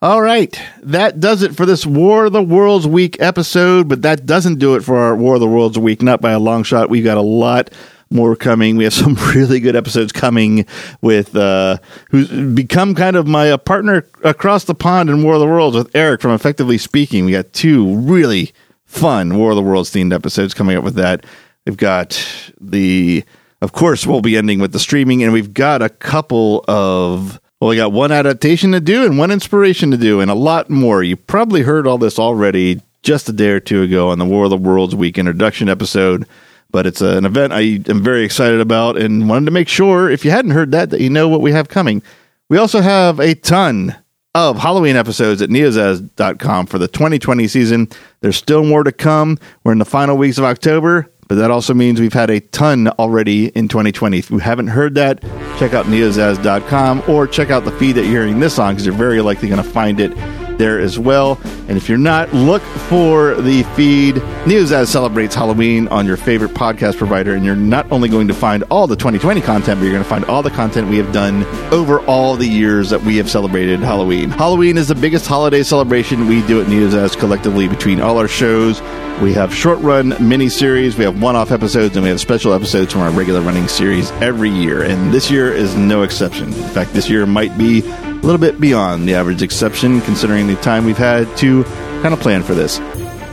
All 0.02 0.20
right, 0.20 0.60
that 0.82 1.20
does 1.20 1.42
it 1.42 1.56
for 1.56 1.64
this 1.64 1.86
War 1.86 2.26
of 2.26 2.34
the 2.34 2.42
Worlds 2.42 2.86
Week 2.86 3.16
episode, 3.18 3.88
but 3.88 4.02
that 4.02 4.26
doesn't 4.26 4.58
do 4.58 4.74
it 4.74 4.84
for 4.84 4.98
our 4.98 5.16
War 5.16 5.36
of 5.36 5.40
the 5.40 5.48
Worlds 5.48 5.78
Week, 5.78 6.02
not 6.02 6.20
by 6.20 6.32
a 6.32 6.38
long 6.38 6.64
shot. 6.64 6.90
We've 6.90 7.02
got 7.02 7.16
a 7.16 7.22
lot 7.22 7.72
more 8.14 8.36
coming. 8.36 8.76
We 8.76 8.84
have 8.84 8.94
some 8.94 9.14
really 9.34 9.60
good 9.60 9.76
episodes 9.76 10.12
coming 10.12 10.66
with 11.02 11.36
uh, 11.36 11.78
who's 12.10 12.28
become 12.54 12.94
kind 12.94 13.16
of 13.16 13.26
my 13.26 13.50
uh, 13.50 13.58
partner 13.58 14.06
across 14.22 14.64
the 14.64 14.74
pond 14.74 15.10
in 15.10 15.22
War 15.22 15.34
of 15.34 15.40
the 15.40 15.46
Worlds 15.46 15.76
with 15.76 15.94
Eric 15.94 16.20
from 16.20 16.30
Effectively 16.30 16.78
Speaking. 16.78 17.24
We 17.24 17.32
got 17.32 17.52
two 17.52 17.96
really 17.96 18.52
fun 18.86 19.36
War 19.36 19.50
of 19.50 19.56
the 19.56 19.62
Worlds 19.62 19.90
themed 19.90 20.14
episodes 20.14 20.54
coming 20.54 20.76
up 20.76 20.84
with 20.84 20.94
that. 20.94 21.26
We've 21.66 21.76
got 21.76 22.22
the, 22.60 23.24
of 23.60 23.72
course, 23.72 24.06
we'll 24.06 24.20
be 24.20 24.36
ending 24.36 24.60
with 24.60 24.72
the 24.72 24.78
streaming, 24.78 25.22
and 25.22 25.32
we've 25.32 25.52
got 25.52 25.82
a 25.82 25.88
couple 25.88 26.64
of. 26.68 27.40
Well, 27.60 27.70
we 27.70 27.76
got 27.76 27.92
one 27.92 28.12
adaptation 28.12 28.72
to 28.72 28.80
do 28.80 29.06
and 29.06 29.16
one 29.16 29.30
inspiration 29.30 29.90
to 29.90 29.96
do, 29.96 30.20
and 30.20 30.30
a 30.30 30.34
lot 30.34 30.68
more. 30.68 31.02
You 31.02 31.16
probably 31.16 31.62
heard 31.62 31.86
all 31.86 31.96
this 31.96 32.18
already 32.18 32.82
just 33.02 33.28
a 33.28 33.32
day 33.32 33.50
or 33.50 33.60
two 33.60 33.82
ago 33.82 34.10
on 34.10 34.18
the 34.18 34.24
War 34.26 34.44
of 34.44 34.50
the 34.50 34.56
Worlds 34.56 34.94
Week 34.94 35.16
introduction 35.16 35.68
episode 35.68 36.26
but 36.74 36.88
it's 36.88 37.00
an 37.00 37.24
event 37.24 37.52
I 37.52 37.78
am 37.88 38.02
very 38.02 38.24
excited 38.24 38.60
about 38.60 38.96
and 38.96 39.28
wanted 39.28 39.44
to 39.44 39.52
make 39.52 39.68
sure 39.68 40.10
if 40.10 40.24
you 40.24 40.32
hadn't 40.32 40.50
heard 40.50 40.72
that 40.72 40.90
that 40.90 41.00
you 41.00 41.08
know 41.08 41.28
what 41.28 41.40
we 41.40 41.52
have 41.52 41.68
coming. 41.68 42.02
We 42.48 42.58
also 42.58 42.80
have 42.80 43.20
a 43.20 43.36
ton 43.36 43.94
of 44.34 44.58
Halloween 44.58 44.96
episodes 44.96 45.40
at 45.40 45.50
neozaz.com 45.50 46.66
for 46.66 46.78
the 46.78 46.88
2020 46.88 47.46
season. 47.46 47.88
There's 48.22 48.36
still 48.36 48.64
more 48.64 48.82
to 48.82 48.90
come. 48.90 49.38
We're 49.62 49.70
in 49.70 49.78
the 49.78 49.84
final 49.84 50.16
weeks 50.16 50.36
of 50.36 50.42
October, 50.42 51.08
but 51.28 51.36
that 51.36 51.52
also 51.52 51.74
means 51.74 52.00
we've 52.00 52.12
had 52.12 52.28
a 52.28 52.40
ton 52.40 52.88
already 52.88 53.50
in 53.50 53.68
2020. 53.68 54.18
If 54.18 54.30
you 54.30 54.38
haven't 54.38 54.66
heard 54.66 54.96
that, 54.96 55.22
check 55.60 55.74
out 55.74 55.86
neozaz.com 55.86 57.04
or 57.06 57.28
check 57.28 57.50
out 57.50 57.64
the 57.64 57.70
feed 57.78 57.92
that 57.92 58.02
you're 58.02 58.24
hearing 58.24 58.40
this 58.40 58.58
on 58.58 58.74
because 58.74 58.84
you're 58.84 58.96
very 58.96 59.20
likely 59.20 59.46
going 59.46 59.62
to 59.62 59.70
find 59.70 60.00
it 60.00 60.12
there 60.58 60.80
as 60.80 60.98
well. 60.98 61.40
And 61.68 61.76
if 61.76 61.88
you're 61.88 61.98
not, 61.98 62.32
look 62.32 62.62
for 62.62 63.34
the 63.36 63.62
feed. 63.74 64.16
News 64.46 64.72
As 64.72 64.90
celebrates 64.90 65.34
Halloween 65.34 65.88
on 65.88 66.06
your 66.06 66.16
favorite 66.16 66.52
podcast 66.52 66.98
provider, 66.98 67.34
and 67.34 67.44
you're 67.44 67.56
not 67.56 67.90
only 67.90 68.08
going 68.08 68.28
to 68.28 68.34
find 68.34 68.62
all 68.70 68.86
the 68.86 68.96
2020 68.96 69.40
content, 69.40 69.80
but 69.80 69.84
you're 69.84 69.92
going 69.92 70.02
to 70.04 70.08
find 70.08 70.24
all 70.26 70.42
the 70.42 70.50
content 70.50 70.88
we 70.88 70.98
have 70.98 71.12
done 71.12 71.44
over 71.72 72.00
all 72.00 72.36
the 72.36 72.46
years 72.46 72.90
that 72.90 73.02
we 73.02 73.16
have 73.16 73.30
celebrated 73.30 73.80
Halloween. 73.80 74.30
Halloween 74.30 74.76
is 74.76 74.88
the 74.88 74.94
biggest 74.94 75.26
holiday 75.26 75.62
celebration 75.62 76.26
we 76.28 76.46
do 76.46 76.60
at 76.60 76.68
News 76.68 76.94
As 76.94 77.16
collectively 77.16 77.68
between 77.68 78.00
all 78.00 78.18
our 78.18 78.28
shows. 78.28 78.80
We 79.22 79.32
have 79.34 79.54
short 79.54 79.78
run 79.78 80.14
mini 80.20 80.48
series, 80.48 80.96
we 80.98 81.04
have 81.04 81.22
one 81.22 81.36
off 81.36 81.52
episodes, 81.52 81.96
and 81.96 82.02
we 82.02 82.10
have 82.10 82.20
special 82.20 82.52
episodes 82.52 82.92
from 82.92 83.02
our 83.02 83.12
regular 83.12 83.40
running 83.40 83.68
series 83.68 84.10
every 84.12 84.50
year. 84.50 84.82
And 84.82 85.14
this 85.14 85.30
year 85.30 85.52
is 85.52 85.76
no 85.76 86.02
exception. 86.02 86.48
In 86.48 86.68
fact, 86.70 86.92
this 86.94 87.08
year 87.08 87.24
might 87.24 87.56
be 87.56 87.82
a 88.22 88.26
little 88.26 88.38
bit 88.38 88.60
beyond 88.60 89.08
the 89.08 89.14
average 89.14 89.42
exception, 89.42 90.00
considering 90.02 90.46
the 90.46 90.56
time 90.56 90.84
we've 90.84 90.96
had 90.96 91.24
to 91.38 91.64
kind 92.02 92.14
of 92.14 92.20
plan 92.20 92.42
for 92.42 92.54
this. 92.54 92.80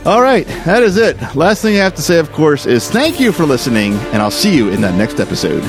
All 0.04 0.20
right, 0.20 0.46
that 0.64 0.82
is 0.82 0.96
it. 0.96 1.16
Last 1.36 1.62
thing 1.62 1.76
I 1.76 1.84
have 1.84 1.94
to 1.94 2.02
say, 2.02 2.18
of 2.18 2.32
course, 2.32 2.66
is 2.66 2.90
thank 2.90 3.20
you 3.20 3.30
for 3.32 3.46
listening, 3.46 3.94
and 4.12 4.16
I'll 4.16 4.30
see 4.30 4.56
you 4.56 4.68
in 4.68 4.80
that 4.80 4.94
next 4.96 5.20
episode. 5.20 5.62